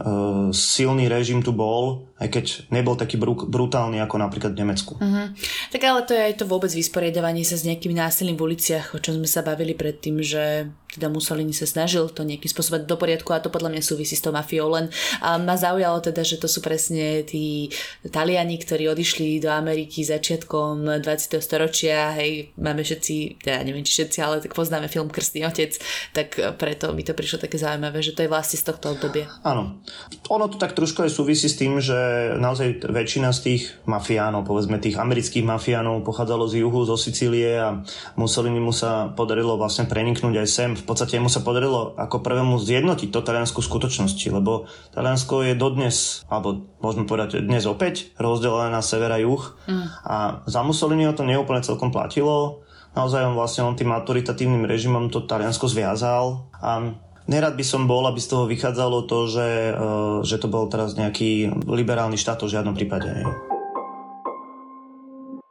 silný 0.53 1.09
režim 1.09 1.41
tu 1.41 1.49
bol, 1.49 2.13
aj 2.15 2.31
keď 2.31 2.45
nebol 2.71 2.95
taký 2.95 3.19
brutálny 3.19 3.99
ako 3.99 4.15
napríklad 4.23 4.55
v 4.55 4.61
Nemecku. 4.63 4.95
Uh-huh. 4.95 5.35
Tak 5.67 5.81
ale 5.83 5.99
to 6.07 6.15
je 6.15 6.21
aj 6.31 6.35
to 6.39 6.45
vôbec 6.47 6.71
vysporiadavanie 6.71 7.43
sa 7.43 7.59
s 7.59 7.67
nejakým 7.67 7.91
násilím 7.91 8.39
v 8.39 8.55
uliciach, 8.55 8.95
o 8.95 9.03
čom 9.03 9.19
sme 9.19 9.27
sa 9.27 9.43
bavili 9.43 9.75
predtým, 9.75 10.23
že 10.23 10.71
teda 10.95 11.11
Mussolini 11.11 11.51
sa 11.51 11.67
snažil 11.67 12.07
to 12.07 12.23
nejakým 12.23 12.47
spôsobom 12.47 12.87
do 12.87 12.95
poriadku 12.95 13.35
a 13.35 13.43
to 13.43 13.51
podľa 13.51 13.75
mňa 13.75 13.83
súvisí 13.83 14.15
s 14.15 14.23
tou 14.23 14.31
mafiou 14.31 14.71
len. 14.71 14.87
A 15.19 15.35
ma 15.35 15.59
zaujalo 15.59 15.99
teda, 15.99 16.23
že 16.23 16.39
to 16.39 16.47
sú 16.47 16.63
presne 16.63 17.27
tí 17.27 17.67
Taliani, 18.07 18.55
ktorí 18.55 18.87
odišli 18.87 19.43
do 19.43 19.51
Ameriky 19.51 20.07
začiatkom 20.07 21.03
20. 21.03 21.43
storočia, 21.43 22.15
hej, 22.15 22.55
máme 22.55 22.87
všetci, 22.87 23.43
teda 23.43 23.59
neviem 23.67 23.83
či 23.83 23.99
všetci, 23.99 24.17
ale 24.23 24.39
tak 24.39 24.55
poznáme 24.55 24.87
film 24.87 25.11
Krstný 25.11 25.43
otec, 25.43 25.75
tak 26.15 26.39
preto 26.55 26.95
mi 26.95 27.03
to 27.03 27.11
prišlo 27.11 27.43
také 27.43 27.59
zaujímavé, 27.59 27.99
že 27.99 28.15
to 28.15 28.23
je 28.23 28.31
vlastne 28.31 28.55
z 28.55 28.71
tohto 28.71 28.95
obdobia. 28.95 29.27
Áno. 29.43 29.83
Ono 30.31 30.47
to 30.47 30.55
tak 30.55 30.79
trošku 30.79 31.03
aj 31.03 31.11
súvisí 31.11 31.51
s 31.51 31.59
tým, 31.59 31.83
že 31.83 32.04
naozaj 32.39 32.85
väčšina 32.85 33.29
z 33.35 33.39
tých 33.39 33.63
mafiánov, 33.89 34.47
povedzme 34.47 34.81
tých 34.81 34.97
amerických 34.99 35.45
mafiánov 35.45 36.05
pochádzalo 36.05 36.49
z 36.49 36.63
juhu, 36.65 36.85
zo 36.85 36.95
Sicílie 36.95 37.57
a 37.57 37.81
Mussolini 38.15 38.59
mu 38.61 38.73
sa 38.73 39.11
podarilo 39.11 39.55
vlastne 39.55 39.85
preniknúť 39.85 40.35
aj 40.41 40.47
sem 40.49 40.71
v 40.73 40.83
podstate 40.83 41.17
mu 41.21 41.29
sa 41.31 41.41
podarilo 41.41 41.95
ako 41.97 42.21
prvému 42.21 42.57
zjednotiť 42.61 43.09
to 43.09 43.19
Taliansko 43.23 43.61
skutočnosti, 43.61 44.27
lebo 44.29 44.69
Taliansko 44.95 45.47
je 45.47 45.53
dodnes, 45.53 46.25
alebo 46.31 46.65
môžeme 46.81 47.09
povedať 47.09 47.41
dnes 47.41 47.65
opäť, 47.65 48.13
rozdelené 48.19 48.73
na 48.73 48.81
sever 48.85 49.11
a 49.11 49.19
juh 49.21 49.43
mm. 49.65 49.85
a 50.05 50.15
za 50.45 50.61
Mussoliniho 50.65 51.13
to 51.13 51.27
neúplne 51.27 51.61
celkom 51.61 51.89
platilo. 51.93 52.65
Naozaj 52.95 53.27
on 53.27 53.35
vlastne 53.35 53.67
on 53.67 53.75
tým 53.75 53.91
autoritatívnym 53.91 54.63
režimom 54.63 55.11
to 55.11 55.27
Taliansko 55.27 55.67
zviazal 55.67 56.47
a 56.63 56.95
Nerad 57.25 57.57
by 57.57 57.65
som 57.65 57.89
bol, 57.89 58.05
aby 58.05 58.21
z 58.21 58.29
toho 58.29 58.45
vychádzalo 58.45 59.09
to, 59.09 59.25
že, 59.25 59.47
e, 59.73 59.81
že 60.21 60.37
to 60.37 60.45
bol 60.45 60.69
teraz 60.69 60.93
nejaký 60.93 61.49
liberálny 61.65 62.21
štát 62.21 62.45
v 62.45 62.53
žiadnom 62.53 62.77
prípade. 62.77 63.09
Nie? 63.09 63.54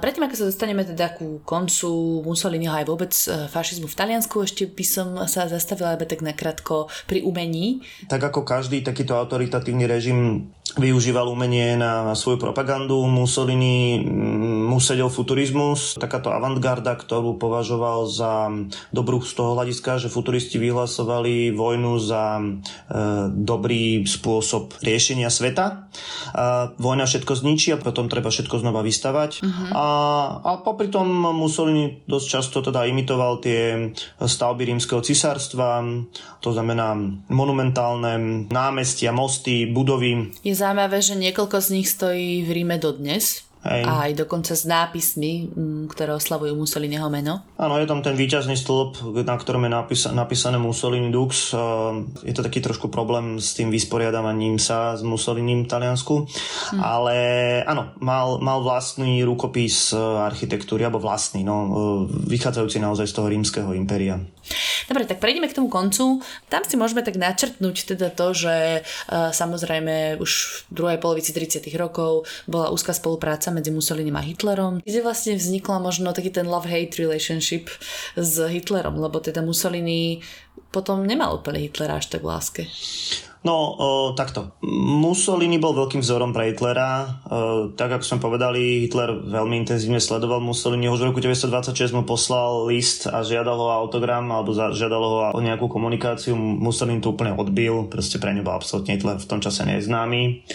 Predtým, 0.04 0.28
ako 0.28 0.36
sa 0.36 0.48
dostaneme 0.52 0.84
teda 0.84 1.16
ku 1.16 1.40
koncu 1.48 2.20
Mussoliniho 2.28 2.76
aj 2.76 2.84
vôbec 2.84 3.08
e, 3.24 3.48
fašizmu 3.48 3.88
v 3.88 3.96
Taliansku, 3.96 4.36
ešte 4.44 4.68
by 4.68 4.84
som 4.84 5.08
sa 5.24 5.48
zastavila 5.48 5.96
iba 5.96 6.04
tak 6.04 6.20
nakrátko 6.20 6.92
pri 7.08 7.24
umení. 7.24 7.80
Tak 8.12 8.20
ako 8.20 8.44
každý 8.44 8.84
takýto 8.84 9.16
autoritatívny 9.16 9.88
režim 9.88 10.52
využíval 10.76 11.24
umenie 11.32 11.80
na 11.80 12.12
svoju 12.12 12.36
propagandu, 12.36 13.00
Mussolini 13.08 13.96
mm, 13.96 14.68
mu 14.68 14.76
sedel 14.76 15.08
futurizmus, 15.08 15.96
takáto 15.96 16.28
avantgarda, 16.36 17.00
ktorú 17.00 17.40
považoval 17.40 18.04
za 18.04 18.52
dobrú 18.92 19.24
z 19.24 19.32
toho 19.32 19.56
hľadiska, 19.56 20.04
že 20.04 20.12
futuristi 20.12 20.60
vyhlasovali 20.60 21.48
vojnu 21.56 21.96
za 21.96 22.36
e, 22.36 22.42
dobrý 23.32 24.04
spôsob 24.04 24.84
riešenia 24.84 25.32
sveta. 25.32 25.88
A 26.36 26.76
vojna 26.76 27.08
všetko 27.08 27.32
zničí 27.40 27.72
a 27.72 27.80
potom 27.80 28.12
treba 28.12 28.28
všetko 28.28 28.60
znova 28.60 28.82
vystavať. 28.82 29.30
Uh-huh. 29.40 29.68
A 29.72 29.93
a 30.40 30.60
popri 30.60 30.90
tom 30.90 31.08
Mussolini 31.34 32.04
dosť 32.04 32.26
často 32.26 32.56
teda 32.60 32.84
imitoval 32.88 33.38
tie 33.40 33.92
stavby 34.20 34.68
rímskeho 34.68 35.00
cisárstva, 35.00 35.80
to 36.42 36.50
znamená 36.52 36.94
monumentálne 37.30 38.46
námestia, 38.50 39.14
mosty, 39.14 39.70
budovy. 39.70 40.34
Je 40.44 40.54
zaujímavé, 40.54 41.00
že 41.00 41.16
niekoľko 41.16 41.56
z 41.60 41.68
nich 41.74 41.88
stojí 41.88 42.42
v 42.44 42.50
Ríme 42.50 42.76
dodnes. 42.76 43.46
Hej. 43.64 43.82
A 43.88 44.08
aj 44.08 44.12
dokonca 44.20 44.52
s 44.52 44.68
nápismi, 44.68 45.48
mm, 45.48 45.88
ktoré 45.88 46.12
oslavujú 46.12 46.52
Mussoliniho 46.52 47.08
meno. 47.08 47.48
Áno, 47.56 47.80
je 47.80 47.88
tam 47.88 48.04
ten 48.04 48.12
výťazný 48.12 48.60
stĺp, 48.60 49.24
na 49.24 49.36
ktorom 49.40 49.64
je 49.64 49.72
napísa- 49.72 50.12
napísané 50.12 50.60
Mussolini 50.60 51.08
Dux. 51.08 51.56
Je 52.20 52.34
to 52.36 52.44
taký 52.44 52.60
trošku 52.60 52.92
problém 52.92 53.40
s 53.40 53.56
tým 53.56 53.72
vysporiadavaním 53.72 54.60
sa 54.60 55.00
s 55.00 55.00
Mussolinim 55.00 55.64
v 55.64 55.70
Taliansku. 55.72 56.28
Hm. 56.76 56.80
Ale 56.84 57.16
áno, 57.64 57.96
mal, 58.04 58.36
mal 58.44 58.60
vlastný 58.60 59.24
rukopis 59.24 59.96
e, 59.96 59.98
architektúry, 59.98 60.84
alebo 60.84 61.00
vlastný, 61.00 61.40
no, 61.40 61.56
e, 61.56 61.68
vychádzajúci 62.28 62.84
naozaj 62.84 63.08
z 63.08 63.14
toho 63.16 63.32
rímskeho 63.32 63.70
impéria. 63.72 64.20
Dobre, 64.84 65.08
tak 65.08 65.20
prejdeme 65.20 65.48
k 65.48 65.56
tomu 65.56 65.72
koncu. 65.72 66.20
Tam 66.52 66.62
si 66.68 66.76
môžeme 66.76 67.00
tak 67.00 67.16
načrtnúť 67.16 67.96
teda 67.96 68.12
to, 68.12 68.36
že 68.36 68.84
uh, 68.84 69.32
samozrejme 69.32 70.20
už 70.20 70.30
v 70.68 70.72
druhej 70.72 70.98
polovici 71.00 71.32
30. 71.32 71.64
rokov 71.80 72.28
bola 72.44 72.68
úzka 72.68 72.92
spolupráca 72.92 73.48
medzi 73.54 73.70
Mussolinim 73.70 74.18
a 74.18 74.26
Hitlerom, 74.26 74.82
kde 74.82 75.00
vlastne 75.00 75.38
vznikla 75.38 75.78
možno 75.78 76.10
taký 76.10 76.34
ten 76.34 76.50
love-hate 76.50 76.98
relationship 76.98 77.70
s 78.18 78.42
Hitlerom, 78.42 78.98
lebo 78.98 79.22
teda 79.22 79.40
Mussolini 79.46 80.18
potom 80.74 81.06
nemal 81.06 81.38
úplne 81.38 81.62
Hitlera 81.62 82.02
až 82.02 82.10
tak 82.10 82.26
v 82.26 82.34
láske. 82.34 82.62
No, 83.44 83.76
o, 83.76 83.88
takto. 84.16 84.56
Mussolini 84.72 85.60
bol 85.60 85.76
veľkým 85.76 86.00
vzorom 86.00 86.32
pre 86.32 86.48
Hitlera. 86.48 87.20
O, 87.28 87.68
tak, 87.76 87.92
ako 87.92 88.00
sme 88.00 88.18
povedali, 88.24 88.88
Hitler 88.88 89.20
veľmi 89.20 89.60
intenzívne 89.60 90.00
sledoval 90.00 90.40
Mussolini. 90.40 90.88
Už 90.88 91.04
v 91.04 91.12
roku 91.12 91.20
1926 91.20 91.92
mu 91.92 92.08
poslal 92.08 92.64
list 92.72 93.04
a 93.04 93.20
žiadal 93.20 93.60
ho 93.60 93.68
autogram 93.68 94.24
alebo 94.32 94.56
žiadal 94.56 95.02
ho 95.04 95.18
o 95.36 95.40
nejakú 95.44 95.68
komunikáciu. 95.68 96.32
Mussolini 96.32 97.04
to 97.04 97.12
úplne 97.12 97.36
odbil. 97.36 97.84
Proste 97.92 98.16
pre 98.16 98.32
ňu 98.32 98.48
bol 98.48 98.56
absolútne 98.56 98.96
Hitler 98.96 99.20
v 99.20 99.28
tom 99.28 99.44
čase 99.44 99.68
neznámy. 99.68 100.48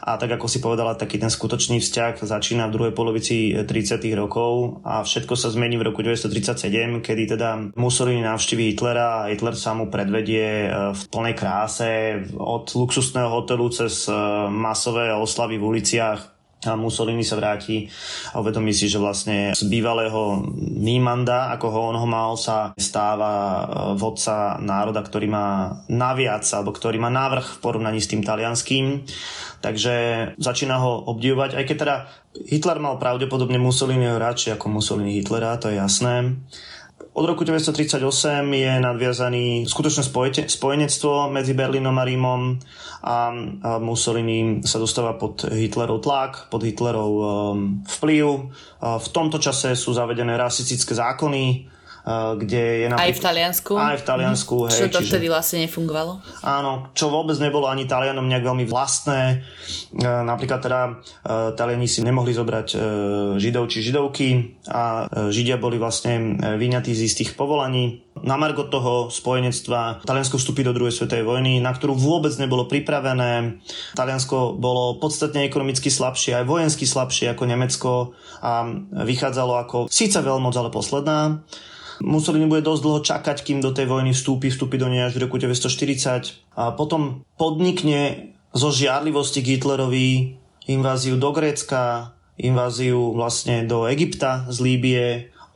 A 0.00 0.16
tak 0.16 0.32
ako 0.40 0.48
si 0.48 0.64
povedala, 0.64 0.96
taký 0.96 1.20
ten 1.20 1.28
skutočný 1.28 1.78
vzťah 1.78 2.24
začína 2.24 2.68
v 2.68 2.74
druhej 2.74 2.94
polovici 2.96 3.52
30. 3.52 4.00
rokov 4.16 4.80
a 4.80 5.04
všetko 5.04 5.36
sa 5.36 5.52
zmení 5.52 5.76
v 5.76 5.92
roku 5.92 6.00
1937, 6.00 7.04
kedy 7.04 7.22
teda 7.36 7.76
Mussolini 7.76 8.24
navštíví 8.24 8.72
Hitlera 8.72 9.24
a 9.24 9.28
Hitler 9.28 9.52
sa 9.52 9.76
mu 9.76 9.92
predvedie 9.92 10.66
e, 10.66 10.68
v 10.96 11.02
plnej 11.12 11.36
kráse 11.36 12.24
od 12.32 12.64
luxusného 12.72 13.28
hotelu 13.28 13.68
cez 13.68 14.08
e, 14.08 14.16
masové 14.48 15.12
oslavy 15.12 15.60
v 15.60 15.68
uliciach 15.76 16.39
a 16.60 16.76
Mussolini 16.76 17.24
sa 17.24 17.40
vráti 17.40 17.88
a 18.36 18.44
uvedomí 18.44 18.76
si, 18.76 18.84
že 18.84 19.00
vlastne 19.00 19.56
z 19.56 19.64
bývalého 19.64 20.44
Nímanda, 20.60 21.48
ako 21.56 21.66
ho 21.72 21.80
on 21.88 21.96
ho 21.96 22.04
mal, 22.04 22.36
sa 22.36 22.76
stáva 22.76 23.32
e, 23.32 23.64
vodca 23.96 24.60
národa, 24.60 25.00
ktorý 25.00 25.24
má 25.32 25.80
naviac, 25.88 26.44
alebo 26.52 26.76
ktorý 26.76 27.00
má 27.00 27.08
návrh 27.08 27.56
v 27.56 27.60
porovnaní 27.64 28.04
s 28.04 28.12
tým 28.12 28.20
talianským. 28.20 29.08
Takže 29.60 29.94
začína 30.40 30.80
ho 30.80 31.04
obdivovať, 31.08 31.56
aj 31.56 31.64
keď 31.64 31.76
teda 31.76 31.96
Hitler 32.48 32.78
mal 32.80 32.96
pravdepodobne 32.96 33.60
Mussoliniho 33.60 34.20
radšej 34.20 34.56
ako 34.56 34.66
Mussolini 34.72 35.20
Hitlera, 35.20 35.60
to 35.60 35.72
je 35.72 35.80
jasné. 35.80 36.36
Od 37.10 37.26
roku 37.26 37.42
1938 37.42 38.06
je 38.54 38.72
nadviazaný 38.78 39.66
skutočné 39.66 40.06
spojenectvo 40.46 41.26
medzi 41.26 41.58
Berlínom 41.58 41.98
a 41.98 42.06
Rímom 42.06 42.54
a 43.02 43.34
Mussolini 43.82 44.62
sa 44.62 44.78
dostáva 44.78 45.18
pod 45.18 45.42
Hitlerov 45.50 46.06
tlak, 46.06 46.46
pod 46.54 46.62
Hitlerov 46.62 47.10
um, 47.10 47.24
vplyv. 47.98 48.54
V 48.78 49.08
tomto 49.10 49.42
čase 49.42 49.74
sú 49.74 49.90
zavedené 49.90 50.38
rasistické 50.38 50.94
zákony, 50.94 51.66
kde 52.06 52.62
je 52.82 52.86
napríklad... 52.88 53.06
Aj 53.06 53.12
v 53.12 53.20
Taliansku? 53.20 53.72
Aj 53.76 53.96
v 53.98 54.04
Taliansku, 54.04 54.56
mm. 54.56 54.66
hej. 54.72 54.78
Čo 54.80 54.86
to 54.88 55.00
čiže... 55.04 55.10
vtedy 55.12 55.26
vlastne 55.28 55.58
nefungovalo? 55.64 56.12
Áno, 56.42 56.92
čo 56.96 57.12
vôbec 57.12 57.36
nebolo 57.38 57.68
ani 57.68 57.84
Talianom 57.84 58.24
nejak 58.26 58.44
veľmi 58.44 58.64
vlastné. 58.64 59.44
Napríklad 60.00 60.60
teda 60.64 60.80
Taliani 61.54 61.86
si 61.86 62.00
nemohli 62.00 62.32
zobrať 62.32 62.68
Židov 63.36 63.68
či 63.68 63.84
Židovky 63.84 64.28
a 64.70 65.06
Židia 65.28 65.60
boli 65.60 65.76
vlastne 65.76 66.40
vyňatí 66.40 66.92
z 66.96 67.04
istých 67.06 67.36
povolaní. 67.36 68.08
Na 68.20 68.36
margo 68.36 68.68
toho 68.68 69.08
spojenectva 69.08 70.04
Taliansko 70.04 70.36
vstúpi 70.36 70.60
do 70.60 70.76
druhej 70.76 70.92
svetovej 70.92 71.24
vojny, 71.24 71.56
na 71.62 71.72
ktorú 71.72 71.96
vôbec 71.96 72.34
nebolo 72.36 72.68
pripravené. 72.68 73.62
Taliansko 73.96 74.60
bolo 74.60 75.00
podstatne 75.00 75.48
ekonomicky 75.48 75.88
slabšie, 75.88 76.36
aj 76.36 76.44
vojensky 76.44 76.84
slabšie 76.84 77.32
ako 77.32 77.48
Nemecko 77.48 77.92
a 78.44 78.68
vychádzalo 78.92 79.52
ako 79.64 79.76
síce 79.88 80.20
veľmoc, 80.20 80.52
ale 80.52 80.68
posledná. 80.68 81.40
Mussolini 82.00 82.48
bude 82.48 82.64
dosť 82.64 82.82
dlho 82.82 83.00
čakať, 83.04 83.36
kým 83.44 83.60
do 83.60 83.76
tej 83.76 83.84
vojny 83.84 84.16
vstúpi, 84.16 84.48
vstúpi 84.48 84.80
do 84.80 84.88
nej 84.88 85.04
až 85.04 85.20
v 85.20 85.28
roku 85.28 85.36
1940 85.36 86.56
a 86.56 86.72
potom 86.72 87.24
podnikne 87.36 88.32
zo 88.56 88.72
žiarlivosti 88.72 89.44
k 89.44 89.56
Hitlerovi 89.56 90.40
inváziu 90.66 91.20
do 91.20 91.30
Grécka, 91.30 92.16
inváziu 92.40 93.12
vlastne 93.12 93.68
do 93.68 93.84
Egypta 93.84 94.48
z 94.48 94.58
Líbie. 94.64 95.04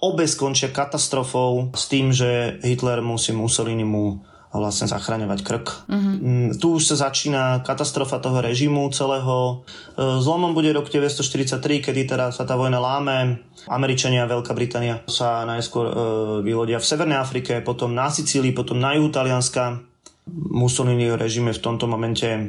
Obe 0.04 0.28
skončia 0.28 0.68
katastrofou 0.68 1.72
s 1.72 1.88
tým, 1.88 2.12
že 2.12 2.60
Hitler 2.60 3.00
musí 3.00 3.32
Mussolini 3.32 3.88
mu 3.88 4.20
vlastne 4.54 4.86
zachraňovať 4.86 5.40
krk. 5.42 5.66
Uh-huh. 5.90 6.54
Tu 6.54 6.66
už 6.78 6.82
sa 6.94 7.10
začína 7.10 7.66
katastrofa 7.66 8.22
toho 8.22 8.38
režimu 8.38 8.86
celého. 8.94 9.66
E, 9.98 10.22
zlomom 10.22 10.54
bude 10.54 10.70
rok 10.70 10.86
1943, 10.86 11.82
kedy 11.82 12.00
teda 12.06 12.30
sa 12.30 12.46
tá 12.46 12.54
vojna 12.54 12.78
láme. 12.78 13.42
Američania 13.66 14.24
a 14.24 14.30
Veľká 14.30 14.54
Británia 14.54 15.02
sa 15.10 15.42
najskôr 15.42 15.86
e, 15.90 15.92
vylodia 16.46 16.78
v 16.78 16.86
Severnej 16.86 17.18
Afrike, 17.18 17.58
potom 17.66 17.98
na 17.98 18.06
Sicílii, 18.06 18.54
potom 18.54 18.78
na 18.78 18.94
juhu 18.94 19.10
Talianska. 19.10 19.82
Mussolini 20.30 21.10
režim 21.18 21.50
je 21.50 21.58
v 21.58 21.64
tomto 21.64 21.90
momente 21.90 22.30
e, 22.30 22.44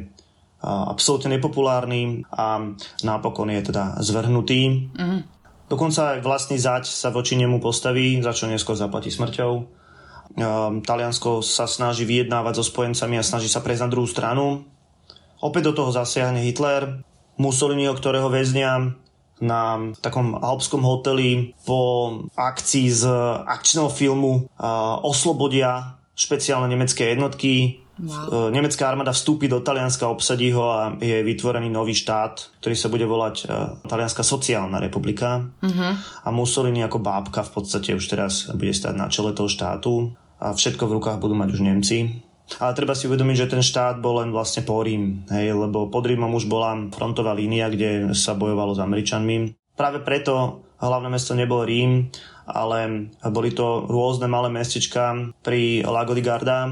absolútne 0.62 1.34
nepopulárny 1.34 2.22
a 2.30 2.70
napokon 3.02 3.50
je 3.50 3.66
teda 3.66 3.98
zvrhnutý. 3.98 4.94
Uh-huh. 4.94 5.20
Dokonca 5.66 6.14
aj 6.14 6.20
vlastný 6.22 6.62
zať 6.62 6.86
sa 6.86 7.10
voči 7.10 7.34
nemu 7.34 7.58
postaví, 7.58 8.22
za 8.22 8.30
čo 8.30 8.46
neskôr 8.46 8.78
zaplatí 8.78 9.10
smrťou. 9.10 9.82
Ehm, 10.34 10.82
Taliansko 10.82 11.40
sa 11.46 11.70
snaží 11.70 12.02
vyjednávať 12.02 12.58
so 12.58 12.64
spojencami 12.66 13.20
a 13.20 13.26
snaží 13.26 13.46
sa 13.46 13.62
prejsť 13.62 13.86
na 13.86 13.92
druhú 13.92 14.08
stranu. 14.10 14.66
Opäť 15.38 15.70
do 15.70 15.72
toho 15.78 15.90
zasiahne 15.94 16.42
Hitler, 16.42 17.06
Mussoliniho, 17.36 17.92
ktorého 17.92 18.32
väznia 18.32 18.96
na 19.36 19.92
takom 20.00 20.32
alpskom 20.32 20.80
hoteli 20.80 21.52
po 21.68 22.08
akcii 22.32 22.88
z 22.88 23.04
akčného 23.44 23.92
filmu 23.92 24.48
oslobodia 25.04 26.00
špeciálne 26.16 26.72
nemecké 26.72 27.12
jednotky. 27.12 27.84
Wow. 27.96 28.52
Ehm, 28.52 28.60
nemecká 28.60 28.92
armáda 28.92 29.16
vstúpi 29.16 29.48
do 29.48 29.64
Talianska, 29.64 30.12
obsadí 30.12 30.52
ho 30.52 30.68
a 30.68 30.92
je 31.00 31.24
vytvorený 31.24 31.72
nový 31.72 31.96
štát, 31.96 32.60
ktorý 32.60 32.76
sa 32.76 32.92
bude 32.92 33.08
volať 33.08 33.48
Talianská 33.88 34.20
sociálna 34.20 34.76
republika. 34.76 35.48
Uh-huh. 35.64 35.92
A 35.96 36.28
Mussolini 36.28 36.84
ako 36.84 37.00
bábka 37.00 37.40
v 37.40 37.52
podstate 37.56 37.96
už 37.96 38.04
teraz 38.04 38.52
bude 38.52 38.76
stať 38.76 38.94
na 38.94 39.08
čele 39.08 39.32
toho 39.32 39.48
štátu 39.48 40.12
a 40.36 40.52
všetko 40.52 40.84
v 40.84 40.94
rukách 41.00 41.18
budú 41.18 41.32
mať 41.32 41.48
už 41.56 41.64
Nemci. 41.64 42.26
Ale 42.62 42.78
treba 42.78 42.94
si 42.94 43.10
uvedomiť, 43.10 43.36
že 43.42 43.50
ten 43.58 43.62
štát 43.62 43.98
bol 43.98 44.22
len 44.22 44.30
vlastne 44.30 44.62
po 44.62 44.78
Rím, 44.78 45.26
hej, 45.34 45.50
lebo 45.50 45.90
pod 45.90 46.06
Rímom 46.06 46.30
už 46.30 46.46
bola 46.46 46.78
frontová 46.94 47.34
línia, 47.34 47.66
kde 47.66 48.14
sa 48.14 48.38
bojovalo 48.38 48.70
s 48.70 48.78
Američanmi. 48.78 49.58
Práve 49.74 49.98
preto 50.06 50.62
hlavné 50.78 51.10
mesto 51.10 51.34
nebol 51.34 51.66
Rím, 51.66 52.06
ale 52.46 53.10
boli 53.34 53.50
to 53.50 53.90
rôzne 53.90 54.30
malé 54.30 54.46
mestečka 54.54 55.34
pri 55.42 55.82
Lago 55.82 56.14
di 56.14 56.22
Garda, 56.22 56.70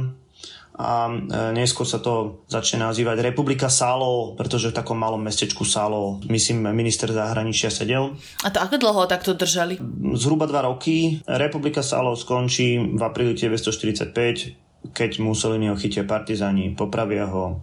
a 0.74 1.06
e, 1.06 1.14
neskôr 1.54 1.86
sa 1.86 2.02
to 2.02 2.42
začne 2.50 2.82
nazývať 2.82 3.22
Republika 3.22 3.70
Salo, 3.70 4.34
pretože 4.34 4.74
v 4.74 4.76
takom 4.82 4.98
malom 4.98 5.22
mestečku 5.22 5.62
Salo, 5.62 6.18
myslím, 6.26 6.66
minister 6.74 7.06
zahraničia 7.14 7.70
sedel. 7.70 8.18
A 8.42 8.50
to 8.50 8.58
ako 8.58 8.82
dlho 8.82 9.06
takto 9.06 9.38
držali? 9.38 9.78
Zhruba 10.18 10.50
dva 10.50 10.66
roky. 10.66 11.22
Republika 11.30 11.78
Salo 11.78 12.18
skončí 12.18 12.74
v 12.82 13.02
apríli 13.06 13.38
1945, 13.38 14.90
keď 14.90 15.10
Mussolini 15.22 15.70
chytia 15.78 16.02
partizáni, 16.02 16.74
popravia 16.74 17.30
ho. 17.30 17.62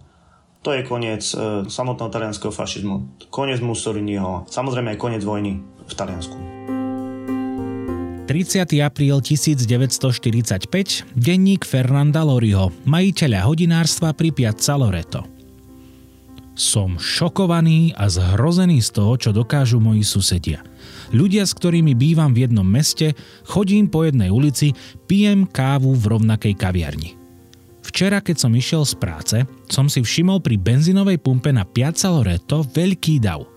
To 0.64 0.72
je 0.72 0.80
koniec 0.86 1.20
e, 1.36 1.68
samotného 1.68 2.08
talianského 2.08 2.54
fašizmu. 2.54 3.28
Koniec 3.28 3.60
Mussoliniho. 3.60 4.48
Samozrejme 4.48 4.96
aj 4.96 4.98
koniec 4.98 5.22
vojny 5.26 5.60
v 5.60 5.92
Taliansku. 5.92 6.71
30. 8.32 8.64
apríl 8.80 9.20
1945, 9.20 11.04
denník 11.12 11.68
Fernanda 11.68 12.24
Loriho, 12.24 12.72
majiteľa 12.88 13.44
hodinárstva 13.44 14.16
pri 14.16 14.32
Piazza 14.32 14.72
Loreto. 14.72 15.28
Som 16.56 16.96
šokovaný 16.96 17.92
a 17.92 18.08
zhrozený 18.08 18.80
z 18.80 18.88
toho, 18.96 19.20
čo 19.20 19.36
dokážu 19.36 19.84
moji 19.84 20.00
susedia. 20.00 20.64
Ľudia, 21.12 21.44
s 21.44 21.52
ktorými 21.52 21.92
bývam 21.92 22.32
v 22.32 22.48
jednom 22.48 22.64
meste, 22.64 23.12
chodím 23.44 23.92
po 23.92 24.08
jednej 24.08 24.32
ulici, 24.32 24.72
pijem 25.04 25.44
kávu 25.44 25.92
v 25.92 26.16
rovnakej 26.16 26.56
kaviarni. 26.56 27.12
Včera, 27.84 28.24
keď 28.24 28.48
som 28.48 28.56
išiel 28.56 28.88
z 28.88 28.96
práce, 28.96 29.36
som 29.68 29.92
si 29.92 30.00
všimol 30.00 30.40
pri 30.40 30.56
benzínovej 30.56 31.20
pumpe 31.20 31.52
na 31.52 31.68
Piazza 31.68 32.08
Loreto 32.08 32.64
veľký 32.64 33.20
dav. 33.20 33.51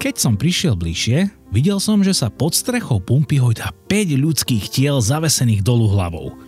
Keď 0.00 0.14
som 0.16 0.40
prišiel 0.40 0.80
bližšie, 0.80 1.40
Videl 1.50 1.82
som, 1.82 1.98
že 1.98 2.14
sa 2.14 2.30
pod 2.30 2.54
strechou 2.54 3.02
pumpy 3.02 3.42
hojda 3.42 3.74
5 3.90 4.14
ľudských 4.14 4.70
tiel 4.70 5.02
zavesených 5.02 5.66
dolu 5.66 5.90
hlavou. 5.90 6.38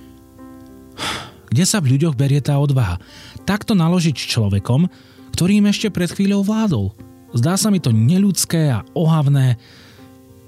Kde 1.51 1.65
sa 1.67 1.83
v 1.83 1.99
ľuďoch 1.99 2.15
berie 2.15 2.39
tá 2.39 2.55
odvaha? 2.55 3.03
Takto 3.43 3.75
naložiť 3.75 4.15
človekom, 4.15 4.87
ktorý 5.35 5.59
im 5.59 5.67
ešte 5.67 5.91
pred 5.91 6.07
chvíľou 6.07 6.47
vládol. 6.47 6.95
Zdá 7.35 7.59
sa 7.59 7.75
mi 7.75 7.83
to 7.83 7.91
neľudské 7.91 8.71
a 8.71 8.87
ohavné, 8.95 9.59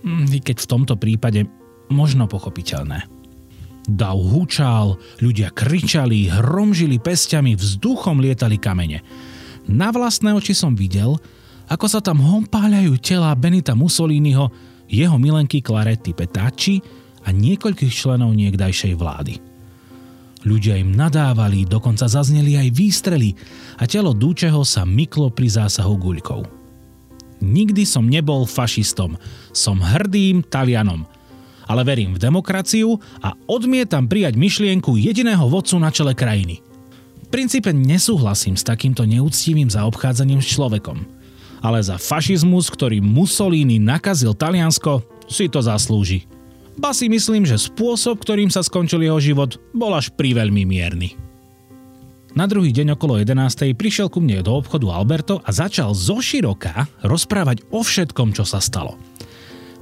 hm, 0.07 0.31
i 0.31 0.39
keď 0.39 0.63
v 0.63 0.71
tomto 0.71 0.95
prípade 0.95 1.51
možno 1.91 2.31
pochopiteľné. 2.31 3.11
Dav 3.91 4.17
hučal, 4.17 4.97
ľudia 5.19 5.51
kričali, 5.51 6.31
hromžili 6.31 7.03
pestiami, 7.03 7.59
vzduchom 7.59 8.23
lietali 8.23 8.57
kamene. 8.57 9.03
Na 9.67 9.91
vlastné 9.91 10.31
oči 10.31 10.55
som 10.55 10.79
videl, 10.79 11.19
ako 11.65 11.87
sa 11.89 12.01
tam 12.05 12.21
hompáľajú 12.21 13.01
tela 13.01 13.33
Benita 13.33 13.73
Mussoliniho, 13.73 14.53
jeho 14.85 15.17
milenky 15.17 15.65
Claretti 15.65 16.13
Petacci 16.13 16.85
a 17.25 17.33
niekoľkých 17.33 17.93
členov 17.93 18.37
niekdajšej 18.37 18.95
vlády. 19.01 19.41
Ľudia 20.45 20.77
im 20.77 20.93
nadávali, 20.93 21.65
dokonca 21.65 22.05
zazneli 22.05 22.61
aj 22.61 22.69
výstrely 22.77 23.33
a 23.81 23.89
telo 23.89 24.13
Dúčeho 24.13 24.61
sa 24.61 24.85
myklo 24.85 25.33
pri 25.33 25.49
zásahu 25.49 25.97
guľkou. 25.97 26.45
Nikdy 27.41 27.89
som 27.89 28.05
nebol 28.05 28.45
fašistom, 28.45 29.17
som 29.57 29.81
hrdým 29.81 30.45
Talianom, 30.45 31.09
ale 31.65 31.81
verím 31.81 32.13
v 32.13 32.23
demokraciu 32.29 33.01
a 33.25 33.33
odmietam 33.49 34.05
prijať 34.05 34.37
myšlienku 34.37 35.01
jediného 35.01 35.49
vodcu 35.49 35.81
na 35.81 35.89
čele 35.89 36.13
krajiny. 36.13 36.61
V 37.25 37.29
princípe 37.33 37.73
nesúhlasím 37.73 38.53
s 38.53 38.69
takýmto 38.69 39.09
neúctivým 39.09 39.73
zaobchádzaním 39.73 40.45
s 40.45 40.53
človekom– 40.53 40.99
ale 41.65 41.81
za 41.81 41.97
fašizmus, 41.97 42.69
ktorý 42.69 43.01
Mussolini 43.01 43.81
nakazil 43.81 44.37
Taliansko, 44.37 45.01
si 45.25 45.49
to 45.49 45.65
zaslúži. 45.65 46.29
Ba 46.77 46.93
si 46.93 47.09
myslím, 47.09 47.49
že 47.49 47.57
spôsob, 47.57 48.21
ktorým 48.21 48.53
sa 48.53 48.61
skončil 48.61 49.01
jeho 49.01 49.17
život, 49.17 49.57
bol 49.73 49.97
až 49.97 50.13
priveľmi 50.13 50.69
mierny. 50.69 51.17
Na 52.35 52.51
druhý 52.51 52.75
deň 52.75 52.99
okolo 52.99 53.23
11. 53.23 53.79
prišiel 53.79 54.11
ku 54.11 54.19
mne 54.19 54.43
do 54.43 54.59
obchodu 54.59 54.91
Alberto 54.91 55.39
a 55.41 55.55
začal 55.55 55.95
zo 55.95 56.19
široka 56.19 56.91
rozprávať 57.07 57.63
o 57.71 57.81
všetkom, 57.81 58.35
čo 58.35 58.43
sa 58.43 58.59
stalo. 58.59 58.99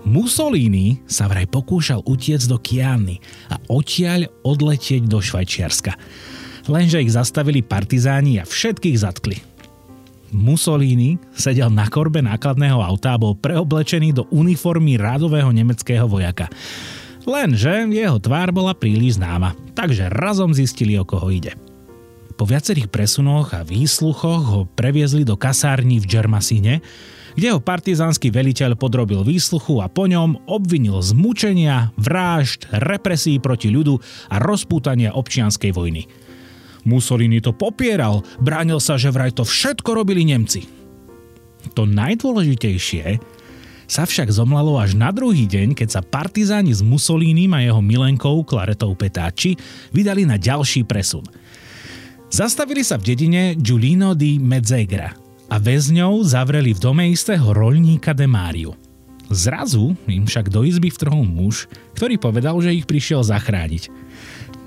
Mussolini 0.05 1.01
sa 1.09 1.33
vraj 1.33 1.49
pokúšal 1.49 2.05
utiec 2.05 2.45
do 2.45 2.61
Kiany 2.61 3.25
a 3.49 3.57
odtiaľ 3.73 4.29
odletieť 4.45 5.09
do 5.09 5.25
Švajčiarska. 5.25 5.97
Lenže 6.69 7.01
ich 7.01 7.15
zastavili 7.15 7.65
partizáni 7.65 8.37
a 8.37 8.45
všetkých 8.45 9.01
zatkli. 9.01 9.52
Mussolini 10.33 11.21
sedel 11.37 11.69
na 11.69 11.87
korbe 11.87 12.25
nákladného 12.25 12.81
auta 12.81 13.15
a 13.15 13.21
bol 13.21 13.37
preoblečený 13.37 14.17
do 14.17 14.25
uniformy 14.33 14.97
rádového 14.97 15.53
nemeckého 15.53 16.09
vojaka. 16.09 16.49
Lenže 17.23 17.87
jeho 17.93 18.19
tvár 18.19 18.51
bola 18.51 18.75
príliš 18.75 19.23
známa, 19.23 19.55
takže 19.79 20.11
razom 20.11 20.51
zistili, 20.51 20.99
o 20.99 21.07
koho 21.07 21.31
ide. 21.31 21.55
Po 22.35 22.49
viacerých 22.49 22.91
presunoch 22.91 23.55
a 23.55 23.63
výsluchoch 23.63 24.43
ho 24.43 24.61
previezli 24.67 25.23
do 25.23 25.39
kasární 25.39 26.03
v 26.03 26.09
Džermasíne, 26.09 26.83
kde 27.33 27.49
ho 27.53 27.61
partizánsky 27.63 28.29
veliteľ 28.29 28.77
podrobil 28.77 29.25
výsluchu 29.25 29.81
a 29.81 29.89
po 29.89 30.05
ňom 30.11 30.49
obvinil 30.49 31.01
z 31.01 31.15
mučenia, 31.17 31.95
vražd, 31.97 32.69
represí 32.73 33.41
proti 33.41 33.73
ľudu 33.73 33.97
a 34.29 34.37
rozpútania 34.43 35.17
občianskej 35.17 35.73
vojny. 35.73 36.05
Mussolini 36.83 37.39
to 37.39 37.55
popieral, 37.55 38.27
bránil 38.43 38.83
sa, 38.83 38.99
že 38.99 39.13
vraj 39.15 39.31
to 39.31 39.47
všetko 39.47 39.91
robili 39.95 40.27
Nemci. 40.27 40.67
To 41.79 41.87
najdôležitejšie 41.87 43.23
sa 43.87 44.03
však 44.09 44.33
zomlalo 44.33 44.81
až 44.81 44.97
na 44.97 45.13
druhý 45.13 45.45
deň, 45.45 45.77
keď 45.77 45.89
sa 45.89 46.03
partizáni 46.03 46.73
s 46.73 46.81
Mussolínim 46.81 47.53
a 47.53 47.61
jeho 47.61 47.85
milenkou 47.85 48.43
Claretou 48.43 48.97
Petáči 48.97 49.55
vydali 49.93 50.25
na 50.27 50.41
ďalší 50.41 50.83
presun. 50.89 51.29
Zastavili 52.33 52.81
sa 52.81 52.97
v 52.97 53.13
dedine 53.13 53.53
Giulino 53.61 54.17
di 54.17 54.41
Mezzegra, 54.41 55.23
a 55.53 55.61
väzňov 55.61 56.25
zavreli 56.25 56.73
v 56.73 56.81
dome 56.81 57.05
istého 57.13 57.45
roľníka 57.53 58.17
Demáriu. 58.17 58.73
Zrazu 59.29 59.93
im 60.09 60.25
však 60.25 60.49
do 60.49 60.65
izby 60.65 60.89
vtrhol 60.89 61.29
muž, 61.29 61.69
ktorý 61.93 62.17
povedal, 62.17 62.57
že 62.65 62.73
ich 62.73 62.89
prišiel 62.89 63.21
zachrániť. 63.21 63.93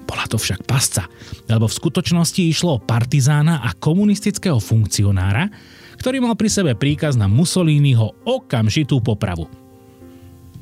Bola 0.06 0.26
to 0.30 0.38
však 0.38 0.70
pasca, 0.70 1.10
lebo 1.50 1.66
v 1.66 1.78
skutočnosti 1.78 2.42
išlo 2.42 2.78
o 2.78 2.84
partizána 2.84 3.66
a 3.66 3.74
komunistického 3.74 4.62
funkcionára, 4.62 5.50
ktorý 5.98 6.22
mal 6.22 6.38
pri 6.38 6.50
sebe 6.50 6.72
príkaz 6.78 7.18
na 7.18 7.26
Mussoliniho 7.26 8.14
okamžitú 8.24 9.02
popravu. 9.02 9.50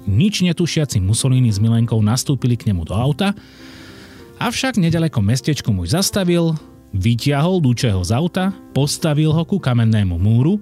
Nič 0.03 0.43
netušiaci 0.43 0.99
Mussolini 0.99 1.51
s 1.51 1.59
Milenkou 1.59 1.99
nastúpili 2.03 2.55
k 2.59 2.71
nemu 2.71 2.87
do 2.87 2.95
auta, 2.95 3.35
avšak 4.39 4.79
nedaleko 4.79 5.19
mestečku 5.23 5.71
muž 5.71 5.95
zastavil, 5.95 6.55
Vytiahol 6.93 7.57
Dučeho 7.57 8.05
z 8.05 8.13
auta, 8.13 8.53
postavil 8.71 9.33
ho 9.33 9.43
ku 9.43 9.57
kamennému 9.57 10.15
múru, 10.21 10.61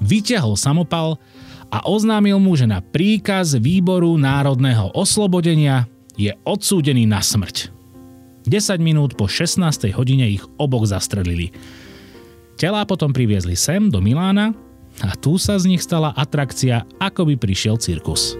vyťahol 0.00 0.56
samopal 0.56 1.20
a 1.68 1.84
oznámil 1.84 2.40
mu, 2.40 2.56
že 2.56 2.64
na 2.64 2.80
príkaz 2.80 3.52
Výboru 3.60 4.16
národného 4.16 4.88
oslobodenia 4.96 5.84
je 6.16 6.32
odsúdený 6.48 7.04
na 7.04 7.20
smrť. 7.20 7.77
10 8.48 8.80
minút 8.80 9.12
po 9.12 9.28
16. 9.28 9.92
hodine 9.92 10.24
ich 10.32 10.40
oboch 10.56 10.88
zastrelili. 10.88 11.52
Telá 12.56 12.88
potom 12.88 13.12
priviezli 13.12 13.54
sem 13.54 13.92
do 13.92 14.00
Milána 14.00 14.56
a 15.04 15.12
tu 15.14 15.36
sa 15.36 15.60
z 15.60 15.68
nich 15.68 15.84
stala 15.84 16.16
atrakcia, 16.16 16.88
ako 16.96 17.28
by 17.28 17.34
prišiel 17.36 17.76
cirkus. 17.76 18.34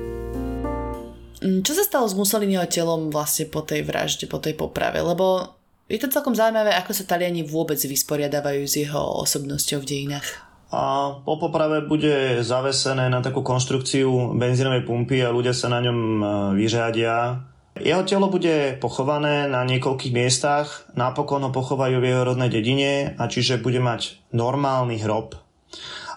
Čo 1.39 1.73
sa 1.77 1.85
stalo 1.87 2.09
s 2.09 2.19
Mussoliniho 2.19 2.67
telom 2.67 3.15
vlastne 3.15 3.47
po 3.47 3.63
tej 3.63 3.87
vražde, 3.87 4.27
po 4.27 4.43
tej 4.43 4.59
poprave? 4.59 4.99
Lebo 4.99 5.55
je 5.87 6.01
to 6.01 6.11
celkom 6.11 6.35
zaujímavé, 6.35 6.75
ako 6.75 6.91
sa 6.91 7.07
Taliani 7.07 7.47
vôbec 7.47 7.79
vysporiadávajú 7.79 8.65
s 8.67 8.75
jeho 8.81 9.23
osobnosťou 9.23 9.85
v 9.85 9.89
dejinách. 9.89 10.29
A 10.69 11.17
po 11.25 11.41
poprave 11.41 11.81
bude 11.89 12.45
zavesené 12.45 13.09
na 13.09 13.25
takú 13.25 13.41
konštrukciu 13.41 14.37
benzínovej 14.37 14.85
pumpy 14.85 15.25
a 15.25 15.33
ľudia 15.33 15.57
sa 15.57 15.73
na 15.73 15.81
ňom 15.81 15.99
e, 15.99 16.25
vyřadia. 16.61 17.41
Jeho 17.83 18.03
telo 18.07 18.31
bude 18.31 18.79
pochované 18.79 19.47
na 19.47 19.62
niekoľkých 19.66 20.14
miestach, 20.14 20.87
napokon 20.95 21.47
ho 21.47 21.51
pochovajú 21.53 21.99
v 21.99 22.09
jeho 22.09 22.22
rodnej 22.22 22.51
dedine 22.51 23.14
a 23.18 23.26
čiže 23.26 23.62
bude 23.62 23.79
mať 23.83 24.20
normálny 24.33 25.03
hrob 25.03 25.39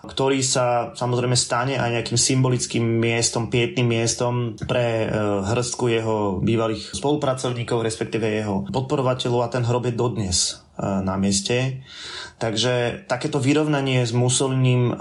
ktorý 0.01 0.41
sa 0.41 0.97
samozrejme 0.97 1.37
stane 1.37 1.77
aj 1.77 2.01
nejakým 2.01 2.17
symbolickým 2.17 2.81
miestom, 2.81 3.53
pietným 3.53 3.85
miestom 3.85 4.57
pre 4.57 5.05
e, 5.05 5.07
hrstku 5.45 5.85
jeho 5.93 6.17
bývalých 6.41 6.97
spolupracovníkov, 6.97 7.85
respektíve 7.85 8.25
jeho 8.25 8.65
podporovateľov 8.73 9.45
a 9.45 9.51
ten 9.53 9.61
hrob 9.61 9.85
je 9.85 9.93
dodnes 9.93 10.37
e, 10.41 10.81
na 10.81 11.21
mieste. 11.21 11.85
Takže 12.41 13.05
takéto 13.05 13.37
vyrovnanie 13.37 14.01
s 14.01 14.09
Mussolinim 14.09 14.89
e, 14.89 14.93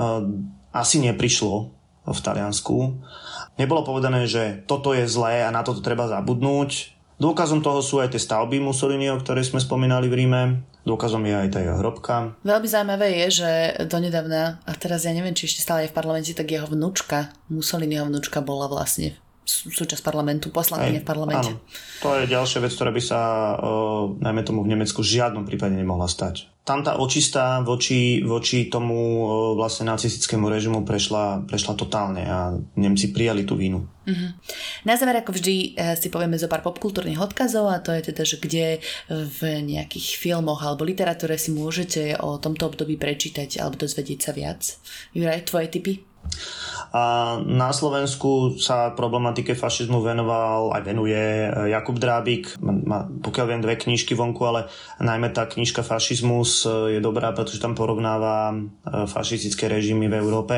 asi 0.76 1.00
neprišlo 1.00 1.72
v 2.04 2.18
Taliansku. 2.20 2.76
Nebolo 3.58 3.82
povedané, 3.82 4.28
že 4.28 4.62
toto 4.68 4.92
je 4.92 5.08
zlé 5.08 5.42
a 5.42 5.50
na 5.50 5.64
toto 5.64 5.80
treba 5.80 6.06
zabudnúť. 6.06 6.98
Dôkazom 7.20 7.60
toho 7.60 7.84
sú 7.84 8.00
aj 8.00 8.16
tie 8.16 8.20
stavby 8.20 8.64
Mussoliniho, 8.64 9.20
ktoré 9.20 9.44
sme 9.44 9.60
spomínali 9.60 10.08
v 10.08 10.24
Ríme. 10.24 10.42
Dôkazom 10.88 11.20
je 11.28 11.36
aj 11.36 11.48
tá 11.52 11.60
jeho 11.60 11.76
hrobka. 11.76 12.32
Veľmi 12.40 12.64
zaujímavé 12.64 13.12
je, 13.24 13.44
že 13.44 13.50
donedávna, 13.84 14.64
a 14.64 14.72
teraz 14.80 15.04
ja 15.04 15.12
neviem, 15.12 15.36
či 15.36 15.44
ešte 15.44 15.60
stále 15.60 15.84
je 15.84 15.92
v 15.92 15.96
parlamente, 16.00 16.32
tak 16.32 16.48
jeho 16.48 16.64
vnúčka, 16.64 17.28
Mussoliniho 17.52 18.08
vnúčka 18.08 18.40
bola 18.40 18.64
vlastne 18.64 19.20
súčasť 19.44 20.00
parlamentu, 20.00 20.48
poslankyne 20.48 21.02
v 21.02 21.06
parlamente. 21.06 21.52
Áno. 21.52 21.60
To 22.06 22.16
je 22.16 22.30
ďalšia 22.30 22.64
vec, 22.64 22.72
ktorá 22.72 22.90
by 22.94 23.02
sa, 23.02 23.20
o, 23.58 24.14
najmä 24.16 24.40
tomu 24.46 24.62
v 24.64 24.72
Nemecku, 24.72 25.02
v 25.02 25.20
žiadnom 25.20 25.44
prípade 25.44 25.74
nemohla 25.74 26.06
stať. 26.06 26.49
Tam 26.70 26.86
tá 26.86 27.02
očistá 27.02 27.58
voči, 27.66 28.22
voči 28.22 28.70
tomu 28.70 29.26
vlastne 29.58 29.90
nacistickému 29.90 30.46
režimu 30.46 30.86
prešla, 30.86 31.42
prešla 31.42 31.74
totálne 31.74 32.22
a 32.22 32.54
Nemci 32.78 33.10
prijali 33.10 33.42
tú 33.42 33.58
vínu. 33.58 33.90
Uh-huh. 34.06 34.30
Na 34.86 34.94
záver, 34.94 35.18
ako 35.18 35.34
vždy, 35.34 35.74
eh, 35.74 35.98
si 35.98 36.14
povieme 36.14 36.38
zo 36.38 36.46
pár 36.46 36.62
popkultúrnych 36.62 37.18
odkazov 37.18 37.74
a 37.74 37.82
to 37.82 37.90
je 37.90 38.14
teda, 38.14 38.22
že 38.22 38.38
kde 38.38 38.66
v 39.10 39.40
nejakých 39.66 40.14
filmoch 40.14 40.62
alebo 40.62 40.86
literatúre 40.86 41.34
si 41.42 41.50
môžete 41.50 42.14
o 42.22 42.38
tomto 42.38 42.70
období 42.70 42.94
prečítať 42.94 43.58
alebo 43.58 43.74
dozvedieť 43.74 44.18
sa 44.22 44.30
viac. 44.30 44.62
Juraj, 45.10 45.50
tvoje 45.50 45.74
tipy? 45.74 46.09
A 46.90 47.38
na 47.46 47.70
Slovensku 47.70 48.58
sa 48.58 48.90
problematike 48.90 49.54
fašizmu 49.54 50.02
venoval, 50.02 50.74
aj 50.74 50.82
venuje 50.82 51.14
e, 51.46 51.70
Jakub 51.70 51.94
Drábik. 51.94 52.58
Má, 52.58 53.06
pokiaľ 53.06 53.46
viem, 53.46 53.62
dve 53.62 53.78
knižky 53.78 54.18
vonku, 54.18 54.42
ale 54.42 54.66
najmä 54.98 55.30
tá 55.30 55.46
knižka 55.46 55.86
Fašizmus 55.86 56.66
e, 56.66 56.98
je 56.98 57.00
dobrá, 57.00 57.30
pretože 57.30 57.62
tam 57.62 57.78
porovnáva 57.78 58.50
e, 58.50 58.54
fašistické 59.06 59.70
režimy 59.70 60.10
v 60.10 60.18
Európe. 60.18 60.56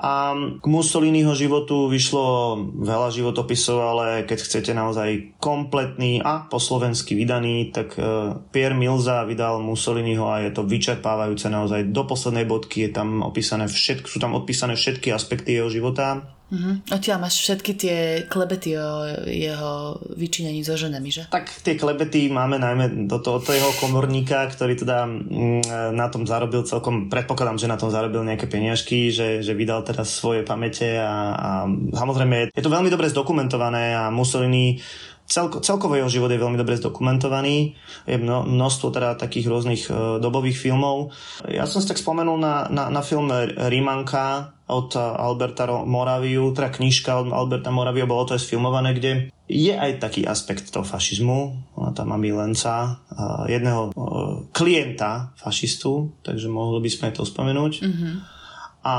A 0.00 0.32
k 0.32 0.64
Mussoliniho 0.64 1.36
životu 1.36 1.84
vyšlo 1.92 2.56
veľa 2.72 3.12
životopisov, 3.12 3.76
ale 3.84 4.24
keď 4.24 4.38
chcete 4.48 4.72
naozaj 4.72 5.36
kompletný 5.36 6.24
a 6.24 6.48
po 6.48 6.56
slovensky 6.56 7.12
vydaný, 7.12 7.68
tak 7.68 8.00
e, 8.00 8.32
Pierre 8.48 8.72
Milza 8.72 9.28
vydal 9.28 9.60
Mussoliniho 9.60 10.24
a 10.24 10.40
je 10.40 10.56
to 10.56 10.64
vyčerpávajúce 10.64 11.52
naozaj 11.52 11.92
do 11.92 12.08
poslednej 12.08 12.48
bodky, 12.48 12.88
je 12.88 12.96
tam 12.96 13.20
opísané 13.20 13.68
všetky, 13.68 14.08
sú 14.08 14.16
tam 14.16 14.32
odpísané 14.40 14.72
všetky 14.72 15.12
aspekty 15.12 15.60
jeho 15.60 15.68
života 15.68 16.39
Uh-huh. 16.50 16.82
Odtiaľ 16.90 17.22
máš 17.22 17.46
všetky 17.46 17.72
tie 17.78 17.96
klebety 18.26 18.74
o 18.74 19.06
jeho 19.30 20.02
vyčinení 20.18 20.66
so 20.66 20.74
ženami, 20.74 21.06
že? 21.06 21.22
Tak 21.30 21.62
tie 21.62 21.78
klebety 21.78 22.26
máme 22.26 22.58
najmä 22.58 23.06
do 23.06 23.22
toho, 23.22 23.38
to 23.38 23.54
jeho 23.54 23.70
komorníka, 23.78 24.50
ktorý 24.50 24.74
teda 24.74 25.06
mm, 25.06 25.94
na 25.94 26.10
tom 26.10 26.26
zarobil 26.26 26.66
celkom, 26.66 27.06
predpokladám, 27.06 27.62
že 27.62 27.70
na 27.70 27.78
tom 27.78 27.94
zarobil 27.94 28.26
nejaké 28.26 28.50
peniažky, 28.50 29.14
že, 29.14 29.46
že 29.46 29.54
vydal 29.54 29.86
teraz 29.86 30.10
svoje 30.10 30.42
pamäte 30.42 30.98
a, 30.98 31.14
a 31.38 31.50
samozrejme 31.94 32.50
je 32.50 32.62
to 32.62 32.74
veľmi 32.74 32.90
dobre 32.90 33.06
zdokumentované 33.06 33.94
a 33.94 34.10
Mussolini 34.10 34.82
celko, 35.30 35.62
celkovo 35.62 35.94
jeho 35.94 36.10
život 36.10 36.26
je 36.26 36.42
veľmi 36.42 36.58
dobre 36.58 36.74
zdokumentovaný. 36.74 37.78
Je 38.10 38.18
mno, 38.18 38.42
množstvo 38.42 38.90
teda 38.90 39.14
takých 39.14 39.46
rôznych 39.46 39.82
uh, 39.86 40.18
dobových 40.18 40.58
filmov. 40.58 41.14
Ja 41.46 41.70
som 41.70 41.78
si 41.78 41.86
tak 41.86 42.02
spomenul 42.02 42.36
na, 42.42 42.66
na, 42.66 42.90
na 42.90 43.00
film 43.06 43.30
Rimanka 43.70 44.58
od 44.66 44.94
Alberta 44.98 45.66
Moraviu, 45.66 46.54
teda 46.54 46.70
knižka 46.70 47.26
od 47.26 47.34
Alberta 47.34 47.74
Moraviu, 47.74 48.06
bolo 48.06 48.30
to 48.30 48.38
aj 48.38 48.42
sfilmované, 48.46 48.94
kde 48.94 49.34
je 49.50 49.74
aj 49.74 49.98
taký 49.98 50.22
aspekt 50.30 50.70
toho 50.70 50.86
fašizmu. 50.86 51.74
Ona 51.74 51.90
tam 51.90 52.14
má 52.14 52.18
milenca, 52.18 53.02
uh, 53.10 53.46
jedného 53.50 53.90
uh, 53.90 54.46
klienta 54.54 55.34
fašistu, 55.38 56.14
takže 56.22 56.46
mohli 56.46 56.82
by 56.86 56.90
sme 56.90 57.08
to 57.14 57.22
spomenúť. 57.26 57.72
Mm-hmm. 57.82 58.39
A... 58.80 58.94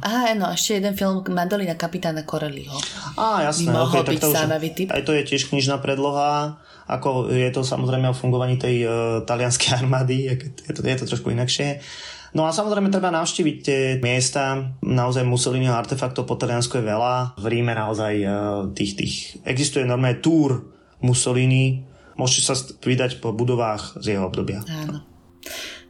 Aha, 0.00 0.32
no, 0.40 0.48
ešte 0.56 0.80
jeden 0.80 0.96
film 0.96 1.20
Mandolina 1.28 1.76
kapitána 1.76 2.24
Corelliho. 2.24 2.72
Á, 3.20 3.44
jasné. 3.44 3.68
By 3.68 3.76
mohol 3.76 4.00
okay, 4.00 4.16
byť 4.16 4.20
zaujímavý 4.24 4.68
typ. 4.72 4.88
Aj 4.88 5.04
to 5.04 5.12
je 5.12 5.22
tiež 5.28 5.52
knižná 5.52 5.84
predloha, 5.84 6.56
ako 6.88 7.28
je 7.28 7.50
to 7.52 7.60
samozrejme 7.60 8.08
o 8.08 8.16
fungovaní 8.16 8.56
tej 8.56 8.88
uh, 8.88 9.20
talianskej 9.28 9.76
armády, 9.84 10.32
je 10.32 10.72
to, 10.72 10.80
je 10.80 10.96
to 10.96 11.04
trošku 11.04 11.28
inakšie. 11.28 11.84
No 12.32 12.48
a 12.48 12.56
samozrejme 12.56 12.88
treba 12.88 13.12
navštíviť 13.12 13.56
tie 13.60 13.80
miesta. 14.00 14.72
Naozaj 14.80 15.28
Mussoliniho 15.28 15.76
artefaktov 15.76 16.24
po 16.24 16.40
Taliansku 16.40 16.80
je 16.80 16.88
veľa. 16.88 17.36
V 17.36 17.44
Ríme 17.44 17.76
naozaj 17.76 18.14
uh, 18.24 18.32
tých, 18.72 18.96
tých... 18.96 19.14
Existuje 19.44 19.84
normálne 19.84 20.24
túr 20.24 20.72
Mussolini. 21.04 21.84
Môžete 22.16 22.48
sa 22.48 22.56
vydať 22.56 23.20
po 23.20 23.36
budovách 23.36 24.00
z 24.00 24.16
jeho 24.16 24.24
obdobia. 24.24 24.64
Áno. 24.64 25.04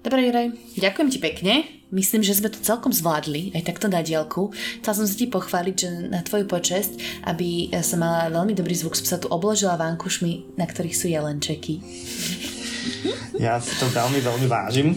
Dobre, 0.02 0.26
Juraj, 0.26 0.50
ďakujem 0.82 1.08
ti 1.14 1.18
pekne. 1.22 1.82
Myslím, 1.93 2.24
že 2.24 2.40
sme 2.40 2.49
to 2.49 2.57
celkom 2.64 2.88
zvládli, 2.88 3.53
aj 3.53 3.68
takto 3.68 3.86
na 3.93 4.01
dielku. 4.01 4.49
Chcela 4.80 4.97
som 4.97 5.05
sa 5.05 5.12
ti 5.12 5.28
pochváliť, 5.28 5.74
že 5.76 5.88
na 6.09 6.24
tvoju 6.24 6.49
počesť, 6.49 7.22
aby 7.28 7.68
som 7.84 8.01
mala 8.01 8.32
veľmi 8.32 8.57
dobrý 8.57 8.72
zvuk, 8.72 8.97
som 8.97 9.05
sa 9.05 9.20
tu 9.20 9.28
obložila 9.28 9.76
vankušmi, 9.76 10.57
na 10.57 10.64
ktorých 10.64 10.97
sú 10.97 11.12
jelenčeky. 11.12 11.84
Ja 13.36 13.61
si 13.61 13.76
to 13.76 13.93
veľmi, 13.93 14.24
veľmi 14.24 14.47
vážim. 14.49 14.88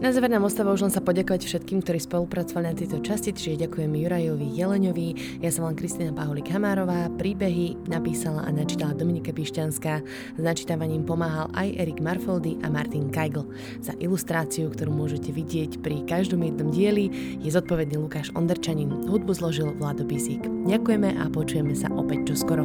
Na 0.00 0.16
záver 0.16 0.32
nám 0.32 0.48
ostáva 0.48 0.72
už 0.72 0.88
len 0.88 0.94
sa 0.96 1.04
poďakovať 1.04 1.44
všetkým, 1.44 1.84
ktorí 1.84 2.00
spolupracovali 2.00 2.72
na 2.72 2.72
tejto 2.72 3.04
časti, 3.04 3.36
čiže 3.36 3.68
ďakujem 3.68 3.92
Jurajovi 4.00 4.48
Jeleňovi, 4.48 5.08
ja 5.44 5.52
som 5.52 5.68
len 5.68 5.76
Kristina 5.76 6.08
Paholik 6.08 6.48
Hamárová, 6.48 7.12
príbehy 7.20 7.76
napísala 7.84 8.48
a 8.48 8.50
načítala 8.50 8.96
Dominika 8.96 9.28
Pišťanská, 9.28 9.94
s 10.34 10.40
načítavaním 10.40 11.04
pomáhal 11.04 11.52
aj 11.52 11.76
Erik 11.76 12.00
Marfoldy 12.00 12.56
a 12.64 12.72
Martin 12.72 13.12
Keigl. 13.12 13.44
Za 13.84 13.92
ilustráciu, 14.00 14.72
ktorú 14.72 14.88
môžete 14.88 15.36
vidieť 15.36 15.84
pri 15.84 16.00
každom 16.08 16.48
jednom 16.48 16.72
dieli, 16.72 17.36
je 17.44 17.52
zodpovedný 17.52 18.00
Lukáš 18.00 18.32
Onderčanin, 18.32 19.04
hudbu 19.04 19.36
zložil 19.36 19.76
Vlado 19.76 20.08
Bisík. 20.08 20.40
Ďakujeme 20.64 21.12
a 21.20 21.28
počujeme 21.28 21.76
sa 21.76 21.92
opäť 21.92 22.32
čoskoro. 22.32 22.64